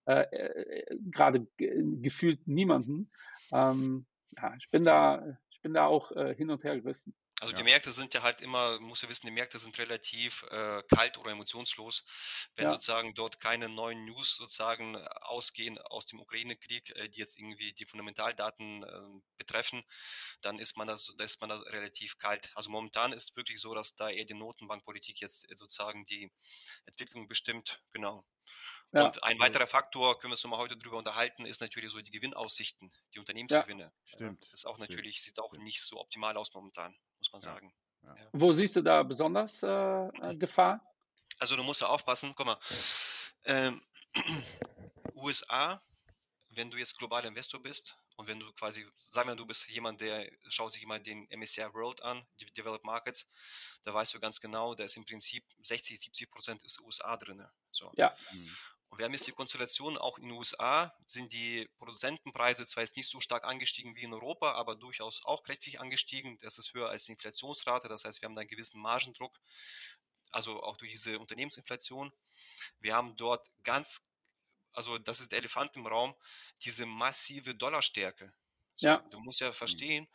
äh, 0.06 0.24
äh, 0.32 0.98
gerade 1.12 1.48
ge- 1.58 1.82
gefühlt 2.02 2.46
niemanden. 2.48 3.12
Ähm, 3.52 4.06
ja, 4.38 4.56
ich 4.58 4.70
bin 4.72 4.84
da, 4.86 5.38
ich 5.50 5.62
bin 5.62 5.74
da 5.74 5.86
auch 5.86 6.12
äh, 6.12 6.36
hin 6.36 6.50
und 6.50 6.64
her 6.64 6.80
gerissen. 6.80 7.16
Also 7.42 7.52
Ja. 7.52 7.60
die 7.60 7.64
Märkte 7.64 7.92
sind 7.92 8.14
ja 8.14 8.22
halt 8.22 8.42
immer, 8.42 8.80
muss 8.80 9.02
ja 9.02 9.10
wissen, 9.10 9.26
die 9.26 9.32
Märkte 9.32 9.60
sind 9.60 9.78
relativ 9.78 10.44
äh, 10.50 10.82
kalt 10.96 11.18
oder 11.18 11.32
emotionslos. 11.32 12.06
Wenn 12.56 12.70
Ja. 12.70 12.70
sozusagen 12.70 13.16
dort 13.16 13.40
keine 13.42 13.68
neuen 13.70 14.06
News 14.06 14.36
sozusagen 14.36 14.96
äh, 14.96 15.06
ausgehen 15.22 15.78
aus 15.80 16.06
dem 16.06 16.22
Ukraine-Krieg, 16.22 16.92
äh, 16.96 17.10
die 17.10 17.20
jetzt 17.20 17.38
irgendwie 17.38 17.74
die 17.74 17.86
Fundamentaldaten 17.86 18.84
äh, 18.84 19.22
betreffen, 19.38 19.84
dann 20.42 20.60
ist 20.60 20.78
man 20.78 20.88
das, 20.88 21.12
da 21.18 21.24
ist 21.26 21.42
man 21.42 21.50
da 21.50 21.58
relativ 21.60 22.18
kalt. 22.18 22.52
Also 22.56 22.70
momentan 22.70 23.12
ist 23.14 23.36
wirklich 23.36 23.60
so, 23.60 23.74
dass 23.74 23.96
da 23.96 24.10
eher 24.10 24.26
die 24.26 24.36
Notenbankpolitik 24.36 25.20
jetzt 25.20 25.50
äh, 25.52 25.56
sozusagen 25.58 26.06
die 26.06 26.32
Entwicklung 26.86 27.28
bestimmt. 27.28 27.82
Genau. 27.92 28.26
Ja. 28.94 29.06
Und 29.06 29.24
ein 29.24 29.40
weiterer 29.40 29.66
Faktor, 29.68 30.20
können 30.20 30.32
wir 30.32 30.36
uns 30.36 30.44
noch 30.44 30.52
mal 30.52 30.58
heute 30.58 30.78
drüber 30.78 30.98
unterhalten, 30.98 31.46
ist 31.46 31.62
natürlich 31.62 31.92
so 31.92 32.00
die 32.00 32.12
Gewinnaussichten, 32.12 32.92
die 33.14 33.20
Unternehmensgewinne. 33.20 33.92
Stimmt, 34.06 34.44
Das 34.52 34.60
ist 34.62 34.66
auch 34.66 34.76
stimmt. 34.76 34.90
natürlich, 34.92 35.22
sieht 35.24 35.40
auch 35.40 35.52
nicht 35.54 35.82
so 35.82 36.00
optimal 36.00 36.38
aus 36.38 36.54
momentan, 36.54 36.96
muss 37.18 37.32
man 37.34 37.42
Ja. 37.42 37.54
sagen. 37.54 37.74
Wo 38.34 38.52
siehst 38.52 38.76
du 38.76 38.82
da 38.82 39.02
besonders 39.02 39.64
äh, 39.64 39.68
äh, 39.68 40.36
Gefahr? 40.36 40.82
Also 41.40 41.56
du 41.56 41.64
musst 41.64 41.82
da 41.82 41.88
aufpassen, 41.88 42.34
guck 42.36 42.46
mal, 42.46 42.60
ähm, 43.46 43.82
USA, 45.16 45.82
wenn 46.50 46.70
du 46.70 46.78
jetzt 46.78 46.98
globaler 46.98 47.28
Investor 47.28 47.62
bist 47.62 47.96
und 48.16 48.28
wenn 48.28 48.40
du 48.40 48.52
quasi, 48.54 48.86
sagen 49.10 49.30
wir, 49.30 49.36
du 49.36 49.46
bist 49.46 49.68
jemand, 49.70 50.02
der 50.02 50.30
schaut 50.50 50.72
sich 50.72 50.84
immer 50.84 51.00
den 51.00 51.28
MSCI 51.32 51.74
World 51.74 52.02
an, 52.04 52.26
die 52.40 52.46
Developed 52.54 52.86
Markets, 52.86 53.28
da 53.84 53.94
weißt 53.94 54.14
du 54.14 54.20
ganz 54.20 54.40
genau, 54.40 54.76
da 54.76 54.84
ist 54.84 54.98
im 54.98 55.06
Prinzip 55.06 55.44
60, 55.64 56.00
70 56.00 56.30
Prozent 56.30 56.64
ist 56.64 56.80
USA 56.82 57.18
drin. 57.18 57.44
So. 57.72 57.92
Ja. 57.96 58.16
Und 58.94 59.00
wir 59.00 59.06
haben 59.06 59.14
jetzt 59.14 59.26
die 59.26 59.32
Konstellation, 59.32 59.98
auch 59.98 60.20
in 60.20 60.26
den 60.26 60.34
USA 60.34 60.94
sind 61.08 61.34
die 61.34 61.68
Produzentenpreise 61.80 62.68
zwar 62.68 62.84
jetzt 62.84 62.96
nicht 62.96 63.10
so 63.10 63.20
stark 63.20 63.44
angestiegen 63.44 63.96
wie 63.96 64.04
in 64.04 64.14
Europa, 64.14 64.52
aber 64.52 64.76
durchaus 64.76 65.26
auch 65.26 65.42
kräftig 65.42 65.80
angestiegen. 65.80 66.38
Das 66.44 66.60
ist 66.60 66.76
höher 66.76 66.90
als 66.90 67.06
die 67.06 67.14
Inflationsrate, 67.14 67.88
das 67.88 68.06
heißt, 68.06 68.22
wir 68.22 68.28
haben 68.28 68.36
da 68.36 68.42
einen 68.42 68.50
gewissen 68.50 68.80
Margendruck, 68.80 69.36
also 70.30 70.62
auch 70.62 70.78
durch 70.78 70.92
diese 70.92 71.18
Unternehmensinflation. 71.18 72.14
Wir 72.82 72.94
haben 72.94 73.16
dort 73.16 73.50
ganz, 73.64 74.00
also 74.74 75.00
das 75.00 75.22
ist 75.22 75.32
der 75.32 75.40
Elefant 75.40 75.76
im 75.76 75.88
Raum, 75.88 76.14
diese 76.62 76.86
massive 76.86 77.56
Dollarstärke. 77.56 78.32
So, 78.76 78.88
Ja. 78.88 78.98
Du 79.10 79.20
musst 79.20 79.40
ja 79.40 79.54
verstehen, 79.54 80.08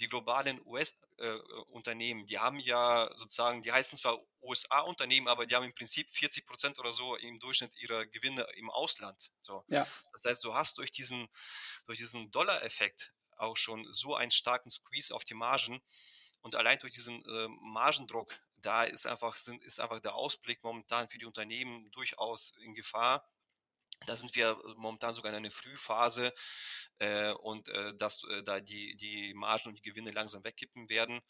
die 0.00 0.08
globalen 0.08 0.60
US-Unternehmen, 0.64 2.26
die 2.26 2.38
haben 2.38 2.58
ja 2.58 3.10
sozusagen, 3.16 3.62
die 3.62 3.72
heißen 3.72 3.98
zwar 3.98 4.18
USA-Unternehmen, 4.42 5.28
aber 5.28 5.46
die 5.46 5.54
haben 5.54 5.64
im 5.64 5.74
Prinzip 5.74 6.10
40 6.10 6.46
Prozent 6.46 6.78
oder 6.78 6.92
so 6.92 7.16
im 7.16 7.38
Durchschnitt 7.38 7.74
ihrer 7.76 8.06
Gewinne 8.06 8.46
im 8.56 8.70
Ausland. 8.70 9.30
So. 9.42 9.64
Ja. 9.68 9.86
Das 10.12 10.24
heißt, 10.24 10.44
du 10.44 10.54
hast 10.54 10.78
durch 10.78 10.90
diesen, 10.90 11.28
durch 11.86 11.98
diesen 11.98 12.30
Dollar-Effekt 12.30 13.12
auch 13.36 13.56
schon 13.56 13.86
so 13.92 14.14
einen 14.14 14.30
starken 14.30 14.70
Squeeze 14.70 15.14
auf 15.14 15.24
die 15.24 15.34
Margen 15.34 15.82
und 16.40 16.54
allein 16.54 16.78
durch 16.78 16.92
diesen 16.94 17.24
äh, 17.24 17.48
Margendruck, 17.48 18.38
da 18.56 18.84
ist 18.84 19.06
einfach, 19.06 19.36
sind, 19.36 19.64
ist 19.64 19.80
einfach 19.80 20.00
der 20.00 20.14
Ausblick 20.14 20.62
momentan 20.62 21.08
für 21.08 21.18
die 21.18 21.24
Unternehmen 21.26 21.90
durchaus 21.90 22.52
in 22.60 22.74
Gefahr. 22.74 23.26
Da 24.06 24.16
sind 24.16 24.34
wir 24.34 24.56
momentan 24.76 25.14
sogar 25.14 25.32
in 25.32 25.36
einer 25.36 25.50
Frühphase 25.50 26.32
äh, 26.98 27.32
und 27.32 27.68
äh, 27.68 27.94
dass 27.96 28.24
äh, 28.24 28.42
da 28.42 28.60
die, 28.60 28.96
die 28.96 29.34
Margen 29.34 29.70
und 29.70 29.78
die 29.78 29.82
Gewinne 29.82 30.10
langsam 30.10 30.44
wegkippen 30.44 30.88
werden. 30.88 31.20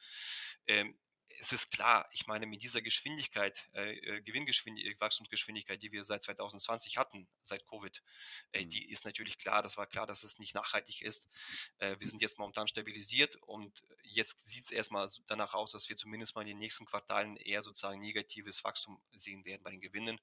Ähm, 0.66 0.98
es 1.40 1.52
ist 1.52 1.70
klar, 1.70 2.08
ich 2.12 2.26
meine, 2.26 2.46
mit 2.46 2.62
dieser 2.62 2.80
Geschwindigkeit, 2.80 3.68
äh, 3.72 4.22
Gewinngeschwindigkeit, 4.22 5.00
Wachstumsgeschwindigkeit, 5.00 5.82
die 5.82 5.92
wir 5.92 6.04
seit 6.04 6.22
2020 6.22 6.96
hatten, 6.96 7.28
seit 7.42 7.66
Covid, 7.66 8.02
äh, 8.52 8.64
Mhm. 8.64 8.68
die 8.68 8.90
ist 8.90 9.04
natürlich 9.04 9.38
klar, 9.38 9.62
das 9.62 9.76
war 9.76 9.86
klar, 9.86 10.06
dass 10.06 10.22
es 10.22 10.38
nicht 10.38 10.54
nachhaltig 10.54 11.02
ist. 11.02 11.28
Äh, 11.78 11.96
wir 11.98 12.08
sind 12.08 12.22
jetzt 12.22 12.38
momentan 12.38 12.68
stabilisiert 12.68 13.36
und 13.42 13.82
jetzt 14.02 14.48
sieht 14.48 14.64
es 14.64 14.70
erstmal 14.70 15.08
danach 15.26 15.54
aus, 15.54 15.72
dass 15.72 15.88
wir 15.88 15.96
zumindest 15.96 16.34
mal 16.34 16.42
in 16.42 16.48
den 16.48 16.58
nächsten 16.58 16.86
Quartalen 16.86 17.36
eher 17.36 17.62
sozusagen 17.62 18.00
negatives 18.00 18.62
Wachstum 18.64 19.02
sehen 19.12 19.44
werden 19.44 19.62
bei 19.62 19.70
den 19.70 19.80
Gewinnen. 19.80 20.20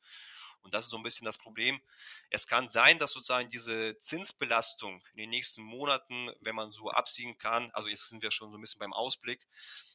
Und 0.62 0.74
das 0.74 0.86
ist 0.86 0.92
so 0.92 0.98
ein 0.98 1.04
bisschen 1.04 1.26
das 1.26 1.38
Problem. 1.38 1.82
Es 2.30 2.48
kann 2.48 2.70
sein, 2.70 3.00
dass 3.00 3.12
sozusagen 3.12 3.50
diese 3.50 4.00
Zinsbelastung 4.00 5.04
in 5.14 5.18
den 5.18 5.30
nächsten 5.30 5.62
Monaten, 5.62 6.32
wenn 6.40 6.56
man 6.56 6.72
so 6.72 6.90
absehen 6.90 7.38
kann, 7.38 7.72
also 7.72 7.90
jetzt 7.90 8.10
sind 8.10 8.22
wir 8.22 8.32
schon 8.32 8.52
so 8.52 8.58
ein 8.58 8.62
bisschen 8.62 8.80
beim 8.80 8.94
Ausblick, 8.94 9.48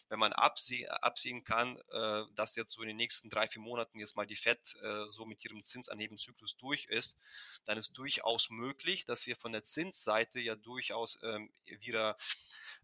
wenn 0.09 0.19
man 0.19 0.33
absehen, 0.33 0.89
absehen 0.89 1.45
kann, 1.45 1.79
äh, 1.91 2.25
dass 2.35 2.55
jetzt 2.57 2.73
so 2.73 2.83
in 2.83 2.89
den 2.89 2.97
nächsten 2.97 3.29
drei, 3.29 3.49
vier 3.49 3.63
Monaten 3.63 3.99
jetzt 3.99 4.17
mal 4.17 4.27
die 4.27 4.37
FED 4.37 4.59
äh, 4.83 5.07
so 5.09 5.25
mit 5.25 5.45
ihrem 5.45 5.65
Zinsanhebenzyklus 5.65 6.57
durch 6.57 6.85
ist, 6.87 7.17
dann 7.65 7.79
ist 7.79 7.97
durchaus 7.99 8.51
möglich, 8.51 9.05
dass 9.07 9.27
wir 9.27 9.37
von 9.37 9.53
der 9.53 9.65
Zinsseite 9.65 10.41
ja 10.41 10.55
durchaus 10.55 11.19
ähm, 11.23 11.51
wieder 11.65 12.17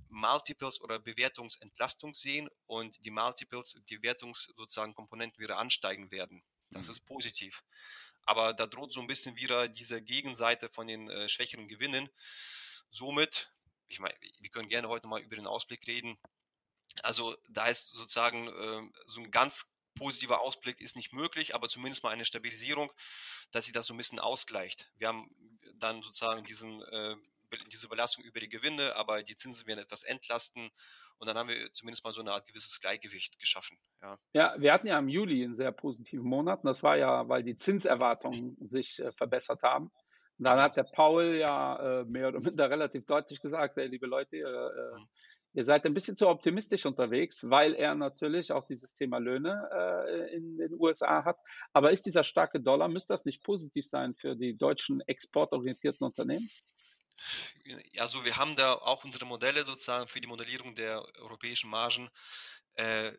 Multiples 0.09 0.81
oder 0.81 0.99
Bewertungsentlastung 0.99 2.15
sehen 2.15 2.51
und 2.67 3.05
die 3.05 3.11
Multiples, 3.11 3.81
die 3.89 3.99
Bewertungs 3.99 4.53
sozusagen 4.57 4.95
Komponenten 4.95 5.41
wieder 5.41 5.59
ansteigen 5.59 6.11
werden. 6.11 6.43
Das 6.73 6.87
Mhm. 6.87 6.91
ist 6.93 7.01
positiv. 7.07 7.63
Aber 8.25 8.53
da 8.55 8.67
droht 8.67 8.93
so 8.93 9.01
ein 9.01 9.07
bisschen 9.07 9.37
wieder 9.37 9.69
diese 9.69 10.01
Gegenseite 10.03 10.69
von 10.69 10.87
den 10.87 11.11
äh, 11.11 11.29
schwächeren 11.29 11.69
Gewinnen. 11.69 12.09
Somit, 12.91 13.51
ich 13.89 13.99
meine, 14.01 14.15
wir 14.39 14.51
können 14.51 14.69
gerne 14.69 14.89
heute 14.89 15.07
mal 15.09 15.21
über 15.21 15.37
den 15.37 15.47
Ausblick 15.47 15.87
reden. 15.87 16.19
Also 17.03 17.37
da 17.49 17.67
ist 17.67 17.89
sozusagen 17.93 18.49
äh, 18.49 18.93
so 19.07 19.21
ein 19.21 19.31
ganz 19.31 19.67
positiver 19.95 20.41
Ausblick 20.41 20.81
ist 20.81 20.97
nicht 20.97 21.13
möglich, 21.13 21.55
aber 21.55 21.69
zumindest 21.69 22.03
mal 22.03 22.11
eine 22.11 22.25
Stabilisierung, 22.25 22.93
dass 23.51 23.67
sich 23.67 23.75
das 23.75 23.87
so 23.87 23.95
ein 23.95 23.99
bisschen 23.99 24.21
ausgleicht. 24.21 24.91
Wir 24.97 25.09
haben 25.09 25.31
dann 25.75 26.03
sozusagen 26.03 26.45
diesen, 26.45 26.83
äh, 26.83 27.17
diese 27.71 27.89
Belastung 27.89 28.25
über 28.25 28.41
die 28.41 28.49
Gewinne, 28.49 28.97
aber 28.97 29.23
die 29.23 29.37
Zinsen 29.37 29.67
werden 29.67 29.81
etwas 29.81 30.03
entlasten 30.05 30.71
und 31.19 31.27
dann 31.29 31.37
haben 31.37 31.49
wir 31.49 31.73
zumindest 31.73 32.05
mal 32.05 32.13
so 32.13 32.21
eine 32.21 32.33
Art 32.33 32.47
gewisses 32.47 32.81
Gleichgewicht 32.81 33.39
geschaffen. 33.39 33.79
Ja. 34.03 34.19
Ja, 34.33 34.55
wir 34.59 34.73
hatten 34.73 34.87
ja 34.87 34.99
im 34.99 35.09
Juli 35.09 35.45
einen 35.45 35.55
sehr 35.55 35.73
positiven 35.73 36.27
Monat. 36.27 36.61
Und 36.65 36.67
das 36.69 36.83
war 36.83 36.97
ja, 36.97 37.29
weil 37.29 37.43
die 37.43 37.57
Zinserwartungen 37.57 38.57
sich 38.61 38.99
äh, 39.01 39.13
verbessert 39.13 39.63
haben. 39.63 39.87
Und 40.39 40.45
dann 40.45 40.61
hat 40.61 40.77
der 40.77 40.85
Paul 40.85 41.37
ja 41.37 42.01
äh, 42.01 42.05
mehr 42.05 42.29
oder 42.29 42.41
minder 42.41 42.71
relativ 42.71 43.07
deutlich 43.07 43.41
gesagt, 43.41 43.79
ey, 43.79 43.87
liebe 43.87 44.07
Leute, 44.07 44.37
ihr, 44.37 44.47
äh, 44.49 44.99
Mhm. 44.99 45.09
ihr 45.55 45.65
seid 45.65 45.85
ein 45.87 45.95
bisschen 45.95 46.17
zu 46.17 46.29
optimistisch 46.29 46.87
unterwegs, 46.87 47.49
weil 47.49 47.75
er 47.75 47.95
natürlich 47.95 48.53
auch 48.53 48.65
dieses 48.65 48.95
Thema 48.95 49.19
Löhne 49.19 49.69
äh, 49.73 50.35
in 50.35 50.57
den 50.57 50.75
USA 50.81 51.25
hat. 51.25 51.39
Aber 51.73 51.91
ist 51.93 52.07
dieser 52.07 52.25
starke 52.25 52.61
Dollar, 52.61 52.89
müsste 52.89 53.13
das 53.13 53.25
nicht 53.27 53.43
positiv 53.45 53.87
sein 53.87 54.15
für 54.15 54.35
die 54.37 54.57
deutschen 54.57 55.01
exportorientierten 55.03 56.05
Unternehmen? 56.07 56.49
Also 57.99 58.25
wir 58.25 58.37
haben 58.37 58.57
da 58.57 58.75
auch 58.75 59.05
unsere 59.05 59.25
Modelle 59.27 59.65
sozusagen 59.65 60.09
für 60.09 60.21
die 60.21 60.27
Modellierung 60.27 60.75
der 60.75 61.03
europäischen 61.19 61.71
Margen. 61.71 62.11
Äh, 62.75 63.13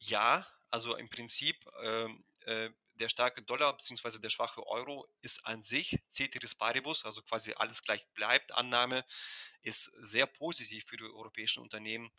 ja, 0.00 0.46
also 0.70 0.96
im 0.96 1.08
Prinzip 1.08 1.56
ähm, 1.82 2.24
äh, 2.40 2.70
der 2.94 3.08
starke 3.08 3.42
Dollar 3.42 3.76
bzw. 3.76 4.18
der 4.18 4.30
schwache 4.30 4.66
Euro 4.66 5.08
ist 5.22 5.44
an 5.46 5.62
sich 5.62 5.98
Ceteris 6.08 6.54
Paribus, 6.54 7.04
also 7.04 7.22
quasi 7.22 7.52
alles 7.54 7.82
gleich 7.82 8.06
bleibt, 8.14 8.52
Annahme, 8.54 9.04
ist 9.62 9.90
sehr 10.00 10.26
positiv 10.26 10.84
für 10.86 10.96
die 10.96 11.04
europäischen 11.04 11.62
Unternehmen. 11.62 12.10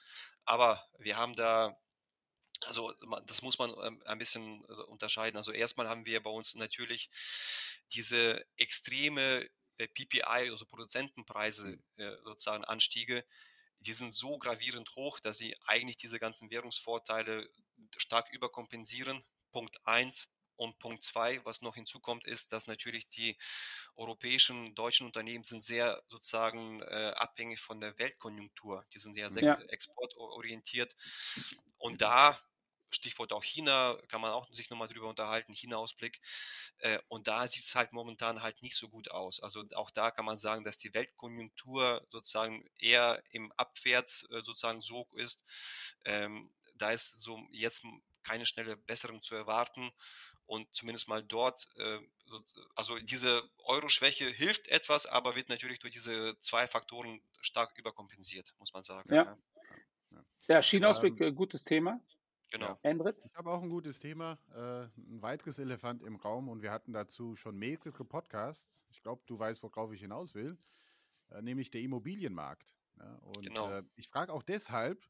Aber 0.45 0.85
wir 0.97 1.17
haben 1.17 1.35
da 1.35 1.77
Also 2.65 2.93
das 3.25 3.41
muss 3.41 3.57
man 3.57 3.71
ähm, 3.83 4.01
ein 4.05 4.17
bisschen 4.17 4.65
also, 4.67 4.85
unterscheiden. 4.87 5.37
Also 5.37 5.51
erstmal 5.53 5.87
haben 5.87 6.05
wir 6.05 6.21
bei 6.21 6.29
uns 6.29 6.55
natürlich 6.55 7.09
diese 7.93 8.45
extreme 8.57 9.49
PPI, 9.87 10.49
also 10.49 10.65
Produzentenpreise 10.65 11.67
mhm. 11.67 11.83
äh, 11.97 12.15
sozusagen 12.23 12.65
Anstiege, 12.65 13.23
die 13.79 13.93
sind 13.93 14.13
so 14.13 14.37
gravierend 14.37 14.95
hoch, 14.95 15.19
dass 15.19 15.37
sie 15.37 15.55
eigentlich 15.65 15.97
diese 15.97 16.19
ganzen 16.19 16.51
Währungsvorteile 16.51 17.49
stark 17.97 18.31
überkompensieren. 18.31 19.23
Punkt 19.51 19.77
eins. 19.85 20.27
Und 20.57 20.77
Punkt 20.79 21.05
zwei, 21.05 21.39
was 21.45 21.61
noch 21.61 21.75
hinzukommt, 21.75 22.27
ist, 22.27 22.51
dass 22.51 22.67
natürlich 22.67 23.09
die 23.09 23.37
europäischen, 23.95 24.75
deutschen 24.75 25.07
Unternehmen 25.07 25.45
sind 25.45 25.63
sehr 25.63 26.03
sozusagen 26.07 26.81
äh, 26.81 27.13
abhängig 27.15 27.61
von 27.61 27.79
der 27.79 27.97
Weltkonjunktur. 27.97 28.85
Die 28.93 28.99
sind 28.99 29.13
sehr, 29.13 29.31
sehr 29.31 29.43
ja. 29.43 29.61
exportorientiert. 29.69 30.97
Und 31.77 32.01
da 32.01 32.37
Stichwort 32.91 33.33
auch 33.33 33.43
China, 33.43 33.97
kann 34.07 34.21
man 34.21 34.31
auch 34.31 34.51
sich 34.51 34.69
nochmal 34.69 34.87
drüber 34.87 35.07
unterhalten, 35.07 35.53
China-Ausblick. 35.53 36.21
Äh, 36.79 36.99
und 37.07 37.27
da 37.27 37.47
sieht 37.47 37.63
es 37.63 37.75
halt 37.75 37.93
momentan 37.93 38.41
halt 38.41 38.61
nicht 38.61 38.75
so 38.75 38.89
gut 38.89 39.11
aus. 39.11 39.41
Also 39.41 39.63
auch 39.75 39.91
da 39.91 40.11
kann 40.11 40.25
man 40.25 40.37
sagen, 40.37 40.63
dass 40.63 40.77
die 40.77 40.93
Weltkonjunktur 40.93 42.05
sozusagen 42.09 42.65
eher 42.77 43.23
im 43.31 43.51
Abwärts 43.53 44.23
äh, 44.31 44.41
sozusagen 44.41 44.81
so 44.81 45.07
ist. 45.15 45.43
Ähm, 46.05 46.51
da 46.75 46.91
ist 46.91 47.19
so 47.19 47.39
jetzt 47.51 47.83
keine 48.23 48.45
schnelle 48.45 48.77
Besserung 48.77 49.21
zu 49.23 49.35
erwarten. 49.35 49.91
Und 50.45 50.73
zumindest 50.73 51.07
mal 51.07 51.21
dort, 51.21 51.67
äh, 51.77 51.99
also 52.73 52.97
diese 52.97 53.47
Euro-Schwäche 53.65 54.27
hilft 54.29 54.67
etwas, 54.67 55.05
aber 55.05 55.35
wird 55.35 55.47
natürlich 55.49 55.77
durch 55.77 55.93
diese 55.93 56.39
zwei 56.41 56.67
Faktoren 56.67 57.21
stark 57.39 57.77
überkompensiert, 57.77 58.51
muss 58.57 58.73
man 58.73 58.83
sagen. 58.83 59.13
Ja, 59.13 59.37
ja. 60.47 60.63
China-Ausblick, 60.63 61.21
ähm, 61.21 61.35
gutes 61.35 61.63
Thema. 61.65 62.01
Genau. 62.51 62.79
Endrit? 62.81 63.17
Ich 63.25 63.35
habe 63.35 63.51
auch 63.51 63.61
ein 63.61 63.69
gutes 63.69 63.99
Thema, 63.99 64.39
äh, 64.53 64.85
ein 64.97 65.21
weiteres 65.21 65.59
Elefant 65.59 66.03
im 66.03 66.15
Raum 66.15 66.49
und 66.49 66.61
wir 66.61 66.71
hatten 66.71 66.93
dazu 66.93 67.35
schon 67.35 67.57
mehrere 67.57 68.03
Podcasts. 68.05 68.85
Ich 68.89 69.01
glaube, 69.01 69.21
du 69.27 69.37
weißt, 69.37 69.61
worauf 69.61 69.91
ich 69.91 70.01
hinaus 70.01 70.33
will, 70.33 70.57
äh, 71.29 71.41
nämlich 71.41 71.69
der 71.71 71.81
Immobilienmarkt. 71.81 72.75
Ja, 72.97 73.15
und 73.21 73.43
genau. 73.43 73.69
äh, 73.69 73.83
ich 73.95 74.09
frage 74.09 74.33
auch 74.33 74.43
deshalb, 74.43 75.07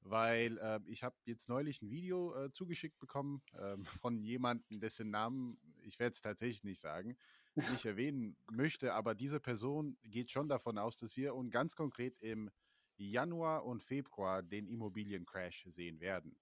weil 0.00 0.58
äh, 0.58 0.80
ich 0.86 1.02
habe 1.02 1.16
jetzt 1.24 1.48
neulich 1.48 1.82
ein 1.82 1.90
Video 1.90 2.34
äh, 2.34 2.52
zugeschickt 2.52 2.98
bekommen 2.98 3.42
ähm, 3.58 3.84
von 4.02 4.18
jemandem, 4.18 4.78
dessen 4.78 5.10
Namen 5.10 5.58
ich 5.86 5.98
werde 5.98 6.12
es 6.12 6.20
tatsächlich 6.20 6.64
nicht 6.64 6.80
sagen, 6.80 7.16
nicht 7.54 7.84
erwähnen 7.86 8.36
möchte, 8.50 8.92
aber 8.94 9.14
diese 9.14 9.40
Person 9.40 9.96
geht 10.02 10.30
schon 10.30 10.48
davon 10.48 10.78
aus, 10.78 10.98
dass 10.98 11.16
wir 11.16 11.34
und 11.34 11.50
ganz 11.50 11.74
konkret 11.74 12.18
im 12.20 12.50
Januar 12.98 13.64
und 13.64 13.82
Februar 13.82 14.42
den 14.42 14.66
Immobiliencrash 14.68 15.64
sehen 15.68 16.00
werden. 16.00 16.36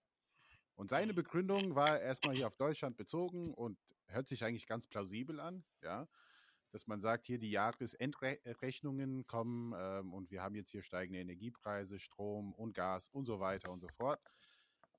Und 0.77 0.91
seine 0.91 1.13
mhm. 1.13 1.17
Begründung 1.17 1.75
war 1.75 2.01
erstmal 2.01 2.35
hier 2.35 2.47
auf 2.47 2.57
Deutschland 2.57 2.97
bezogen 2.97 3.55
und 3.55 3.79
hört 4.09 4.29
sich 4.29 4.45
eigentlich 4.45 4.67
ganz 4.67 4.87
plausibel 4.87 5.41
an, 5.41 5.65
ja, 5.83 6.09
dass 6.71 6.87
man 6.87 7.01
sagt, 7.01 7.27
hier 7.27 7.39
die 7.39 7.51
Jahresendrechnungen 7.51 9.27
kommen 9.27 9.75
ähm, 9.79 10.13
und 10.13 10.31
wir 10.31 10.43
haben 10.43 10.57
jetzt 10.57 10.71
hier 10.71 10.83
steigende 10.83 11.21
Energiepreise, 11.21 11.99
Strom 11.99 12.53
und 12.53 12.75
Gas 12.75 13.09
und 13.09 13.27
so 13.27 13.39
weiter 13.39 13.71
und 13.71 13.81
so 13.81 13.89
fort. 13.89 14.21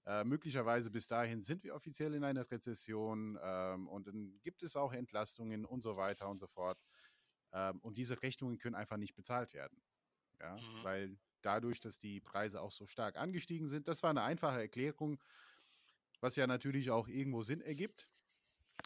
Äh, 0.05 0.23
möglicherweise 0.23 0.91
bis 0.91 1.07
dahin 1.07 1.41
sind 1.41 1.63
wir 1.63 1.75
offiziell 1.75 2.13
in 2.13 2.23
einer 2.23 2.49
Rezession 2.49 3.37
ähm, 3.41 3.87
und 3.87 4.07
dann 4.07 4.39
gibt 4.43 4.63
es 4.63 4.75
auch 4.75 4.93
Entlastungen 4.93 5.65
und 5.65 5.81
so 5.81 5.97
weiter 5.97 6.29
und 6.29 6.39
so 6.39 6.47
fort. 6.47 6.79
Ähm, 7.51 7.79
und 7.79 7.97
diese 7.97 8.21
Rechnungen 8.21 8.57
können 8.57 8.75
einfach 8.75 8.97
nicht 8.97 9.15
bezahlt 9.15 9.53
werden. 9.53 9.81
Ja, 10.39 10.55
mhm. 10.55 10.83
weil 10.83 11.17
dadurch, 11.45 11.79
dass 11.79 11.99
die 11.99 12.19
Preise 12.19 12.61
auch 12.61 12.71
so 12.71 12.85
stark 12.85 13.17
angestiegen 13.17 13.67
sind. 13.67 13.87
Das 13.87 14.03
war 14.03 14.09
eine 14.09 14.23
einfache 14.23 14.59
Erklärung, 14.59 15.19
was 16.19 16.35
ja 16.35 16.47
natürlich 16.47 16.91
auch 16.91 17.07
irgendwo 17.07 17.43
Sinn 17.43 17.61
ergibt. 17.61 18.07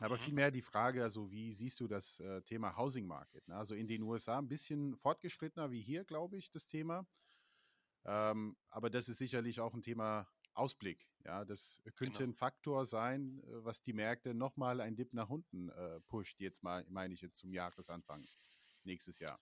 Aber 0.01 0.17
mhm. 0.17 0.21
vielmehr 0.21 0.51
die 0.51 0.61
Frage, 0.61 1.03
also 1.03 1.31
wie 1.31 1.51
siehst 1.51 1.79
du 1.79 1.87
das 1.87 2.19
äh, 2.19 2.41
Thema 2.43 2.77
Housing 2.77 3.07
Market? 3.07 3.47
Ne? 3.47 3.55
Also 3.55 3.75
in 3.75 3.87
den 3.87 4.03
USA 4.03 4.37
ein 4.37 4.47
bisschen 4.47 4.95
fortgeschrittener 4.95 5.71
wie 5.71 5.81
hier, 5.81 6.03
glaube 6.03 6.37
ich, 6.37 6.51
das 6.51 6.67
Thema. 6.67 7.07
Ähm, 8.05 8.55
aber 8.69 8.89
das 8.89 9.09
ist 9.09 9.17
sicherlich 9.17 9.59
auch 9.59 9.73
ein 9.73 9.81
Thema 9.81 10.27
Ausblick. 10.53 11.07
Ja, 11.25 11.43
das 11.43 11.81
könnte 11.95 12.19
genau. 12.19 12.31
ein 12.31 12.33
Faktor 12.33 12.85
sein, 12.85 13.43
äh, 13.43 13.65
was 13.65 13.81
die 13.81 13.93
Märkte 13.93 14.33
nochmal 14.33 14.79
ein 14.79 14.95
Dip 14.95 15.13
nach 15.13 15.29
unten 15.29 15.69
äh, 15.69 15.99
pusht. 16.01 16.39
Jetzt 16.39 16.63
mal, 16.63 16.85
meine 16.89 17.13
ich 17.13 17.21
jetzt 17.21 17.37
zum 17.37 17.51
Jahresanfang 17.51 18.27
nächstes 18.83 19.19
Jahr. 19.19 19.39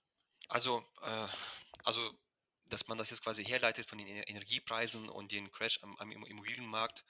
Also, 0.50 0.84
äh, 1.02 1.28
also 1.84 2.02
dass 2.70 2.88
man 2.88 2.98
das 2.98 3.10
jetzt 3.10 3.24
quasi 3.24 3.44
herleitet 3.44 3.90
von 3.90 3.98
den 3.98 4.08
Energiepreisen 4.08 5.10
und 5.10 5.32
den 5.32 5.52
Crash 5.52 5.80
am, 5.84 5.98
am 5.98 6.12
Immobilienmarkt. 6.12 7.04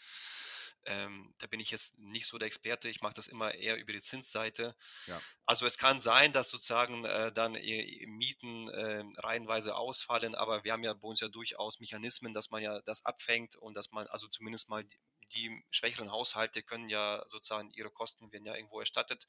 Ähm, 0.85 1.33
da 1.39 1.47
bin 1.47 1.59
ich 1.59 1.69
jetzt 1.69 1.97
nicht 1.97 2.27
so 2.27 2.37
der 2.37 2.47
Experte. 2.47 2.87
Ich 2.87 3.01
mache 3.01 3.15
das 3.15 3.27
immer 3.27 3.53
eher 3.53 3.77
über 3.77 3.91
die 3.91 4.01
Zinsseite. 4.01 4.75
Ja. 5.07 5.21
Also 5.45 5.65
es 5.65 5.77
kann 5.77 5.99
sein, 5.99 6.31
dass 6.31 6.49
sozusagen 6.49 7.03
äh, 7.03 7.31
dann 7.33 7.53
Mieten 7.53 8.69
äh, 8.69 9.03
reihenweise 9.17 9.75
ausfallen, 9.75 10.33
aber 10.33 10.63
wir 10.63 10.71
haben 10.71 10.83
ja 10.83 10.93
bei 10.93 11.07
uns 11.07 11.19
ja 11.19 11.27
durchaus 11.27 11.79
Mechanismen, 11.79 12.33
dass 12.33 12.51
man 12.51 12.63
ja 12.63 12.81
das 12.81 13.03
abfängt 13.03 13.57
und 13.57 13.73
dass 13.75 13.91
man 13.91 14.07
also 14.07 14.29
zumindest 14.29 14.69
mal 14.69 14.85
die, 14.85 14.99
die 15.35 15.65
schwächeren 15.71 16.11
Haushalte 16.11 16.63
können 16.63 16.87
ja 16.87 17.25
sozusagen 17.29 17.69
ihre 17.71 17.91
Kosten 17.91 18.31
werden 18.31 18.45
ja 18.45 18.55
irgendwo 18.55 18.79
erstattet. 18.79 19.27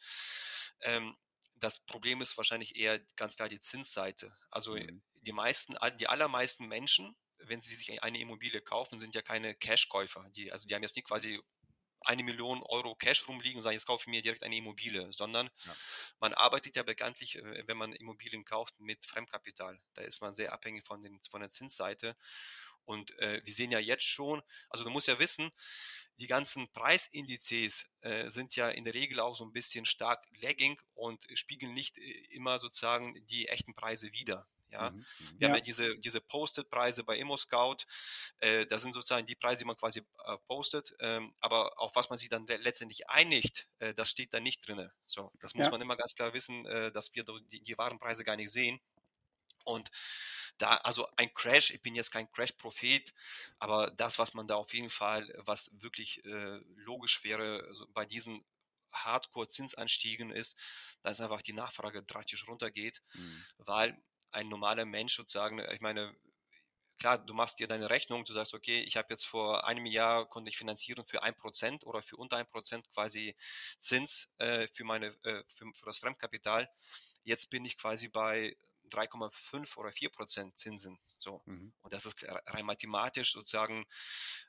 Ähm, 0.83 1.17
das 1.57 1.81
Problem 1.87 2.21
ist 2.21 2.37
wahrscheinlich 2.37 2.77
eher 2.77 3.01
ganz 3.17 3.35
klar 3.35 3.49
die 3.49 3.59
Zinsseite. 3.59 4.33
Also 4.49 4.77
mhm 4.77 5.03
die 5.29 5.33
meisten, 5.33 5.77
die 6.01 6.07
allermeisten 6.07 6.67
Menschen, 6.67 7.15
wenn 7.37 7.61
sie 7.61 7.75
sich 7.75 8.03
eine 8.03 8.19
Immobilie 8.19 8.63
kaufen, 8.63 8.99
sind 8.99 9.15
ja 9.15 9.21
keine 9.21 9.55
Cash-Käufer. 9.55 10.27
Die, 10.31 10.51
also 10.51 10.67
die 10.67 10.75
haben 10.75 10.83
jetzt 10.83 10.97
nicht 10.97 11.07
quasi 11.07 11.39
eine 12.01 12.23
Million 12.23 12.63
Euro 12.63 12.95
Cash 12.95 13.29
rumliegen 13.29 13.59
und 13.59 13.63
sagen, 13.63 13.75
jetzt 13.75 13.85
kaufe 13.85 14.05
ich 14.05 14.07
mir 14.07 14.23
direkt 14.23 14.43
eine 14.43 14.57
Immobilie, 14.57 15.13
sondern 15.13 15.51
ja. 15.67 15.77
man 16.19 16.33
arbeitet 16.33 16.77
ja 16.77 16.83
bekanntlich, 16.83 17.37
äh, 17.37 17.67
wenn 17.67 17.77
man 17.77 17.93
Immobilien 17.93 18.47
kauft, 18.47 18.81
mit 18.81 19.05
Fremdkapital. 19.05 19.79
Da 19.93 20.03
ist 20.03 20.23
man 20.23 20.35
sehr 20.35 20.55
abhängig 20.55 20.87
von, 20.87 21.03
den, 21.03 21.21
von 21.31 21.43
der 21.43 21.51
Zinsseite. 21.51 22.17
Und 22.87 23.11
äh, 23.19 23.43
wir 23.45 23.53
sehen 23.53 23.71
ja 23.71 23.81
jetzt 23.81 24.05
schon, 24.05 24.43
also 24.71 24.83
du 24.83 24.89
musst 24.89 25.09
ja 25.09 25.19
wissen, 25.19 25.51
die 26.17 26.27
ganzen 26.27 26.73
Preisindizes 26.73 27.87
äh, 28.01 28.31
sind 28.31 28.57
ja 28.57 28.71
in 28.71 28.87
der 28.87 28.95
Regel 28.95 29.21
auch 29.21 29.37
so 29.37 29.45
ein 29.45 29.53
bisschen 29.53 29.85
stark 29.85 30.27
lagging 30.41 30.81
und 30.95 31.23
spiegeln 31.35 31.75
nicht 31.75 31.99
äh, 31.99 32.27
immer 32.31 32.59
sozusagen 32.59 33.27
die 33.27 33.49
echten 33.49 33.75
Preise 33.75 34.15
wider. 34.15 34.49
Ja, 34.71 34.91
mhm, 34.91 34.99
mhm. 34.99 35.05
wir 35.19 35.35
ja. 35.41 35.49
haben 35.49 35.55
ja 35.57 35.61
diese, 35.61 35.99
diese 35.99 36.21
Posted-Preise 36.21 37.05
bei 37.05 37.17
ImmoScout. 37.17 37.79
Äh, 38.41 38.67
das 38.67 38.83
sind 38.83 38.93
sozusagen 38.93 39.27
die 39.27 39.35
Preise, 39.35 39.61
die 39.61 39.65
man 39.65 39.77
quasi 39.77 40.01
äh, 40.25 40.37
postet. 40.47 40.95
Ähm, 41.01 41.35
aber 41.41 41.79
auf 41.81 41.95
was 41.97 42.11
man 42.11 42.19
sich 42.19 42.29
dann 42.29 42.47
letztendlich 42.47 43.09
einigt, 43.09 43.67
äh, 43.79 43.95
das 43.95 44.11
steht 44.11 44.35
da 44.35 44.41
nicht 44.41 44.67
drin. 44.67 44.91
So, 45.07 45.33
das 45.41 45.55
muss 45.55 45.67
ja. 45.67 45.71
man 45.73 45.81
immer 45.81 45.97
ganz 45.97 46.15
klar 46.15 46.33
wissen, 46.35 46.67
äh, 46.67 46.93
dass 46.93 47.15
wir 47.15 47.25
die, 47.25 47.63
die 47.63 47.79
wahren 47.79 47.99
Preise 47.99 48.25
gar 48.25 48.37
nicht 48.37 48.53
sehen. 48.53 48.81
Und 49.65 49.91
da, 50.59 50.77
also 50.79 51.09
ein 51.17 51.33
Crash, 51.35 51.71
ich 51.71 51.83
bin 51.83 51.95
jetzt 51.95 52.11
kein 52.11 52.31
Crash-Prophet, 52.33 53.15
aber 53.59 53.91
das, 53.91 54.19
was 54.19 54.35
man 54.35 54.49
da 54.49 54.57
auf 54.57 54.73
jeden 54.75 54.91
Fall, 54.91 55.33
was 55.39 55.71
wirklich 55.73 56.25
äh, 56.25 56.61
logisch 56.77 57.23
wäre, 57.23 57.65
also 57.69 57.87
bei 57.93 58.05
diesen 58.05 58.45
Hardcore-Zinsanstiegen 58.93 60.31
ist, 60.31 60.57
dass 61.03 61.21
einfach 61.21 61.43
die 61.43 61.53
Nachfrage 61.53 62.03
drastisch 62.03 62.47
runtergeht, 62.49 63.03
mhm. 63.13 63.45
weil 63.59 64.03
ein 64.31 64.49
normaler 64.49 64.85
Mensch 64.85 65.15
sozusagen, 65.17 65.59
ich 65.73 65.81
meine, 65.81 66.15
klar, 66.99 67.19
du 67.19 67.33
machst 67.35 67.59
dir 67.59 67.69
deine 67.69 67.91
Rechnung, 67.91 68.25
du 68.25 68.33
sagst, 68.33 68.55
okay, 68.55 68.81
ich 68.81 68.97
habe 68.97 69.09
jetzt 69.11 69.25
vor 69.25 69.67
einem 69.67 69.87
Jahr 69.87 70.27
konnte 70.27 70.51
ich 70.51 70.59
finanzieren 70.59 71.05
für 71.05 71.23
ein 71.23 71.35
Prozent 71.35 71.85
oder 71.85 72.03
für 72.03 72.17
unter 72.17 72.37
ein 72.37 72.49
Prozent 72.49 72.91
quasi 72.93 73.37
Zins 73.81 74.29
äh, 74.39 74.69
für 74.69 74.85
meine 74.85 75.09
äh, 75.25 75.43
für, 75.47 75.73
für, 75.73 75.87
das 75.87 75.99
Fremdkapital. 75.99 76.69
Jetzt 77.25 77.51
bin 77.51 77.65
ich 77.65 77.79
quasi 77.79 78.09
bei 78.09 78.57
3,5 78.91 79.77
oder 79.77 79.93
4 79.93 80.11
Prozent 80.11 80.59
Zinsen. 80.59 80.99
So. 81.19 81.43
Mhm. 81.47 81.73
Und 81.83 81.93
das 81.93 82.07
ist 82.07 82.17
rein 82.23 82.65
mathematisch 82.65 83.33
sozusagen, 83.33 83.87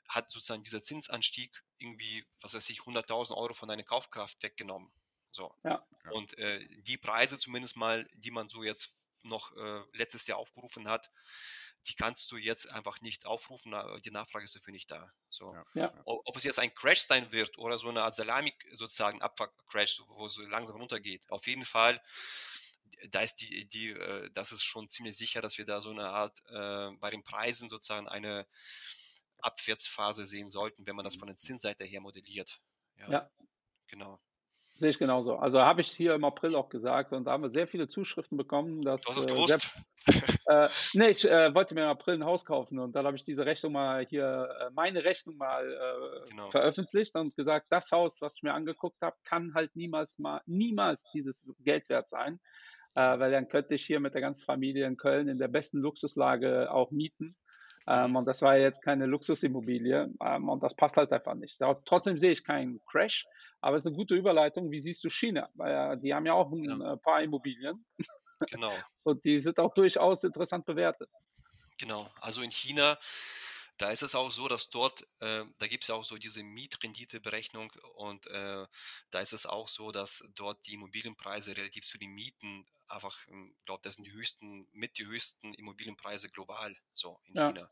hat 0.08 0.30
sozusagen 0.30 0.62
dieser 0.62 0.82
Zinsanstieg 0.82 1.62
irgendwie, 1.78 2.24
was 2.40 2.54
weiß 2.54 2.70
ich, 2.70 2.80
100.000 2.80 3.36
Euro 3.36 3.54
von 3.54 3.68
deiner 3.68 3.82
Kaufkraft 3.82 4.42
weggenommen. 4.42 4.90
So. 5.30 5.54
Ja. 5.62 5.86
Und 6.10 6.36
äh, 6.38 6.66
die 6.82 6.96
Preise 6.96 7.38
zumindest 7.38 7.76
mal, 7.76 8.08
die 8.14 8.30
man 8.30 8.48
so 8.48 8.62
jetzt 8.62 8.94
noch 9.22 9.56
äh, 9.56 9.82
letztes 9.92 10.26
Jahr 10.26 10.38
aufgerufen 10.38 10.88
hat, 10.88 11.10
die 11.86 11.94
kannst 11.94 12.30
du 12.30 12.36
jetzt 12.36 12.68
einfach 12.68 13.00
nicht 13.00 13.24
aufrufen, 13.24 13.74
die 14.04 14.10
Nachfrage 14.10 14.44
ist 14.44 14.54
dafür 14.54 14.72
nicht 14.72 14.90
da. 14.90 15.12
So. 15.30 15.56
Ja. 15.74 15.92
Ob 16.04 16.36
es 16.36 16.44
jetzt 16.44 16.58
ein 16.58 16.74
Crash 16.74 17.00
sein 17.00 17.32
wird 17.32 17.56
oder 17.58 17.78
so 17.78 17.88
eine 17.88 18.02
Art 18.02 18.14
Salami 18.14 18.54
sozusagen 18.74 19.22
Abcrash, 19.22 20.02
wo 20.08 20.26
es 20.26 20.34
so 20.34 20.42
langsam 20.42 20.76
runtergeht. 20.76 21.30
Auf 21.30 21.46
jeden 21.46 21.64
Fall, 21.64 22.02
da 23.08 23.22
ist 23.22 23.36
die, 23.36 23.66
die, 23.66 23.90
äh, 23.90 24.30
das 24.34 24.52
ist 24.52 24.62
schon 24.62 24.88
ziemlich 24.88 25.16
sicher, 25.16 25.40
dass 25.40 25.56
wir 25.56 25.64
da 25.64 25.80
so 25.80 25.90
eine 25.90 26.10
Art 26.10 26.38
äh, 26.50 26.90
bei 26.98 27.10
den 27.10 27.22
Preisen 27.22 27.70
sozusagen 27.70 28.08
eine 28.08 28.46
Abwärtsphase 29.38 30.26
sehen 30.26 30.50
sollten, 30.50 30.86
wenn 30.86 30.96
man 30.96 31.04
das 31.04 31.16
von 31.16 31.28
der 31.28 31.38
Zinsseite 31.38 31.84
her 31.84 32.00
modelliert. 32.00 32.60
Ja. 32.98 33.10
ja. 33.10 33.30
Genau. 33.86 34.20
Sehe 34.80 34.88
ich 34.88 34.98
genauso. 34.98 35.36
Also 35.36 35.60
habe 35.60 35.82
ich 35.82 35.88
hier 35.88 36.14
im 36.14 36.24
April 36.24 36.56
auch 36.56 36.70
gesagt 36.70 37.12
und 37.12 37.24
da 37.26 37.32
haben 37.32 37.42
wir 37.42 37.50
sehr 37.50 37.68
viele 37.68 37.86
Zuschriften 37.86 38.38
bekommen. 38.38 38.80
Dass, 38.80 39.02
Du 39.02 39.10
hast 39.10 39.18
es 39.18 39.26
äh, 39.26 39.28
gewusst. 39.28 39.70
Sehr, 40.06 40.64
äh, 40.64 40.68
nee, 40.94 41.08
ich 41.10 41.30
äh, 41.30 41.54
wollte 41.54 41.74
mir 41.74 41.82
im 41.82 41.88
April 41.88 42.14
ein 42.14 42.24
Haus 42.24 42.46
kaufen 42.46 42.78
und 42.78 42.96
dann 42.96 43.04
habe 43.04 43.14
ich 43.14 43.22
diese 43.22 43.44
Rechnung 43.44 43.74
mal 43.74 44.06
hier, 44.06 44.48
äh, 44.58 44.70
meine 44.72 45.04
Rechnung 45.04 45.36
mal 45.36 45.70
äh, 45.70 46.30
Genau. 46.30 46.48
veröffentlicht 46.48 47.14
und 47.14 47.36
gesagt, 47.36 47.66
das 47.68 47.92
Haus, 47.92 48.22
was 48.22 48.36
ich 48.36 48.42
mir 48.42 48.54
angeguckt 48.54 49.02
habe, 49.02 49.16
kann 49.24 49.52
halt 49.52 49.76
niemals 49.76 50.18
mal, 50.18 50.40
niemals 50.46 51.04
dieses 51.12 51.44
Geld 51.58 51.86
wert 51.90 52.08
sein, 52.08 52.40
äh, 52.94 53.18
weil 53.18 53.30
dann 53.30 53.48
könnte 53.48 53.74
ich 53.74 53.84
hier 53.84 54.00
mit 54.00 54.14
der 54.14 54.22
ganzen 54.22 54.46
Familie 54.46 54.86
in 54.86 54.96
Köln 54.96 55.28
in 55.28 55.36
der 55.36 55.48
besten 55.48 55.80
Luxuslage 55.80 56.72
auch 56.72 56.90
mieten. 56.90 57.36
Ähm, 57.86 58.16
und 58.16 58.26
das 58.26 58.42
war 58.42 58.56
ja 58.56 58.62
jetzt 58.64 58.82
keine 58.82 59.06
Luxusimmobilie 59.06 60.12
ähm, 60.22 60.48
und 60.48 60.62
das 60.62 60.74
passt 60.74 60.96
halt 60.96 61.12
einfach 61.12 61.34
nicht. 61.34 61.58
Trotzdem 61.84 62.18
sehe 62.18 62.32
ich 62.32 62.44
keinen 62.44 62.80
Crash, 62.86 63.26
aber 63.60 63.76
es 63.76 63.82
ist 63.82 63.86
eine 63.88 63.96
gute 63.96 64.14
Überleitung. 64.14 64.70
Wie 64.70 64.78
siehst 64.78 65.02
du 65.04 65.10
China? 65.10 65.48
Weil 65.54 65.94
äh, 65.94 65.98
die 65.98 66.14
haben 66.14 66.26
ja 66.26 66.34
auch 66.34 66.50
ein 66.52 66.64
Ja. 66.64 66.92
äh, 66.92 66.96
paar 66.98 67.22
Immobilien 67.22 67.84
Genau. 68.50 68.70
und 69.02 69.24
die 69.24 69.40
sind 69.40 69.58
auch 69.58 69.74
durchaus 69.74 70.24
interessant 70.24 70.64
bewertet. 70.66 71.10
Genau, 71.78 72.10
also 72.20 72.42
in 72.42 72.50
China, 72.50 72.98
da 73.80 73.90
ist 73.90 74.02
es 74.02 74.14
auch 74.14 74.30
so, 74.30 74.48
dass 74.48 74.70
dort, 74.70 75.02
äh, 75.20 75.44
da 75.58 75.66
gibt 75.68 75.84
es 75.84 75.88
ja 75.88 75.94
auch 75.94 76.04
so 76.04 76.18
diese 76.18 76.42
Mietrenditeberechnung 76.42 77.72
und 77.96 78.26
äh, 78.26 78.66
da 79.10 79.20
ist 79.20 79.32
es 79.32 79.46
auch 79.46 79.68
so, 79.68 79.92
dass 79.92 80.22
dort 80.34 80.66
die 80.66 80.74
Immobilienpreise 80.74 81.56
relativ 81.56 81.86
zu 81.86 81.98
den 81.98 82.10
Mieten 82.12 82.66
einfach, 82.88 83.18
ich 83.28 83.64
glaube, 83.64 83.82
das 83.84 83.94
sind 83.96 84.04
die 84.04 84.12
höchsten, 84.12 84.68
mit 84.72 84.98
die 84.98 85.06
höchsten 85.06 85.54
Immobilienpreise 85.54 86.28
global, 86.30 86.76
so 86.94 87.20
in 87.24 87.34
Ja. 87.34 87.54
China. 87.54 87.70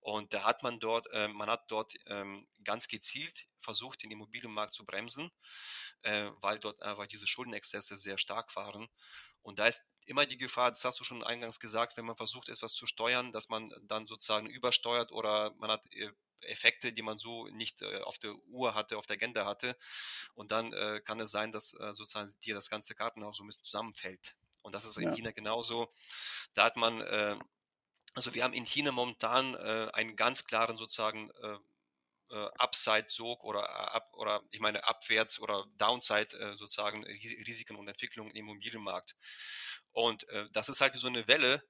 Und 0.00 0.34
da 0.34 0.44
hat 0.44 0.62
man 0.62 0.80
dort, 0.80 1.08
äh, 1.12 1.28
man 1.28 1.50
hat 1.50 1.70
dort 1.70 1.94
ähm, 2.06 2.48
ganz 2.64 2.88
gezielt 2.88 3.46
versucht, 3.60 4.02
den 4.02 4.10
Immobilienmarkt 4.10 4.74
zu 4.74 4.86
bremsen, 4.86 5.30
äh, 6.02 6.30
weil 6.40 6.58
dort 6.58 6.82
einfach 6.82 7.06
diese 7.06 7.26
Schuldenexzesse 7.26 7.96
sehr 7.96 8.18
stark 8.18 8.54
waren. 8.56 8.88
Und 9.42 9.58
da 9.58 9.66
ist 9.66 9.82
immer 10.06 10.26
die 10.26 10.36
Gefahr, 10.38 10.70
das 10.70 10.84
hast 10.84 10.98
du 11.00 11.04
schon 11.04 11.22
eingangs 11.24 11.60
gesagt, 11.60 11.96
wenn 11.96 12.04
man 12.04 12.16
versucht, 12.16 12.48
etwas 12.48 12.72
zu 12.74 12.86
steuern, 12.86 13.32
dass 13.32 13.48
man 13.48 13.72
dann 13.82 14.06
sozusagen 14.06 14.46
übersteuert 14.48 15.12
oder 15.12 15.54
man 15.58 15.70
hat 15.70 15.82
äh, 15.94 16.10
Effekte, 16.42 16.92
die 16.92 17.02
man 17.02 17.18
so 17.18 17.48
nicht 17.48 17.82
äh, 17.82 18.00
auf 18.00 18.18
der 18.18 18.34
Uhr 18.46 18.74
hatte, 18.74 18.96
auf 18.98 19.06
der 19.06 19.16
Agenda 19.16 19.44
hatte. 19.46 19.76
Und 20.34 20.52
dann 20.52 20.72
äh, 20.72 21.00
kann 21.04 21.20
es 21.20 21.30
sein, 21.30 21.52
dass 21.52 21.70
sozusagen 21.70 22.32
dir 22.44 22.54
das 22.54 22.70
ganze 22.70 22.94
Kartenhaus 22.94 23.36
so 23.36 23.44
ein 23.44 23.46
bisschen 23.46 23.64
zusammenfällt. 23.64 24.34
Und 24.62 24.74
das 24.74 24.84
ist 24.84 24.96
in 24.98 25.08
Ja. 25.08 25.10
China 25.10 25.32
genauso. 25.32 25.92
Da 26.54 26.64
hat 26.64 26.76
man, 26.76 27.02
also 28.14 28.34
wir 28.34 28.44
haben 28.44 28.52
in 28.54 28.64
China 28.66 28.92
momentan 28.92 29.56
einen 29.56 30.16
ganz 30.16 30.44
klaren 30.44 30.76
sozusagen 30.76 31.30
äh, 32.30 32.34
äh, 32.34 32.50
Upside-Sog 32.58 33.44
oder, 33.44 33.60
äh, 33.60 33.96
ab, 33.96 34.10
oder 34.14 34.42
ich 34.50 34.60
meine 34.60 34.84
Abwärts- 34.84 35.40
oder 35.40 35.66
Downside 35.78 36.36
äh, 36.38 36.56
sozusagen 36.56 37.04
Ris- 37.04 37.46
Risiken 37.46 37.76
und 37.76 37.88
Entwicklungen 37.88 38.30
im 38.30 38.48
Immobilienmarkt. 38.48 39.14
Und 39.92 40.28
äh, 40.28 40.46
das 40.52 40.68
ist 40.68 40.80
halt 40.80 40.94
so 40.94 41.08
eine 41.08 41.26
Welle, 41.28 41.62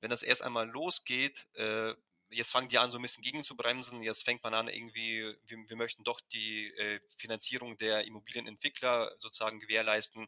wenn 0.00 0.10
das 0.10 0.22
erst 0.22 0.42
einmal 0.42 0.68
losgeht, 0.68 1.46
äh, 1.54 1.94
jetzt 2.30 2.52
fangen 2.52 2.68
die 2.68 2.78
an, 2.78 2.90
so 2.90 2.98
ein 2.98 3.02
bisschen 3.02 3.22
gegen 3.22 3.44
zu 3.44 3.56
bremsen, 3.56 4.02
jetzt 4.02 4.24
fängt 4.24 4.42
man 4.42 4.54
an, 4.54 4.68
irgendwie, 4.68 5.36
wir, 5.44 5.58
wir 5.68 5.76
möchten 5.76 6.04
doch 6.04 6.20
die 6.32 6.68
äh, 6.74 7.00
Finanzierung 7.18 7.76
der 7.78 8.04
Immobilienentwickler 8.04 9.14
sozusagen 9.18 9.60
gewährleisten. 9.60 10.26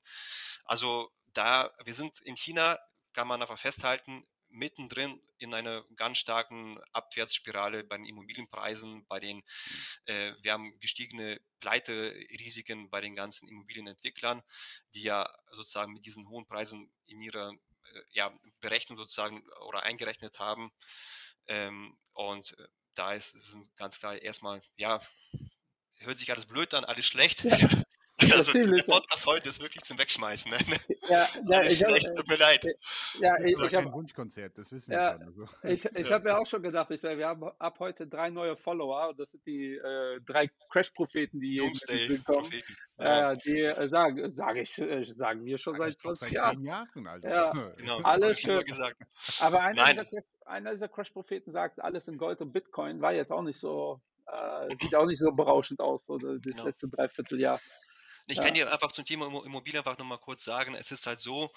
Also 0.64 1.10
da, 1.32 1.72
wir 1.84 1.94
sind 1.94 2.20
in 2.20 2.36
China, 2.36 2.78
kann 3.12 3.28
man 3.28 3.40
einfach 3.42 3.58
festhalten, 3.58 4.26
mittendrin 4.56 5.20
in 5.38 5.54
einer 5.54 5.84
ganz 5.96 6.18
starken 6.18 6.78
Abwärtsspirale 6.92 7.84
bei 7.84 7.96
den 7.96 8.06
Immobilienpreisen, 8.06 9.06
bei 9.06 9.20
den, 9.20 9.42
äh, 10.06 10.32
wir 10.40 10.52
haben 10.52 10.78
gestiegene 10.80 11.40
Pleiterisiken 11.60 12.90
bei 12.90 13.00
den 13.00 13.14
ganzen 13.14 13.48
Immobilienentwicklern, 13.48 14.42
die 14.94 15.02
ja 15.02 15.28
sozusagen 15.52 15.92
mit 15.92 16.06
diesen 16.06 16.28
hohen 16.28 16.46
Preisen 16.46 16.90
in 17.06 17.20
ihrer 17.20 17.52
äh, 17.52 18.02
ja, 18.10 18.32
Berechnung 18.60 18.98
sozusagen 18.98 19.46
oder 19.66 19.82
eingerechnet 19.82 20.38
haben. 20.38 20.72
Ähm, 21.46 21.96
und 22.14 22.58
äh, 22.58 22.68
da 22.94 23.12
ist, 23.12 23.30
sind 23.44 23.76
ganz 23.76 23.98
klar 23.98 24.20
erstmal, 24.20 24.62
ja, 24.76 25.00
hört 25.98 26.18
sich 26.18 26.30
alles 26.32 26.46
blöd 26.46 26.72
an, 26.74 26.84
alles 26.84 27.06
schlecht. 27.06 27.44
Ja. 27.44 27.68
Also, 28.38 28.52
ziemlich, 28.52 28.82
der 28.84 28.94
ja. 28.94 29.00
Podcast 29.00 29.26
heute 29.26 29.48
ist 29.48 29.60
wirklich 29.60 29.82
zum 29.84 29.98
Wegschmeißen. 29.98 30.50
Ne? 30.50 30.58
Ja, 31.08 31.28
ja, 31.48 31.62
ich 31.64 31.82
habe 31.84 31.92
schlecht, 31.92 32.08
tut 32.16 32.28
mir 32.28 32.36
leid. 32.36 32.64
ja, 33.20 33.30
Das 33.30 33.40
ist 33.40 33.46
ich, 33.46 33.52
ich 33.64 33.70
kein 33.70 33.84
hab, 33.86 33.92
Wunschkonzert, 33.92 34.58
das 34.58 34.72
wissen 34.72 34.90
wir 34.90 34.98
Ja, 34.98 35.12
schon. 35.12 35.22
Also. 35.22 35.44
ich, 35.64 35.84
ich 35.84 36.12
hab 36.12 36.24
ja 36.26 36.38
auch 36.38 36.46
schon 36.46 36.62
gedacht, 36.62 36.90
ich 36.90 37.00
sag, 37.00 37.16
wir 37.18 37.26
haben 37.28 37.44
ab 37.58 37.78
heute 37.80 38.06
drei 38.06 38.30
neue 38.30 38.56
Follower. 38.56 39.14
Das 39.16 39.30
sind 39.32 39.44
die 39.46 39.74
äh, 39.76 40.20
drei 40.24 40.48
Crash-Propheten, 40.70 41.40
die 41.40 41.54
jeden 41.60 41.74
Sinn 41.74 42.24
kommen. 42.24 42.52
Ja, 42.98 43.32
Äh, 43.32 43.36
die 43.38 43.60
äh, 43.60 43.88
sagen, 43.88 44.28
sage 44.28 44.60
ich, 44.62 44.78
äh, 44.78 45.04
sagen 45.04 45.44
wir 45.44 45.58
schon 45.58 45.74
Sag 45.76 45.82
seit 45.82 45.90
ich 45.90 45.96
doch 45.96 46.14
20 46.14 46.20
seit 46.28 46.32
Jahren. 46.32 46.56
zehn 46.56 46.64
Jahren, 46.64 47.06
also. 47.06 47.28
Ja. 47.28 47.50
genau. 47.76 47.98
Alle 48.02 48.28
hab 48.28 48.36
schön. 48.36 48.64
gesagt. 48.64 49.02
Aber 49.38 49.60
einer 49.60 49.82
Nein. 49.82 50.06
dieser, 50.10 50.22
einer 50.46 50.72
dieser 50.72 50.88
Crash-Propheten 50.88 51.52
sagt, 51.52 51.80
alles 51.82 52.08
in 52.08 52.16
Gold 52.18 52.40
und 52.40 52.52
Bitcoin 52.52 53.00
war 53.02 53.12
jetzt 53.12 53.32
auch 53.32 53.42
nicht 53.42 53.58
so, 53.58 54.00
äh, 54.26 54.74
sieht 54.76 54.94
auch 54.94 55.04
nicht 55.06 55.18
so 55.18 55.30
berauschend 55.32 55.80
aus, 55.80 56.06
so 56.06 56.16
das 56.16 56.40
Genau. 56.40 56.64
letzte 56.64 56.88
Dreivierteljahr. 56.88 57.60
Ich 58.28 58.38
Ja. 58.38 58.42
kann 58.42 58.54
dir 58.54 58.70
einfach 58.72 58.92
zum 58.92 59.04
Thema 59.04 59.26
Immo- 59.26 59.44
Immobilien 59.44 59.78
einfach 59.80 59.98
nochmal 59.98 60.18
kurz 60.18 60.44
sagen, 60.44 60.74
es 60.74 60.90
ist 60.90 61.06
halt 61.06 61.20
so, 61.20 61.50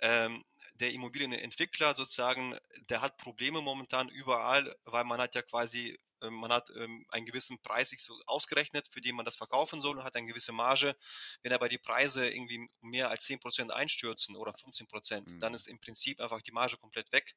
ähm, 0.00 0.44
der 0.74 0.92
Immobilienentwickler 0.92 1.94
sozusagen, 1.94 2.58
der 2.90 3.00
hat 3.02 3.16
Probleme 3.18 3.60
momentan 3.62 4.08
überall, 4.08 4.76
weil 4.84 5.04
man 5.04 5.20
hat 5.20 5.34
ja 5.34 5.42
quasi, 5.42 5.98
ähm, 6.22 6.34
man 6.34 6.52
hat 6.52 6.70
ähm, 6.70 7.06
einen 7.10 7.26
gewissen 7.26 7.60
Preis 7.62 7.90
sich 7.90 8.02
so 8.02 8.14
ausgerechnet, 8.26 8.88
für 8.88 9.00
den 9.00 9.16
man 9.16 9.24
das 9.26 9.36
verkaufen 9.36 9.80
soll 9.80 9.98
und 9.98 10.04
hat 10.04 10.16
eine 10.16 10.26
gewisse 10.26 10.52
Marge. 10.52 10.96
Wenn 11.42 11.52
aber 11.52 11.68
die 11.68 11.78
Preise 11.78 12.28
irgendwie 12.30 12.68
mehr 12.80 13.10
als 13.10 13.24
10% 13.24 13.72
einstürzen 13.72 14.36
oder 14.36 14.54
15%, 14.54 15.30
dann 15.40 15.54
Mhm. 15.54 15.54
ist 15.54 15.68
im 15.68 15.80
Prinzip 15.80 16.20
einfach 16.20 16.42
die 16.42 16.52
Marge 16.52 16.76
komplett 16.78 17.12
weg. 17.12 17.34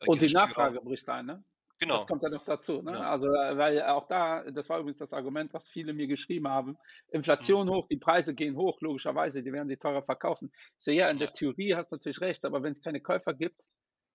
Äh, 0.00 0.06
Und 0.06 0.20
die 0.22 0.28
Nachfrage 0.28 0.80
bricht 0.80 1.08
ein, 1.08 1.26
ne? 1.26 1.44
Genau. 1.80 1.96
Das 1.96 2.06
kommt 2.06 2.22
ja 2.22 2.28
noch 2.28 2.44
dazu. 2.44 2.82
Ne? 2.82 2.92
Genau. 2.92 3.00
Also, 3.00 3.28
äh, 3.28 3.56
weil 3.56 3.82
auch 3.84 4.06
da, 4.06 4.44
das 4.50 4.68
war 4.68 4.78
übrigens 4.78 4.98
das 4.98 5.12
Argument, 5.14 5.52
was 5.54 5.66
viele 5.66 5.94
mir 5.94 6.06
geschrieben 6.06 6.46
haben. 6.48 6.76
Inflation 7.10 7.66
Mhm. 7.66 7.70
hoch, 7.72 7.86
die 7.88 7.96
Preise 7.96 8.34
gehen 8.34 8.56
hoch, 8.56 8.80
logischerweise, 8.82 9.42
die 9.42 9.52
werden 9.52 9.68
die 9.68 9.78
teurer 9.78 10.02
verkaufen. 10.02 10.52
Ich 10.54 10.84
sehe, 10.84 10.96
ja, 10.96 11.08
in 11.10 11.18
der 11.18 11.28
Ja. 11.28 11.32
Theorie 11.32 11.74
hast 11.74 11.90
du 11.92 11.96
natürlich 11.96 12.20
recht, 12.20 12.44
aber 12.44 12.62
wenn 12.62 12.72
es 12.72 12.82
keine 12.82 13.00
Käufer 13.00 13.32
gibt, 13.32 13.64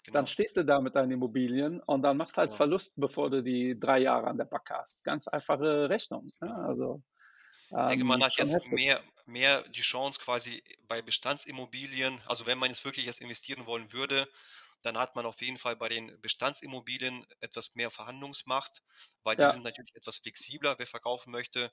genau. 0.04 0.14
dann 0.20 0.28
stehst 0.28 0.58
du 0.58 0.64
da 0.64 0.80
mit 0.80 0.96
deinen 0.96 1.12
Immobilien 1.12 1.82
und 1.82 2.04
dann 2.04 2.18
machst 2.18 2.38
halt 2.38 2.52
Ja. 2.52 2.58
Verlust, 2.58 2.94
bevor 2.98 3.32
du 3.32 3.42
die 3.42 3.80
drei 3.80 3.98
Jahre 4.00 4.28
an 4.28 4.38
der 4.38 4.46
Backe 4.46 4.76
hast. 4.76 5.04
Ganz 5.04 5.28
einfache 5.28 5.90
Rechnung. 5.90 6.32
Ne? 6.42 6.50
Ja. 6.50 6.56
Also, 6.68 7.02
Ich 7.72 7.88
denke, 7.88 8.02
ähm, 8.02 8.08
man 8.08 8.24
hat 8.24 8.34
schon 8.36 8.48
jetzt 8.48 8.68
mehr, 8.68 9.02
mehr 9.26 9.64
die 9.70 9.82
Chance 9.82 10.20
quasi 10.24 10.64
bei 10.88 11.02
Bestandsimmobilien, 11.02 12.22
also 12.28 12.46
wenn 12.46 12.60
man 12.60 12.70
jetzt 12.70 12.86
wirklich 12.86 13.08
jetzt 13.08 13.22
investieren 13.22 13.66
wollen 13.66 13.92
würde, 13.92 14.28
dann 14.86 14.98
hat 14.98 15.16
man 15.16 15.26
auf 15.26 15.42
jeden 15.42 15.58
Fall 15.58 15.76
bei 15.76 15.90
den 15.90 16.20
Bestandsimmobilien 16.22 17.26
etwas 17.42 17.74
mehr 17.76 17.92
Verhandlungsmacht, 17.92 18.84
weil 19.24 19.36
die 19.36 19.42
Ja. 19.44 19.50
sind 19.50 19.64
natürlich 19.64 19.96
etwas 19.96 20.18
flexibler, 20.18 20.78
wer 20.78 20.88
verkaufen 20.88 21.32
möchte. 21.32 21.72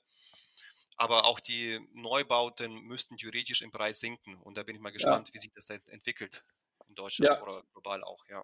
Aber 0.97 1.25
auch 1.25 1.39
die 1.39 1.79
Neubauten 1.93 2.73
müssten 2.81 3.17
theoretisch 3.17 3.61
im 3.61 3.71
Preis 3.71 3.99
sinken. 3.99 4.35
Und 4.35 4.57
da 4.57 4.63
bin 4.63 4.75
ich 4.75 4.81
mal 4.81 4.91
gespannt, 4.91 5.29
wie 5.33 5.39
sich 5.39 5.51
das 5.53 5.65
da 5.65 5.73
jetzt 5.73 5.89
entwickelt. 5.89 6.43
In 6.87 6.95
Deutschland 6.95 7.31
Ja. 7.37 7.41
oder 7.41 7.63
global 7.73 8.03
auch, 8.03 8.23
ja. 8.27 8.43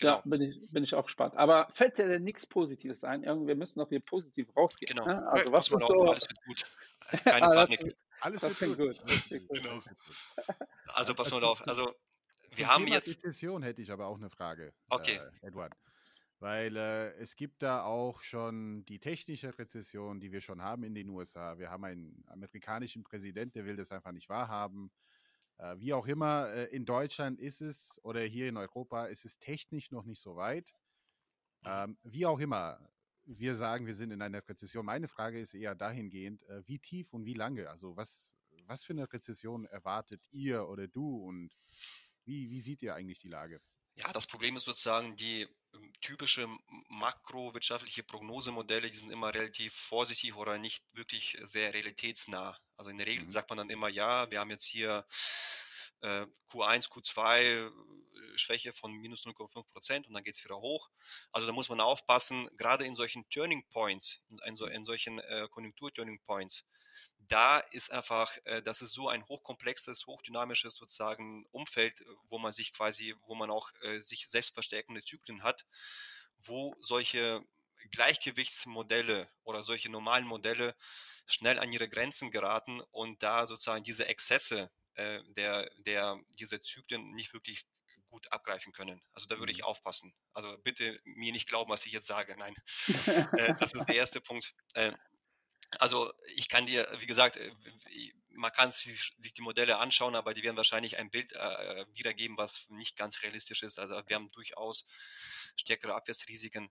Ja, 0.00 0.16
Genau. 0.16 0.22
bin 0.24 0.40
ich, 0.42 0.70
bin 0.70 0.84
ich 0.84 0.94
auch 0.94 1.04
gespannt. 1.04 1.36
Aber 1.36 1.68
fällt 1.72 1.98
dir 1.98 2.08
denn 2.08 2.24
nichts 2.24 2.46
Positives 2.46 3.04
ein? 3.04 3.24
Irgendwie, 3.24 3.48
wir 3.48 3.56
müssen 3.56 3.78
doch 3.78 3.88
hier 3.90 4.00
positiv 4.00 4.48
rausgehen. 4.56 4.94
Genau. 4.94 5.06
Ne? 5.06 5.26
Also, 5.30 5.50
Pass 5.50 5.70
was 5.70 5.70
mal 5.70 5.80
wird 5.80 5.84
auf, 5.84 5.88
so. 5.88 6.10
alles 6.10 6.28
wird 6.28 6.42
gut. 6.44 6.64
Keine 7.24 7.46
Panik. 7.46 7.96
Alles 8.20 8.40
das 8.40 8.60
wird 8.60 8.78
gut. 8.78 8.98
Klingt 9.26 9.48
gut. 9.48 9.58
Genau. 9.58 9.70
Alles. 9.70 9.86
Also 10.88 11.14
pass 11.14 11.30
mal 11.30 11.44
auf. 11.44 11.60
Also 11.68 11.94
wir 12.56 12.68
haben 12.68 12.84
Thema 12.84 12.96
jetzt. 12.96 13.08
Rezession 13.08 13.62
hätte 13.62 13.82
ich 13.82 13.90
aber 13.90 14.06
auch 14.06 14.16
eine 14.16 14.30
Frage, 14.30 14.72
Okay. 14.88 15.16
äh, 15.16 15.46
Edward. 15.46 15.74
Weil 16.38 16.76
äh, 16.76 17.12
es 17.18 17.36
gibt 17.36 17.62
da 17.62 17.84
auch 17.84 18.20
schon 18.20 18.84
die 18.86 18.98
technische 18.98 19.56
Rezession, 19.58 20.18
die 20.18 20.32
wir 20.32 20.40
schon 20.40 20.60
haben 20.60 20.82
in 20.82 20.94
den 20.94 21.08
USA. 21.08 21.56
Wir 21.58 21.70
haben 21.70 21.84
einen 21.84 22.24
amerikanischen 22.26 23.04
Präsident, 23.04 23.54
der 23.54 23.64
will 23.64 23.76
das 23.76 23.92
einfach 23.92 24.10
nicht 24.12 24.28
wahrhaben. 24.28 24.90
Äh, 25.58 25.76
wie 25.78 25.94
auch 25.94 26.06
immer, 26.08 26.48
äh, 26.50 26.64
in 26.74 26.84
Deutschland 26.84 27.38
ist 27.38 27.62
es 27.62 28.00
oder 28.02 28.20
hier 28.22 28.48
in 28.48 28.56
Europa 28.56 29.06
ist 29.06 29.24
es 29.24 29.38
technisch 29.38 29.92
noch 29.92 30.04
nicht 30.04 30.20
so 30.20 30.34
weit. 30.34 30.72
Ähm, 31.64 31.96
wie 32.02 32.26
auch 32.26 32.40
immer, 32.40 32.88
wir 33.24 33.54
sagen, 33.54 33.86
wir 33.86 33.94
sind 33.94 34.10
in 34.10 34.20
einer 34.20 34.46
Rezession. 34.48 34.84
Meine 34.84 35.06
Frage 35.06 35.38
ist 35.40 35.54
eher 35.54 35.76
dahingehend, 35.76 36.42
äh, 36.48 36.66
wie 36.66 36.80
tief 36.80 37.12
und 37.12 37.24
wie 37.24 37.34
lange? 37.34 37.70
Also 37.70 37.96
was, 37.96 38.34
was 38.66 38.82
für 38.84 38.94
eine 38.94 39.12
Rezession 39.12 39.64
erwartet 39.66 40.26
ihr 40.32 40.68
oder 40.68 40.88
du 40.88 41.18
und 41.24 41.54
wie, 42.24 42.50
wie 42.50 42.60
seht 42.60 42.82
ihr 42.82 42.94
eigentlich 42.94 43.20
die 43.20 43.28
Lage? 43.28 43.60
Ja, 43.94 44.12
das 44.12 44.26
Problem 44.26 44.56
ist 44.56 44.64
sozusagen 44.64 45.16
die 45.16 45.46
ähm, 45.74 45.92
typische 46.00 46.48
makrowirtschaftliche 46.88 48.02
Prognosemodelle, 48.02 48.90
die 48.90 48.96
sind 48.96 49.10
immer 49.10 49.34
relativ 49.34 49.74
vorsichtig 49.74 50.34
oder 50.34 50.56
nicht 50.58 50.82
wirklich 50.94 51.36
sehr 51.44 51.74
realitätsnah. 51.74 52.58
Also 52.76 52.90
in 52.90 52.96
der 52.98 53.06
Regel 53.06 53.26
Mhm. 53.26 53.30
sagt 53.30 53.50
man 53.50 53.58
dann 53.58 53.70
immer, 53.70 53.88
ja, 53.88 54.30
wir 54.30 54.40
haben 54.40 54.50
jetzt 54.50 54.64
hier 54.64 55.06
äh, 56.00 56.26
Q1, 56.48 56.88
Q2 56.88 57.68
äh, 57.68 57.70
Schwäche 58.38 58.72
von 58.72 58.92
minus 58.92 59.26
0,5 59.26 59.70
Prozent 59.72 60.08
und 60.08 60.14
dann 60.14 60.24
geht 60.24 60.36
es 60.36 60.44
wieder 60.44 60.58
hoch. 60.58 60.88
Also 61.30 61.46
da 61.46 61.52
muss 61.52 61.68
man 61.68 61.80
aufpassen, 61.80 62.48
gerade 62.56 62.86
in 62.86 62.94
solchen 62.94 63.28
Turning 63.28 63.68
Points, 63.68 64.22
in, 64.30 64.38
in, 64.46 64.56
so, 64.56 64.66
in 64.66 64.84
solchen 64.84 65.18
äh, 65.18 65.48
Konjunktur-Turning 65.50 66.20
Points, 66.22 66.64
da 67.18 67.58
ist 67.58 67.90
einfach, 67.90 68.36
äh, 68.44 68.62
das 68.62 68.82
ist 68.82 68.92
so 68.92 69.08
ein 69.08 69.26
hochkomplexes, 69.26 70.06
hochdynamisches 70.06 70.74
sozusagen 70.76 71.46
Umfeld, 71.50 72.00
äh, 72.00 72.04
wo 72.28 72.38
man 72.38 72.52
sich 72.52 72.72
quasi, 72.72 73.14
wo 73.26 73.34
man 73.34 73.50
auch 73.50 73.70
äh, 73.82 74.00
sich 74.00 74.28
selbst 74.28 74.54
verstärkende 74.54 75.02
Zyklen 75.02 75.42
hat, 75.42 75.64
wo 76.38 76.74
solche 76.80 77.44
Gleichgewichtsmodelle 77.90 79.30
oder 79.44 79.62
solche 79.62 79.90
normalen 79.90 80.26
Modelle 80.26 80.76
schnell 81.26 81.58
an 81.58 81.72
ihre 81.72 81.88
Grenzen 81.88 82.30
geraten 82.30 82.80
und 82.90 83.22
da 83.22 83.46
sozusagen 83.46 83.84
diese 83.84 84.06
Exzesse 84.06 84.70
äh, 84.94 85.22
der, 85.28 85.70
der, 85.78 86.20
diese 86.38 86.62
Zyklen 86.62 87.12
nicht 87.12 87.32
wirklich 87.32 87.66
gut 88.10 88.30
abgreifen 88.30 88.72
können. 88.72 89.00
Also 89.14 89.26
da 89.26 89.38
würde 89.38 89.52
ich 89.52 89.60
mhm. 89.60 89.64
aufpassen. 89.64 90.14
Also 90.34 90.56
bitte 90.58 91.00
mir 91.04 91.32
nicht 91.32 91.48
glauben, 91.48 91.70
was 91.70 91.86
ich 91.86 91.92
jetzt 91.92 92.06
sage. 92.06 92.36
Nein, 92.36 92.54
äh, 93.38 93.54
das 93.58 93.72
ist 93.72 93.86
der 93.88 93.96
erste 93.96 94.20
Punkt. 94.20 94.54
Äh, 94.74 94.92
also 95.78 96.12
ich 96.34 96.48
kann 96.48 96.66
dir, 96.66 96.88
wie 96.98 97.06
gesagt, 97.06 97.36
äh, 97.36 97.52
man 98.30 98.52
kann 98.52 98.72
sich, 98.72 99.12
sich, 99.18 99.34
die 99.34 99.42
Modelle 99.42 99.78
anschauen, 99.78 100.14
aber 100.14 100.34
die 100.34 100.42
werden 100.42 100.56
wahrscheinlich 100.56 100.96
ein 100.98 101.10
Bild 101.10 101.32
äh, 101.32 101.86
wiedergeben, 101.92 102.36
was 102.36 102.64
nicht 102.68 102.96
ganz 102.96 103.22
realistisch 103.22 103.62
ist. 103.62 103.78
Also 103.78 103.94
wir 104.06 104.16
haben 104.16 104.30
durchaus 104.32 104.86
stärkere 105.56 105.94
Abwärtsrisiken. 105.94 106.70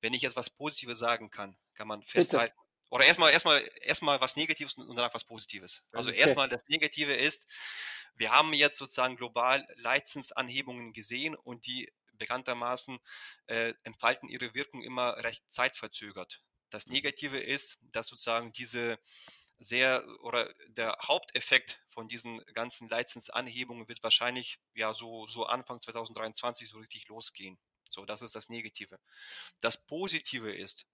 Wenn 0.00 0.14
ich 0.14 0.22
jetzt 0.22 0.36
was 0.36 0.50
Positives 0.50 0.98
sagen 0.98 1.30
kann, 1.30 1.56
kann 1.74 1.88
man 1.88 2.02
festhalten. 2.02 2.54
Bitte. 2.56 2.66
Oder 2.90 3.06
erstmal, 3.06 3.32
erstmal, 3.32 3.68
erstmal 3.80 4.20
was 4.20 4.36
Negatives 4.36 4.74
und 4.74 4.94
danach 4.94 5.14
was 5.14 5.24
Positives. 5.24 5.82
Also 5.92 6.10
okay. 6.10 6.20
erstmal 6.20 6.48
das 6.48 6.66
Negative 6.68 7.14
ist, 7.14 7.46
wir 8.14 8.30
haben 8.30 8.52
jetzt 8.54 8.78
sozusagen 8.78 9.16
global 9.16 9.66
Leitzinsanhebungen 9.76 10.92
gesehen 10.92 11.34
und 11.34 11.66
die 11.66 11.92
bekanntermaßen 12.12 12.98
äh, 13.46 13.74
entfalten 13.82 14.28
ihre 14.28 14.54
Wirkung 14.54 14.82
immer 14.82 15.16
recht 15.22 15.42
zeitverzögert. 15.50 16.42
Das 16.70 16.86
mhm. 16.86 16.94
Negative 16.94 17.38
ist, 17.38 17.78
dass 17.92 18.08
sozusagen 18.08 18.52
diese 18.52 18.98
sehr 19.58 20.04
oder 20.20 20.52
der 20.68 20.98
Haupteffekt 21.02 21.80
von 21.88 22.08
diesen 22.08 22.44
ganzen 22.52 22.88
Leitzinsanhebungen 22.88 23.88
wird 23.88 24.02
wahrscheinlich 24.02 24.58
ja 24.74 24.92
so, 24.92 25.26
so 25.28 25.46
Anfang 25.46 25.80
2023 25.80 26.68
so 26.68 26.78
richtig 26.78 27.08
losgehen. 27.08 27.58
So, 27.88 28.04
das 28.04 28.20
ist 28.22 28.34
das 28.34 28.48
Negative. 28.48 28.98
Das 29.60 29.86
Positive 29.86 30.54
ist, 30.54 30.84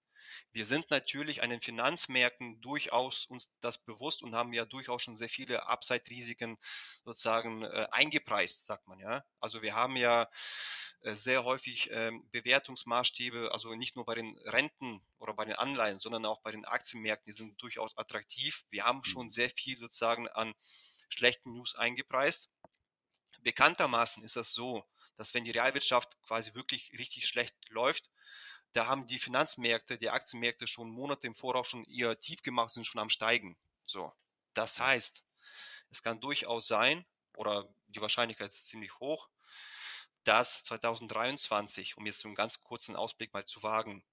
wir 0.51 0.65
sind 0.65 0.89
natürlich 0.91 1.41
an 1.41 1.49
den 1.49 1.61
Finanzmärkten 1.61 2.61
durchaus 2.61 3.25
uns 3.25 3.51
das 3.61 3.77
bewusst 3.77 4.23
und 4.23 4.35
haben 4.35 4.53
ja 4.53 4.65
durchaus 4.65 5.03
schon 5.03 5.17
sehr 5.17 5.29
viele 5.29 5.67
Upside-Risiken 5.67 6.57
sozusagen 7.03 7.63
äh, 7.63 7.87
eingepreist, 7.91 8.65
sagt 8.65 8.87
man 8.87 8.99
ja. 8.99 9.23
Also 9.39 9.61
wir 9.61 9.75
haben 9.75 9.95
ja 9.95 10.29
äh, 11.01 11.15
sehr 11.15 11.43
häufig 11.43 11.89
ähm, 11.91 12.29
Bewertungsmaßstäbe, 12.31 13.51
also 13.51 13.75
nicht 13.75 13.95
nur 13.95 14.05
bei 14.05 14.15
den 14.15 14.37
Renten 14.39 15.01
oder 15.19 15.33
bei 15.33 15.45
den 15.45 15.55
Anleihen, 15.55 15.99
sondern 15.99 16.25
auch 16.25 16.41
bei 16.41 16.51
den 16.51 16.65
Aktienmärkten, 16.65 17.31
die 17.31 17.35
sind 17.35 17.61
durchaus 17.61 17.97
attraktiv. 17.97 18.65
Wir 18.69 18.85
haben 18.85 19.03
schon 19.03 19.25
mhm. 19.25 19.31
sehr 19.31 19.49
viel 19.49 19.77
sozusagen 19.77 20.29
an 20.29 20.53
schlechten 21.09 21.53
News 21.53 21.75
eingepreist. 21.75 22.49
Bekanntermaßen 23.41 24.23
ist 24.23 24.37
das 24.37 24.53
so, 24.53 24.85
dass 25.17 25.33
wenn 25.33 25.43
die 25.43 25.51
Realwirtschaft 25.51 26.17
quasi 26.21 26.53
wirklich 26.53 26.91
richtig 26.97 27.27
schlecht 27.27 27.55
läuft, 27.69 28.09
da 28.73 28.87
haben 28.87 29.07
die 29.07 29.19
Finanzmärkte, 29.19 29.97
die 29.97 30.09
Aktienmärkte 30.09 30.67
schon 30.67 30.89
Monate 30.89 31.27
im 31.27 31.35
Voraus 31.35 31.67
schon 31.67 31.85
ihr 31.85 32.19
Tief 32.19 32.41
gemacht, 32.41 32.71
sind 32.71 32.85
schon 32.85 32.99
am 33.01 33.09
Steigen. 33.09 33.57
So. 33.85 34.11
Das 34.53 34.79
heißt, 34.79 35.23
es 35.91 36.03
kann 36.03 36.19
durchaus 36.19 36.67
sein, 36.67 37.05
oder 37.35 37.67
die 37.87 38.01
Wahrscheinlichkeit 38.01 38.51
ist 38.51 38.67
ziemlich 38.67 38.99
hoch, 38.99 39.29
dass 40.23 40.63
2023, 40.63 41.97
um 41.97 42.05
jetzt 42.05 42.19
so 42.19 42.27
einen 42.27 42.35
ganz 42.35 42.63
kurzen 42.63 42.95
Ausblick 42.95 43.33
mal 43.33 43.45
zu 43.45 43.61
wagen, 43.63 44.03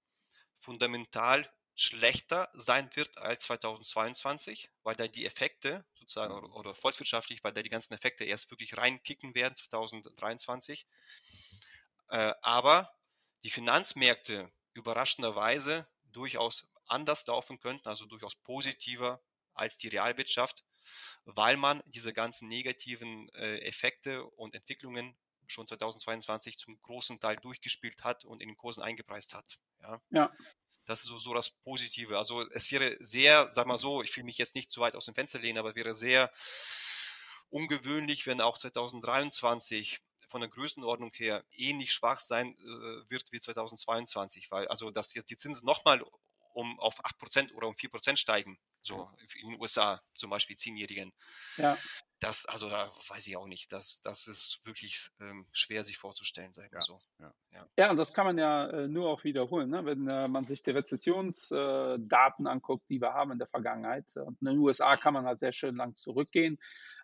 fundamental 0.59 1.51
schlechter 1.75 2.49
sein 2.53 2.89
wird 2.95 3.17
als 3.17 3.45
2022, 3.45 4.69
weil 4.83 4.95
da 4.95 5.07
die 5.07 5.25
Effekte 5.25 5.85
sozusagen 5.95 6.33
oder, 6.33 6.53
oder 6.53 6.75
volkswirtschaftlich, 6.75 7.43
weil 7.43 7.53
da 7.53 7.63
die 7.63 7.69
ganzen 7.69 7.93
Effekte 7.93 8.25
erst 8.25 8.51
wirklich 8.51 8.77
reinkicken 8.77 9.33
werden 9.33 9.55
2023. 9.55 10.85
Äh, 12.09 12.33
aber 12.41 12.93
die 13.43 13.49
Finanzmärkte 13.49 14.51
überraschenderweise 14.73 15.87
durchaus 16.11 16.67
anders 16.87 17.25
laufen 17.27 17.59
könnten, 17.59 17.87
also 17.87 18.05
durchaus 18.05 18.35
positiver 18.35 19.21
als 19.53 19.77
die 19.77 19.87
Realwirtschaft, 19.87 20.63
weil 21.25 21.57
man 21.57 21.81
diese 21.85 22.13
ganzen 22.13 22.47
negativen 22.47 23.29
äh, 23.29 23.59
Effekte 23.59 24.25
und 24.25 24.55
Entwicklungen 24.55 25.15
schon 25.47 25.67
2022 25.67 26.57
zum 26.57 26.81
großen 26.81 27.19
Teil 27.19 27.37
durchgespielt 27.37 28.03
hat 28.03 28.25
und 28.25 28.41
in 28.41 28.49
den 28.49 28.57
Kursen 28.57 28.81
eingepreist 28.81 29.33
hat. 29.33 29.59
Ja. 29.81 30.01
ja. 30.09 30.31
Das 30.85 31.01
ist 31.01 31.07
so, 31.07 31.19
so 31.19 31.33
das 31.33 31.49
Positive. 31.49 32.17
Also 32.17 32.49
es 32.49 32.71
wäre 32.71 32.97
sehr, 32.99 33.51
sag 33.51 33.67
mal 33.67 33.77
so, 33.77 34.01
ich 34.01 34.15
will 34.17 34.23
mich 34.23 34.37
jetzt 34.37 34.55
nicht 34.55 34.71
zu 34.71 34.81
weit 34.81 34.95
aus 34.95 35.05
dem 35.05 35.15
Fenster 35.15 35.39
lehnen, 35.39 35.57
aber 35.57 35.75
wäre 35.75 35.93
sehr 35.93 36.31
ungewöhnlich, 37.49 38.25
wenn 38.27 38.41
auch 38.41 38.57
2023 38.57 39.99
von 40.31 40.41
der 40.41 40.49
Größenordnung 40.49 41.11
her 41.13 41.43
ähnlich 41.51 41.93
schwach 41.93 42.19
sein 42.19 42.55
äh, 42.57 43.09
wird 43.09 43.31
wie 43.31 43.39
2022, 43.39 44.49
weil 44.49 44.67
also 44.69 44.89
dass 44.89 45.13
jetzt 45.13 45.29
die 45.29 45.37
Zinsen 45.37 45.65
nochmal 45.65 46.03
um 46.53 46.79
auf 46.79 47.03
8% 47.03 47.53
oder 47.53 47.67
um 47.67 47.75
4% 47.75 48.17
steigen, 48.17 48.59
so 48.81 49.09
in 49.41 49.51
den 49.51 49.61
USA 49.61 50.01
zum 50.15 50.29
Beispiel 50.29 50.57
Zehnjährigen. 50.57 51.13
Ja. 51.57 51.77
Das, 52.19 52.45
also 52.45 52.69
da 52.69 52.91
weiß 53.07 53.25
ich 53.27 53.37
auch 53.37 53.47
nicht. 53.47 53.71
Das, 53.71 54.01
das 54.01 54.27
ist 54.27 54.59
wirklich 54.63 55.09
ähm, 55.19 55.47
schwer 55.51 55.83
sich 55.83 55.97
vorzustellen, 55.97 56.53
sagen 56.53 56.71
wir 56.71 56.79
ja. 56.79 56.81
so. 56.81 57.01
Ja. 57.19 57.33
Ja. 57.53 57.67
ja, 57.77 57.91
und 57.91 57.97
das 57.97 58.13
kann 58.13 58.25
man 58.25 58.37
ja 58.37 58.67
äh, 58.67 58.87
nur 58.87 59.09
auch 59.09 59.23
wiederholen, 59.23 59.69
ne? 59.69 59.85
wenn 59.85 60.07
äh, 60.07 60.27
man 60.27 60.45
sich 60.45 60.61
die 60.61 60.71
Rezessionsdaten 60.71 62.45
äh, 62.45 62.49
anguckt, 62.49 62.89
die 62.89 63.01
wir 63.01 63.13
haben 63.13 63.31
in 63.31 63.39
der 63.39 63.47
Vergangenheit. 63.47 64.05
Und 64.15 64.41
in 64.41 64.47
den 64.47 64.57
USA 64.59 64.97
kann 64.97 65.13
man 65.13 65.25
halt 65.25 65.39
sehr 65.39 65.51
schön 65.51 65.75
lang 65.75 65.95
zurückgehen. 65.95 66.59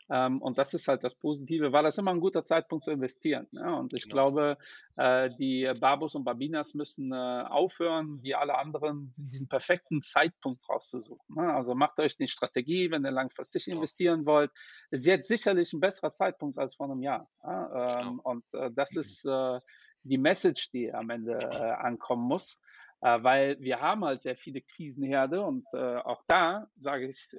Ähm, 0.09 0.41
und 0.41 0.57
das 0.57 0.73
ist 0.73 0.87
halt 0.87 1.03
das 1.03 1.15
Positive, 1.15 1.73
weil 1.73 1.83
das 1.83 1.97
immer 1.97 2.11
ein 2.11 2.21
guter 2.21 2.45
Zeitpunkt 2.45 2.83
zu 2.83 2.91
investieren. 2.91 3.47
Ja? 3.51 3.73
Und 3.73 3.93
ich 3.93 4.03
genau. 4.03 4.13
glaube, 4.13 4.57
äh, 4.95 5.29
die 5.37 5.71
Babos 5.79 6.15
und 6.15 6.23
Babinas 6.23 6.73
müssen 6.75 7.11
äh, 7.11 7.15
aufhören, 7.15 8.21
wie 8.21 8.33
alle 8.33 8.57
anderen, 8.57 9.11
diesen 9.17 9.49
perfekten 9.49 10.01
Zeitpunkt 10.01 10.67
rauszusuchen. 10.69 11.35
Ne? 11.35 11.53
Also 11.53 11.75
macht 11.75 11.99
euch 11.99 12.15
eine 12.19 12.27
Strategie, 12.27 12.89
wenn 12.89 13.05
ihr 13.05 13.11
langfristig 13.11 13.65
genau. 13.65 13.77
investieren 13.77 14.25
wollt. 14.25 14.51
Ist 14.91 15.05
jetzt 15.05 15.27
sicherlich 15.27 15.73
ein 15.73 15.81
besserer 15.81 16.13
Zeitpunkt 16.13 16.57
als 16.57 16.75
vor 16.75 16.89
einem 16.89 17.01
Jahr. 17.01 17.29
Ja? 17.43 17.99
Ähm, 17.99 18.09
genau. 18.09 18.21
Und 18.23 18.45
äh, 18.53 18.71
das 18.71 18.95
ist 18.95 19.25
äh, 19.25 19.59
die 20.03 20.17
Message, 20.17 20.71
die 20.71 20.93
am 20.93 21.09
Ende 21.09 21.33
äh, 21.33 21.71
ankommen 21.71 22.23
muss. 22.23 22.61
Äh, 23.01 23.21
weil 23.23 23.59
wir 23.59 23.81
haben 23.81 24.05
halt 24.05 24.21
sehr 24.21 24.37
viele 24.37 24.61
Krisenherde 24.61 25.41
und 25.41 25.67
auch 25.73 26.23
da 26.27 26.67
sage 26.77 27.07
ich 27.07 27.35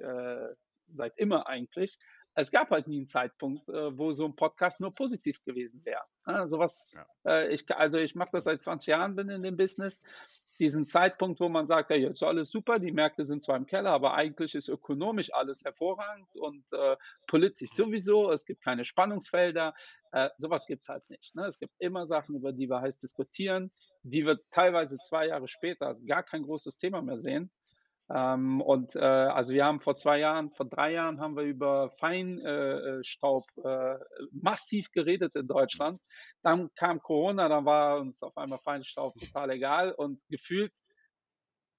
seit 0.91 1.17
immer 1.17 1.47
eigentlich, 1.47 1.97
es 2.35 2.51
gab 2.51 2.69
halt 2.71 2.87
nie 2.87 2.97
einen 2.97 3.07
Zeitpunkt, 3.07 3.69
äh, 3.69 3.97
wo 3.97 4.11
so 4.13 4.25
ein 4.25 4.35
Podcast 4.35 4.79
nur 4.79 4.93
positiv 4.93 5.43
gewesen 5.43 5.83
wäre. 5.85 6.03
Ja, 6.25 6.47
sowas, 6.47 6.99
ja. 7.25 7.31
äh, 7.31 7.53
ich, 7.53 7.69
also 7.75 7.97
ich 7.97 8.15
mache 8.15 8.29
das 8.33 8.45
seit 8.45 8.61
20 8.61 8.87
Jahren, 8.87 9.15
bin 9.15 9.29
in 9.29 9.43
dem 9.43 9.57
Business. 9.57 10.03
Diesen 10.59 10.85
Zeitpunkt, 10.85 11.39
wo 11.39 11.47
man 11.47 11.67
sagt, 11.67 11.89
ja, 11.89 11.95
jetzt 11.95 12.21
ist 12.21 12.27
alles 12.27 12.51
super, 12.51 12.79
die 12.79 12.91
Märkte 12.91 13.23
sind 13.23 13.41
zwar 13.41 13.55
im 13.55 13.65
Keller, 13.65 13.91
aber 13.91 14.15
eigentlich 14.15 14.55
ist 14.55 14.67
ökonomisch 14.67 15.33
alles 15.33 15.63
hervorragend 15.63 16.27
und 16.35 16.65
äh, 16.73 16.97
politisch 17.27 17.71
sowieso, 17.71 18.29
es 18.31 18.45
gibt 18.45 18.61
keine 18.61 18.83
Spannungsfelder, 18.83 19.73
äh, 20.11 20.29
sowas 20.37 20.65
gibt 20.65 20.81
es 20.81 20.89
halt 20.89 21.09
nicht. 21.09 21.33
Ne? 21.33 21.45
Es 21.45 21.59
gibt 21.59 21.73
immer 21.79 22.05
Sachen, 22.05 22.35
über 22.35 22.51
die 22.51 22.69
wir 22.69 22.81
heiß 22.81 22.97
diskutieren, 22.97 23.71
die 24.03 24.25
wir 24.25 24.37
teilweise 24.51 24.97
zwei 24.97 25.27
Jahre 25.27 25.47
später 25.47 25.95
gar 26.05 26.23
kein 26.23 26.43
großes 26.43 26.77
Thema 26.77 27.01
mehr 27.01 27.17
sehen. 27.17 27.51
Ähm, 28.13 28.61
und 28.61 28.95
äh, 28.95 28.99
also 28.99 29.53
wir 29.53 29.65
haben 29.65 29.79
vor 29.79 29.93
zwei 29.93 30.19
Jahren, 30.19 30.51
vor 30.51 30.65
drei 30.67 30.93
Jahren 30.93 31.19
haben 31.19 31.35
wir 31.35 31.43
über 31.43 31.91
Feinstaub 31.99 33.45
äh, 33.63 33.93
äh, 33.93 33.99
massiv 34.31 34.91
geredet 34.91 35.35
in 35.35 35.47
Deutschland. 35.47 36.01
Dann 36.41 36.69
kam 36.75 36.99
Corona, 37.01 37.49
dann 37.49 37.65
war 37.65 37.99
uns 37.99 38.23
auf 38.23 38.35
einmal 38.37 38.59
Feinstaub 38.59 39.15
total 39.15 39.51
egal 39.51 39.91
und 39.91 40.21
gefühlt 40.29 40.73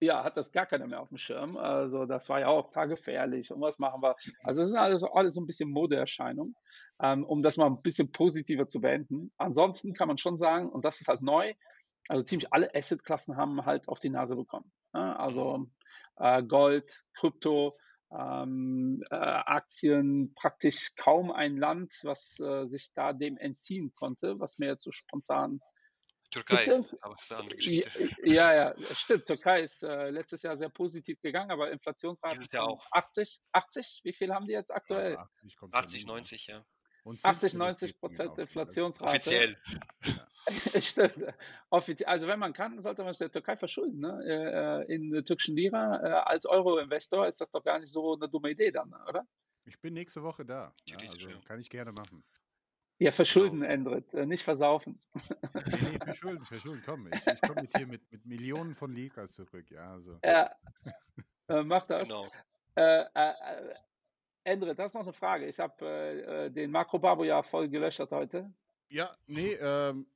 ja, 0.02 0.24
hat 0.24 0.36
das 0.36 0.50
gar 0.50 0.66
keiner 0.66 0.86
mehr 0.86 1.00
auf 1.00 1.08
dem 1.08 1.18
Schirm. 1.18 1.56
Also 1.56 2.06
das 2.06 2.28
war 2.28 2.40
ja 2.40 2.48
auch 2.48 2.70
tagefährlich 2.70 3.52
und 3.52 3.60
was 3.60 3.78
machen 3.78 4.02
wir? 4.02 4.16
Also 4.42 4.62
das 4.62 4.70
sind 4.70 4.78
alles, 4.78 5.02
alles 5.02 5.34
so 5.34 5.40
ein 5.42 5.46
bisschen 5.46 5.70
Modeerscheinungen, 5.70 6.54
ähm, 7.02 7.24
um 7.24 7.42
das 7.42 7.58
mal 7.58 7.66
ein 7.66 7.82
bisschen 7.82 8.10
positiver 8.10 8.66
zu 8.66 8.80
beenden. 8.80 9.30
Ansonsten 9.36 9.92
kann 9.92 10.08
man 10.08 10.16
schon 10.18 10.36
sagen, 10.36 10.70
und 10.70 10.84
das 10.84 11.00
ist 11.00 11.08
halt 11.08 11.20
neu, 11.22 11.52
also 12.08 12.24
ziemlich 12.24 12.52
alle 12.52 12.74
Assetklassen 12.74 13.36
haben 13.36 13.66
halt 13.66 13.88
auf 13.88 14.00
die 14.00 14.10
Nase 14.10 14.36
bekommen. 14.36 14.72
Ja, 14.94 15.16
also 15.16 15.66
äh, 16.20 16.42
Gold, 16.42 17.04
Krypto, 17.14 17.76
ähm, 18.12 19.02
äh, 19.10 19.14
Aktien, 19.14 20.34
praktisch 20.34 20.94
kaum 20.96 21.30
ein 21.30 21.56
Land, 21.56 21.94
was 22.02 22.38
äh, 22.40 22.66
sich 22.66 22.90
da 22.94 23.12
dem 23.12 23.36
entziehen 23.36 23.92
konnte, 23.94 24.38
was 24.38 24.58
mir 24.58 24.68
jetzt 24.68 24.84
so 24.84 24.90
spontan. 24.90 25.60
Türkei, 26.30 26.58
Bitte? 26.58 26.88
aber 27.00 27.14
das 27.14 27.24
ist 27.24 27.32
eine 27.32 27.40
andere 27.40 27.56
Geschichte. 27.56 28.08
Ja, 28.22 28.54
ja, 28.54 28.94
stimmt. 28.94 29.24
Türkei 29.26 29.62
ist 29.62 29.82
äh, 29.82 30.10
letztes 30.10 30.42
Jahr 30.42 30.56
sehr 30.56 30.68
positiv 30.68 31.20
gegangen, 31.22 31.50
aber 31.50 31.72
Inflationsrate 31.72 32.38
ist 32.40 32.52
ja 32.52 32.62
auch 32.62 32.86
80, 32.92 33.40
80. 33.50 34.00
Wie 34.04 34.12
viel 34.12 34.32
haben 34.32 34.46
die 34.46 34.52
jetzt 34.52 34.72
aktuell? 34.72 35.14
Ja, 35.14 35.28
80, 35.42 35.58
80 35.72 36.06
90, 36.06 36.46
ja. 36.46 36.64
80, 37.24 37.54
90 37.54 37.98
Prozent 37.98 38.38
Inflationsrate. 38.38 39.10
Offiziell. 39.10 39.56
Stimmt. 40.80 41.24
Offiziell, 41.70 42.08
also 42.08 42.26
wenn 42.26 42.38
man 42.38 42.52
kann, 42.52 42.80
sollte 42.80 43.02
man 43.02 43.12
es 43.12 43.18
der 43.18 43.30
Türkei 43.30 43.56
verschulden. 43.56 44.00
Ne? 44.00 44.86
Äh, 44.88 44.94
in 44.94 45.10
der 45.10 45.24
türkischen 45.24 45.56
Lira 45.56 46.02
äh, 46.02 46.10
als 46.24 46.46
Euro-Investor 46.46 47.26
ist 47.26 47.40
das 47.40 47.50
doch 47.50 47.62
gar 47.62 47.78
nicht 47.78 47.90
so 47.90 48.14
eine 48.14 48.28
dumme 48.28 48.50
Idee 48.50 48.70
dann, 48.70 48.92
oder? 49.08 49.26
Ich 49.64 49.80
bin 49.80 49.94
nächste 49.94 50.22
Woche 50.22 50.44
da. 50.44 50.74
Ja, 50.86 50.96
also 50.98 51.28
kann 51.44 51.60
ich 51.60 51.70
gerne 51.70 51.92
machen. 51.92 52.24
Ja, 52.98 53.12
verschulden, 53.12 53.62
Endrit, 53.62 54.12
äh, 54.12 54.26
nicht 54.26 54.42
versaufen. 54.42 55.00
Nee, 55.54 55.76
nee, 55.92 55.98
verschulden, 56.04 56.44
verschulden, 56.44 56.82
komm. 56.84 57.08
Ich, 57.12 57.26
ich 57.26 57.40
komme 57.40 57.62
mit 57.62 57.74
hier 57.74 57.86
mit, 57.86 58.12
mit 58.12 58.26
Millionen 58.26 58.74
von 58.74 58.92
Liras 58.92 59.32
zurück, 59.32 59.70
ja. 59.70 59.90
Also. 59.92 60.18
Ja, 60.22 60.54
äh, 61.48 61.62
mach 61.62 61.86
das. 61.86 62.08
Genau. 62.08 62.28
Äh, 62.74 63.04
äh, 63.14 63.30
äh, 63.30 63.74
Endrit, 64.44 64.78
das 64.78 64.90
ist 64.90 64.94
noch 64.94 65.02
eine 65.02 65.12
Frage. 65.12 65.46
Ich 65.46 65.58
habe 65.58 65.74
äh, 65.82 66.46
äh, 66.46 66.50
den 66.50 66.70
Makrobabo 66.70 67.24
ja 67.24 67.42
voll 67.42 67.68
gelöscht 67.68 68.00
heute. 68.10 68.52
Ja, 68.88 69.16
nee, 69.26 69.54
ähm, 69.54 70.06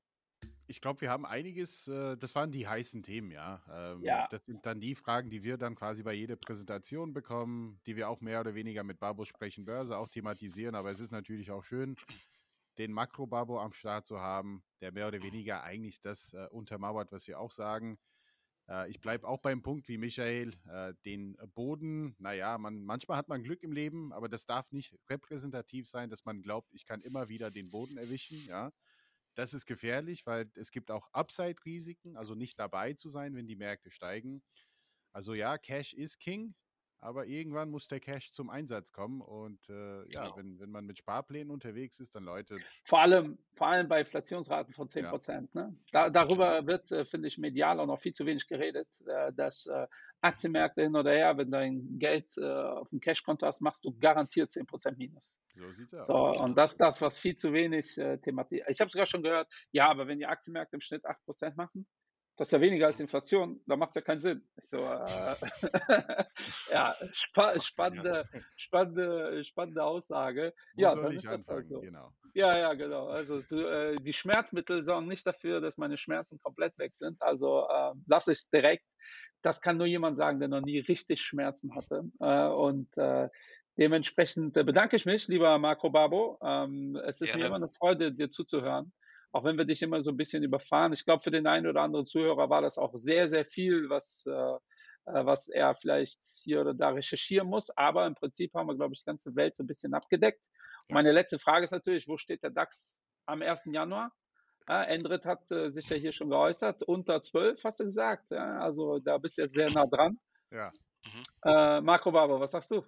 ich 0.66 0.80
glaube, 0.80 1.00
wir 1.02 1.10
haben 1.10 1.26
einiges, 1.26 1.88
äh, 1.88 2.16
das 2.16 2.34
waren 2.34 2.50
die 2.52 2.66
heißen 2.66 3.02
Themen, 3.02 3.30
ja. 3.30 3.62
Ähm, 3.70 4.02
Ja. 4.02 4.26
Das 4.30 4.44
sind 4.46 4.64
dann 4.66 4.80
die 4.80 4.94
Fragen, 4.94 5.30
die 5.30 5.42
wir 5.42 5.56
dann 5.58 5.74
quasi 5.74 6.02
bei 6.02 6.12
jeder 6.14 6.36
Präsentation 6.36 7.12
bekommen, 7.12 7.80
die 7.86 7.96
wir 7.96 8.08
auch 8.08 8.20
mehr 8.20 8.40
oder 8.40 8.54
weniger 8.54 8.82
mit 8.84 8.98
Babo 8.98 9.24
sprechen 9.24 9.64
Börse 9.64 9.96
auch 9.98 10.08
thematisieren. 10.08 10.74
Aber 10.74 10.90
es 10.90 11.00
ist 11.00 11.10
natürlich 11.12 11.50
auch 11.50 11.62
schön, 11.64 11.96
den 12.78 12.92
Makro-Babo 12.92 13.60
am 13.60 13.72
Start 13.72 14.06
zu 14.06 14.20
haben, 14.20 14.64
der 14.80 14.92
mehr 14.92 15.08
oder 15.08 15.22
weniger 15.22 15.62
eigentlich 15.62 16.00
das 16.00 16.32
äh, 16.32 16.46
untermauert, 16.50 17.12
was 17.12 17.28
wir 17.28 17.38
auch 17.38 17.52
sagen. 17.52 17.98
Äh, 18.68 18.90
ich 18.90 19.00
bleibe 19.00 19.28
auch 19.28 19.38
beim 19.38 19.62
Punkt 19.62 19.88
wie 19.88 19.98
Michael, 19.98 20.54
äh, 20.68 20.94
den 21.04 21.36
Boden, 21.54 22.16
naja, 22.18 22.58
man, 22.58 22.82
manchmal 22.84 23.18
hat 23.18 23.28
man 23.28 23.42
Glück 23.42 23.62
im 23.62 23.72
Leben, 23.72 24.12
aber 24.12 24.28
das 24.28 24.46
darf 24.46 24.72
nicht 24.72 24.98
repräsentativ 25.08 25.86
sein, 25.88 26.10
dass 26.10 26.24
man 26.24 26.42
glaubt, 26.42 26.72
ich 26.74 26.86
kann 26.86 27.00
immer 27.02 27.28
wieder 27.28 27.50
den 27.50 27.70
Boden 27.70 27.96
erwischen, 27.98 28.44
ja. 28.46 28.72
Das 29.34 29.54
ist 29.54 29.66
gefährlich, 29.66 30.26
weil 30.26 30.50
es 30.54 30.70
gibt 30.70 30.90
auch 30.90 31.08
Upside-Risiken, 31.12 32.16
also 32.16 32.34
nicht 32.34 32.58
dabei 32.58 32.94
zu 32.94 33.08
sein, 33.08 33.34
wenn 33.34 33.46
die 33.46 33.56
Märkte 33.56 33.90
steigen. 33.90 34.42
Also 35.12 35.34
ja, 35.34 35.58
Cash 35.58 35.92
ist 35.94 36.18
King, 36.20 36.54
aber 37.04 37.26
irgendwann 37.26 37.70
muss 37.70 37.86
der 37.86 38.00
Cash 38.00 38.32
zum 38.32 38.48
Einsatz 38.48 38.90
kommen. 38.92 39.20
Und 39.20 39.60
äh, 39.68 40.10
ja, 40.10 40.24
Genau. 40.24 40.36
wenn, 40.38 40.58
wenn 40.58 40.70
man 40.70 40.86
mit 40.86 40.96
Sparplänen 40.98 41.50
unterwegs 41.50 42.00
ist, 42.00 42.14
dann 42.14 42.24
Leute, 42.24 42.56
Vor 42.84 43.00
allem, 43.00 43.38
vor 43.52 43.66
allem 43.68 43.88
bei 43.88 44.00
Inflationsraten 44.00 44.72
von 44.72 44.88
10 44.88 45.04
Ja. 45.04 45.10
Prozent. 45.10 45.54
Ne? 45.54 45.76
Da, 45.92 46.08
darüber 46.08 46.66
wird, 46.66 46.90
äh, 46.92 47.04
finde 47.04 47.28
ich, 47.28 47.36
medial 47.36 47.78
auch 47.78 47.86
noch 47.86 48.00
viel 48.00 48.14
zu 48.14 48.24
wenig 48.24 48.46
geredet, 48.46 48.88
äh, 49.06 49.32
dass 49.34 49.66
äh, 49.66 49.86
Aktienmärkte 50.22 50.80
hin 50.82 50.96
oder 50.96 51.10
her, 51.12 51.36
wenn 51.36 51.50
dein 51.50 51.98
Geld 51.98 52.38
äh, 52.38 52.42
auf 52.44 52.88
dem 52.88 53.00
Cashkonto 53.00 53.46
hast, 53.46 53.60
machst 53.60 53.84
du 53.84 53.94
garantiert 53.98 54.50
10 54.50 54.64
Prozent 54.66 54.96
Minus. 54.96 55.38
so 55.54 55.70
sieht's 55.72 55.92
aus. 55.92 56.06
So, 56.06 56.14
und 56.16 56.56
das 56.56 56.72
ist 56.72 56.80
das, 56.80 57.02
was 57.02 57.18
viel 57.18 57.34
zu 57.34 57.52
wenig 57.52 57.98
äh, 57.98 58.16
thematisiert. 58.16 58.68
Ich 58.70 58.80
habe 58.80 58.90
sogar 58.90 59.04
schon 59.06 59.22
gehört, 59.22 59.52
ja, 59.72 59.90
aber 59.90 60.06
wenn 60.08 60.18
die 60.18 60.26
Aktienmärkte 60.26 60.76
im 60.76 60.80
Schnitt 60.80 61.04
8 61.04 61.22
Prozent 61.26 61.56
machen, 61.58 61.86
das 62.36 62.48
ist 62.48 62.52
ja 62.52 62.60
weniger 62.60 62.86
als 62.86 62.98
Inflation, 62.98 63.60
dann 63.66 63.78
macht 63.78 63.90
es 63.90 63.94
ja 63.96 64.00
keinen 64.00 64.20
Sinn. 64.20 64.42
Ich 64.56 64.68
so, 64.68 64.78
äh, 64.78 65.36
ja, 66.70 66.96
spa 67.12 67.60
spannende, 67.60 68.28
spannende, 68.56 69.44
spannende 69.44 69.84
Aussage. 69.84 70.52
Wo 70.74 70.82
ja, 70.82 70.94
dann 70.96 71.12
ist 71.12 71.26
das 71.26 71.46
halt 71.46 71.68
so. 71.68 71.80
Genau. 71.80 72.12
Ja, 72.34 72.58
ja, 72.58 72.74
genau. 72.74 73.06
Also 73.06 73.40
du, 73.40 73.60
äh, 73.60 73.96
die 74.00 74.12
Schmerzmittel 74.12 74.82
sorgen 74.82 75.06
nicht 75.06 75.24
dafür, 75.24 75.60
dass 75.60 75.78
meine 75.78 75.96
Schmerzen 75.96 76.40
komplett 76.40 76.76
weg 76.78 76.96
sind. 76.96 77.22
Also 77.22 77.68
äh, 77.68 77.92
lasse 78.06 78.32
ich 78.32 78.38
es 78.38 78.50
direkt. 78.50 78.84
Das 79.42 79.60
kann 79.60 79.76
nur 79.76 79.86
jemand 79.86 80.16
sagen, 80.16 80.40
der 80.40 80.48
noch 80.48 80.60
nie 80.60 80.80
richtig 80.80 81.22
Schmerzen 81.22 81.76
hatte. 81.76 82.02
Äh, 82.18 82.48
und 82.48 82.88
äh, 82.96 83.28
dementsprechend 83.78 84.56
äh, 84.56 84.64
bedanke 84.64 84.96
ich 84.96 85.06
mich, 85.06 85.28
lieber 85.28 85.56
Marco 85.58 85.90
Babo. 85.90 86.40
Ähm, 86.42 86.96
es 87.04 87.20
ist 87.20 87.28
mir 87.28 87.42
Gerne. 87.42 87.46
immer 87.46 87.56
eine 87.56 87.68
Freude, 87.68 88.12
dir 88.12 88.30
zuzuhören. 88.30 88.92
Auch 89.34 89.42
wenn 89.42 89.58
wir 89.58 89.64
dich 89.64 89.82
immer 89.82 90.00
so 90.00 90.12
ein 90.12 90.16
bisschen 90.16 90.44
überfahren. 90.44 90.92
Ich 90.92 91.04
glaube, 91.04 91.20
für 91.20 91.32
den 91.32 91.48
einen 91.48 91.66
oder 91.66 91.80
anderen 91.82 92.06
Zuhörer 92.06 92.50
war 92.50 92.62
das 92.62 92.78
auch 92.78 92.92
sehr, 92.94 93.26
sehr 93.26 93.44
viel, 93.44 93.88
was, 93.88 94.24
äh, 94.28 94.30
äh, 94.30 95.26
was 95.26 95.48
er 95.48 95.74
vielleicht 95.74 96.20
hier 96.44 96.60
oder 96.60 96.72
da 96.72 96.90
recherchieren 96.90 97.48
muss. 97.48 97.68
Aber 97.76 98.06
im 98.06 98.14
Prinzip 98.14 98.54
haben 98.54 98.68
wir, 98.68 98.76
glaube 98.76 98.94
ich, 98.94 99.00
die 99.00 99.06
ganze 99.06 99.34
Welt 99.34 99.56
so 99.56 99.64
ein 99.64 99.66
bisschen 99.66 99.92
abgedeckt. 99.92 100.40
Ja. 100.88 100.94
Meine 100.94 101.10
letzte 101.10 101.40
Frage 101.40 101.64
ist 101.64 101.72
natürlich, 101.72 102.06
wo 102.06 102.16
steht 102.16 102.44
der 102.44 102.50
DAX 102.50 103.02
am 103.26 103.42
1. 103.42 103.62
Januar? 103.72 104.12
Ja, 104.68 104.84
Endrit 104.84 105.24
hat 105.24 105.50
äh, 105.50 105.68
sich 105.68 105.88
ja 105.88 105.96
hier 105.96 106.12
schon 106.12 106.30
geäußert, 106.30 106.84
unter 106.84 107.20
12 107.20 107.64
hast 107.64 107.80
du 107.80 107.84
gesagt. 107.86 108.30
Ja, 108.30 108.60
also 108.60 109.00
da 109.00 109.18
bist 109.18 109.36
du 109.36 109.42
jetzt 109.42 109.54
sehr 109.54 109.68
nah 109.68 109.86
dran. 109.86 110.20
Ja. 110.52 110.72
Äh, 111.44 111.80
Marco 111.80 112.12
Barber, 112.12 112.38
was 112.38 112.52
sagst 112.52 112.70
du? 112.70 112.84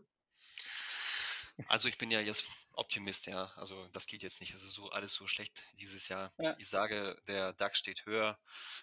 Also 1.69 1.89
ich 1.89 1.99
bin 1.99 2.11
ja 2.11 2.21
jetzt 2.21 2.45
Optimist, 2.73 3.27
ja. 3.27 3.47
Also 3.57 3.89
das 3.89 4.07
geht 4.07 4.23
jetzt 4.23 4.41
nicht. 4.41 4.53
Es 4.53 4.63
ist 4.63 4.73
so 4.73 4.91
alles 4.91 5.15
so 5.15 5.27
schlecht 5.27 5.63
dieses 5.81 6.09
Jahr. 6.09 6.33
Ja. 6.39 6.55
Ich 6.59 6.69
sage, 6.69 7.21
der 7.27 7.55
DAX 7.55 7.79
steht 7.79 8.05
höher. 8.05 8.39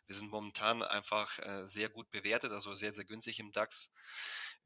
Wir 0.08 0.16
sind 0.16 0.32
momentan 0.32 0.82
einfach 0.82 1.38
äh, 1.40 1.68
sehr 1.68 1.90
gut 1.90 2.10
bewertet, 2.10 2.52
also 2.52 2.74
sehr, 2.74 2.92
sehr 2.94 3.06
günstig 3.06 3.40
im 3.40 3.52
DAX. 3.52 3.92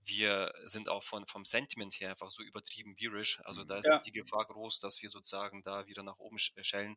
Wir 0.06 0.54
sind 0.66 0.88
auch 0.88 1.04
von, 1.04 1.28
vom 1.28 1.44
Sentiment 1.44 2.00
her 2.00 2.12
einfach 2.12 2.32
so 2.32 2.42
übertrieben 2.42 2.96
bearish. 2.96 3.42
Also 3.44 3.66
da 3.66 3.80
ist 3.80 3.86
Ja. 3.86 4.00
die 4.00 4.14
Gefahr 4.14 4.46
groß, 4.46 4.80
dass 4.80 5.02
wir 5.02 5.10
sozusagen 5.10 5.64
da 5.64 5.86
wieder 5.88 6.04
nach 6.04 6.18
oben 6.20 6.38
sch- 6.38 6.54
schellen. 6.64 6.96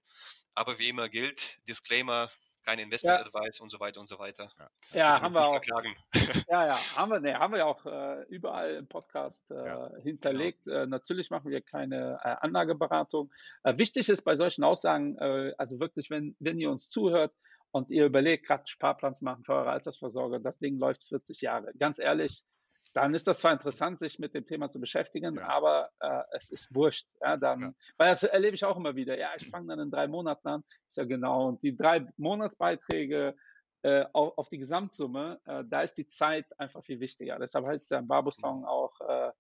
Aber 0.55 0.79
wie 0.79 0.89
immer 0.89 1.09
gilt, 1.09 1.59
Disclaimer, 1.69 2.31
kein 2.65 2.79
Investment 2.79 3.21
Advice 3.21 3.61
und 3.61 3.71
so 3.71 3.81
weiter 3.81 4.01
und 4.01 4.09
so 4.09 4.19
weiter. 4.19 4.51
Ja, 4.93 5.15
Bitte 5.15 5.23
haben 5.23 5.35
wir 5.35 5.47
auch. 5.47 5.53
verklagen. 5.53 5.95
Ja, 6.49 6.67
ja, 6.67 6.79
haben 6.97 7.11
wir, 7.13 7.21
nee, 7.21 7.35
haben 7.35 7.55
wir 7.55 7.67
auch 7.67 7.85
äh, 7.87 8.23
überall 8.29 8.75
im 8.75 8.89
Podcast 8.89 9.51
äh, 9.51 9.55
Ja, 9.67 9.91
hinterlegt. 10.03 10.67
Äh, 10.67 10.87
natürlich 10.87 11.31
machen 11.31 11.51
wir 11.51 11.61
keine 11.63 12.19
äh, 12.25 12.37
Anlageberatung. 12.41 13.33
Äh, 13.63 13.79
wichtig 13.79 14.09
ist 14.09 14.23
bei 14.23 14.37
solchen 14.37 14.65
Aussagen, 14.65 15.17
äh, 15.19 15.53
also 15.59 15.79
wirklich, 15.81 16.11
wenn, 16.11 16.37
wenn 16.41 16.59
ihr 16.59 16.71
uns 16.71 16.89
zuhört 16.91 17.33
und 17.71 17.91
ihr 17.91 18.07
überlegt, 18.07 18.47
gerade 18.47 18.65
Sparplan 18.67 19.15
zu 19.15 19.25
machen 19.25 19.45
für 19.45 19.55
eure 19.55 19.71
Altersvorsorge, 19.71 20.41
das 20.41 20.59
Ding 20.59 20.79
läuft 20.79 21.05
40 21.09 21.41
Jahre. 21.41 21.73
Ganz 21.79 21.99
ehrlich, 21.99 22.45
dann 22.93 23.15
ist 23.15 23.27
das 23.27 23.39
zwar 23.41 23.53
interessant, 23.53 23.99
sich 23.99 24.19
mit 24.19 24.35
dem 24.35 24.45
Thema 24.47 24.69
zu 24.69 24.81
beschäftigen, 24.81 25.37
Ja. 25.37 25.47
aber 25.49 25.91
äh, 26.01 26.23
es 26.33 26.51
ist 26.51 26.75
wurscht. 26.75 27.07
Ja, 27.21 27.37
dann, 27.37 27.61
Ja. 27.61 27.75
Weil 27.99 28.09
das 28.11 28.23
erlebe 28.25 28.55
ich 28.55 28.65
auch 28.65 28.77
immer 28.77 28.97
wieder. 28.97 29.17
Ja, 29.19 29.31
ich 29.37 29.49
fange 29.49 29.69
dann 29.69 29.79
in 29.79 29.91
drei 29.91 30.09
Monaten 30.09 30.49
an. 30.49 30.65
Ist 30.89 30.97
ja 30.97 31.05
genau. 31.05 31.49
Und 31.49 31.63
die 31.63 31.77
drei 31.77 32.07
Monatsbeiträge 32.17 33.35
äh, 33.83 34.05
auf, 34.13 34.37
auf 34.37 34.49
die 34.49 34.59
Gesamtsumme, 34.59 35.41
äh, 35.47 35.63
da 35.67 35.83
ist 35.83 35.95
die 35.97 36.07
Zeit 36.07 36.47
einfach 36.59 36.85
viel 36.85 37.01
wichtiger. 37.01 37.39
Deshalb 37.39 37.65
heißt 37.67 37.85
es 37.85 37.91
ja 37.91 37.99
im 37.99 38.09
Barbo-Song 38.09 38.65
auch, 38.67 38.93
äh, 39.09 39.31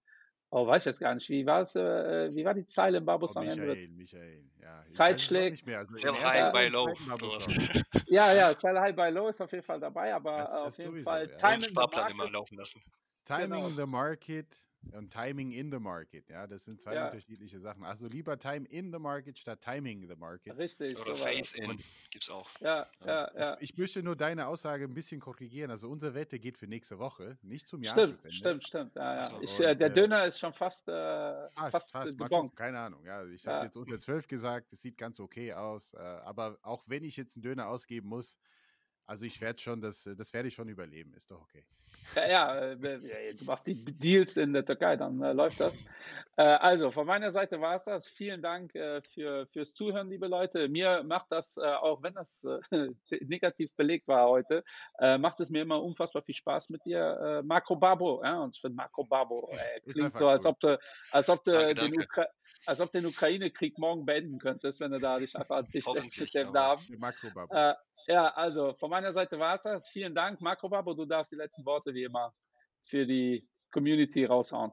oh, 0.51 0.66
weiß 0.66 0.82
ich 0.82 0.86
jetzt 0.86 1.01
gar 1.01 1.14
nicht, 1.14 1.28
wie 1.28 1.44
war 1.44 1.61
es, 1.61 1.76
äh, 1.76 2.34
wie 2.34 2.44
war 2.44 2.55
die 2.55 2.64
Zeile 2.66 2.98
im 2.98 3.03
Oh, 3.03 3.07
Barbo-Song? 3.07 3.44
Michael, 3.44 3.88
Michael, 3.88 4.44
ja. 4.62 4.82
Zeit 4.92 5.20
schlägt. 5.20 5.68
Also 5.68 5.94
Sell 5.96 6.12
high, 6.14 6.55
und 6.55 6.72
low. 6.72 6.94
Ja, 8.07 8.32
ja, 8.32 8.55
Sell 8.55 8.78
High 8.78 8.94
Buy 8.96 9.11
Low 9.11 9.28
ist 9.28 9.40
auf 9.42 9.53
jeden 9.53 9.64
Fall 9.64 9.78
dabei, 9.80 10.14
aber 10.14 10.38
Das- 10.38 10.53
äh, 10.53 10.57
das 10.57 10.66
auf 10.66 10.78
jeden 10.78 10.90
sowieso, 10.92 11.11
Fall 11.11 11.30
ja. 11.30 11.36
Time 11.36 11.55
in 11.57 11.61
the 11.62 11.68
Sparplan 11.70 12.11
immer 12.11 12.16
Market. 12.18 12.32
laufen 12.34 12.57
lassen. 12.59 12.82
Timing 13.37 13.62
Genau. 13.64 13.76
the 13.76 13.87
market 13.87 14.47
und 14.93 15.12
Timing 15.12 15.53
in 15.53 15.70
the 15.70 15.78
market. 15.78 16.26
Ja, 16.31 16.47
das 16.47 16.64
sind 16.64 16.81
zwei 16.81 16.95
Ja. 16.95 17.07
unterschiedliche 17.09 17.61
Sachen. 17.61 17.85
Also 17.85 18.09
lieber 18.09 18.39
Time 18.39 18.66
in 18.70 18.91
the 18.91 18.99
market 18.99 19.39
statt 19.39 19.61
Timing 19.61 20.09
the 20.09 20.16
market. 20.16 20.57
Richtig. 20.57 20.99
Oder 20.99 21.16
so 21.16 21.22
war 21.24 21.31
das. 21.35 21.51
Face-In 21.51 21.78
gibt's 22.11 22.31
auch. 22.31 22.49
Ja, 22.61 22.87
ja, 23.05 23.31
ja. 23.37 23.57
Ich 23.61 23.76
möchte 23.76 24.03
nur 24.03 24.16
deine 24.16 24.47
Aussage 24.47 24.85
ein 24.85 24.95
bisschen 24.95 25.20
korrigieren. 25.20 25.70
Also 25.70 25.91
unsere 25.91 26.14
Wette 26.14 26.39
geht 26.39 26.57
für 26.57 26.66
nächste 26.66 26.99
Woche, 26.99 27.37
nicht 27.43 27.68
zum 27.68 27.85
Stimmt, 27.85 27.99
Jahresende. 28.22 28.33
stimmt, 28.35 28.66
stimmt. 28.66 28.95
Ja, 28.97 29.16
ja. 29.28 29.39
Ich, 29.43 29.59
und, 29.59 29.64
äh, 29.66 29.76
der 29.76 29.91
Döner 29.91 30.24
ist 30.24 30.39
schon 30.39 30.55
fast, 30.55 30.89
äh, 30.89 30.93
Fast, 30.93 31.70
fast, 31.72 31.93
fast. 31.93 32.09
äh, 32.09 32.12
Mal 32.12 32.24
gebongt. 32.24 32.57
keine 32.57 32.78
Ahnung. 32.78 33.05
Ja, 33.05 33.22
ich 33.26 33.47
habe 33.47 33.59
Ja. 33.59 33.64
jetzt 33.64 33.76
unter 33.76 33.99
12 33.99 34.28
gesagt, 34.28 34.72
es 34.72 34.81
sieht 34.81 34.97
ganz 34.97 35.20
okay 35.20 35.53
aus. 35.53 35.93
Äh, 35.93 35.99
aber 35.99 36.59
auch 36.62 36.85
wenn 36.87 37.05
ich 37.05 37.18
jetzt 37.18 37.37
einen 37.37 37.43
Döner 37.43 37.68
ausgeben 37.68 38.09
muss, 38.09 38.39
also 39.07 39.24
ich 39.24 39.40
werde 39.40 39.59
schon, 39.59 39.80
das, 39.80 40.09
das 40.16 40.32
werde 40.32 40.48
ich 40.48 40.55
schon 40.55 40.68
überleben, 40.68 41.14
ist 41.14 41.30
doch 41.30 41.40
okay. 41.40 41.64
Ja, 42.16 42.28
ja, 42.28 42.72
äh, 42.72 43.34
du 43.38 43.44
machst 43.44 43.66
die 43.66 43.84
Deals 43.84 44.36
in 44.36 44.53
der 44.53 44.64
Türkei, 44.64 44.96
dann 44.96 45.22
äh, 45.22 45.32
läuft 45.32 45.61
das. 45.61 45.84
Äh, 46.36 46.42
also, 46.42 46.90
von 46.90 47.07
meiner 47.07 47.30
Seite 47.30 47.61
war 47.61 47.74
es 47.74 47.84
das. 47.84 48.09
Vielen 48.09 48.42
Dank 48.42 48.74
äh, 48.74 49.03
für, 49.03 49.46
fürs 49.46 49.74
Zuhören, 49.74 50.09
liebe 50.09 50.26
Leute. 50.26 50.68
Mir 50.68 51.03
macht 51.05 51.26
das, 51.30 51.57
äh, 51.57 51.61
auch 51.61 52.03
wenn 52.03 52.14
das 52.14 52.44
äh, 52.70 52.88
negativ 53.26 53.72
belegt 53.76 54.09
war 54.09 54.28
heute, 54.28 54.64
äh, 54.98 55.18
macht 55.18 55.40
es 55.40 55.51
mir 55.51 55.62
immer 55.62 55.82
unfassbar 55.82 56.22
viel 56.22 56.34
Spaß 56.34 56.70
mit 56.70 56.84
dir. 56.84 57.40
Äh, 57.40 57.42
Marco 57.42 57.76
Babo, 57.76 58.22
ja, 58.24 58.38
und 58.40 58.55
ich 58.55 58.61
finde 58.61 58.76
Marco 58.76 59.05
Babo 59.05 59.51
äh, 59.53 59.80
klingt 59.92 60.16
so, 60.16 60.28
als 60.28 60.46
ob 60.46 60.59
du, 60.61 60.78
als 61.12 61.28
ob 61.28 61.44
du 61.44 61.53
Danke, 61.53 61.74
den 61.74 61.92
danke. 61.94 62.26
Als 62.66 62.80
ob 62.80 62.92
den 62.92 63.07
Ukraine-Krieg 63.07 63.78
morgen 63.78 64.05
beenden 64.05 64.38
könntest, 64.38 64.80
wenn 64.80 64.90
du 64.90 64.98
da 64.98 65.18
dich 65.18 65.34
einfach 65.34 65.57
an 65.57 65.64
den 65.64 65.70
Tisch 65.70 65.86
setzt 65.86 66.20
mit 66.20 66.34
dem 66.34 66.53
Namen. 66.53 66.82
Makrobubble. 66.98 67.59
Äh, 67.59 67.74
ja, 68.07 68.28
also 68.34 68.74
von 68.74 68.90
meiner 68.90 69.12
Seite 69.12 69.38
war 69.38 69.55
es 69.55 69.62
das. 69.62 69.88
Vielen 69.88 70.14
Dank, 70.14 70.40
Makrobabo. 70.40 70.94
Du 70.94 71.05
darfst 71.05 71.32
die 71.32 71.36
letzten 71.36 71.64
Worte 71.64 71.94
wie 71.94 72.05
immer 72.05 72.34
für 72.84 73.07
die 73.07 73.48
Community 73.70 74.24
raushauen. 74.24 74.72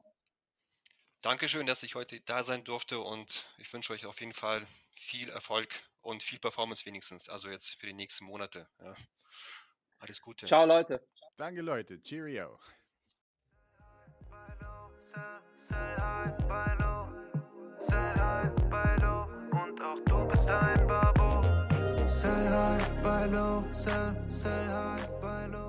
Dankeschön, 1.20 1.66
dass 1.66 1.82
ich 1.82 1.94
heute 1.94 2.20
da 2.20 2.44
sein 2.44 2.64
durfte 2.64 3.00
und 3.00 3.44
ich 3.58 3.72
wünsche 3.72 3.92
euch 3.92 4.06
auf 4.06 4.20
jeden 4.20 4.34
Fall 4.34 4.66
viel 4.94 5.28
Erfolg 5.28 5.68
und 6.00 6.22
viel 6.22 6.38
Performance 6.38 6.86
wenigstens, 6.86 7.28
also 7.28 7.48
jetzt 7.50 7.74
für 7.80 7.86
die 7.86 7.92
nächsten 7.92 8.24
Monate. 8.24 8.68
Ja. 8.80 8.94
Alles 9.98 10.20
Gute. 10.20 10.46
Ciao, 10.46 10.64
Leute. 10.64 11.04
Danke, 11.36 11.60
Leute. 11.60 12.00
Cheerio. 12.02 12.58
Sell, 17.80 18.17
high, 22.08 22.48
high, 22.48 22.88
buy 23.02 23.26
low, 23.26 23.64
sell, 23.72 24.14
sell 24.28 24.50
high, 24.50 25.06
buy 25.20 25.46
low. 25.52 25.67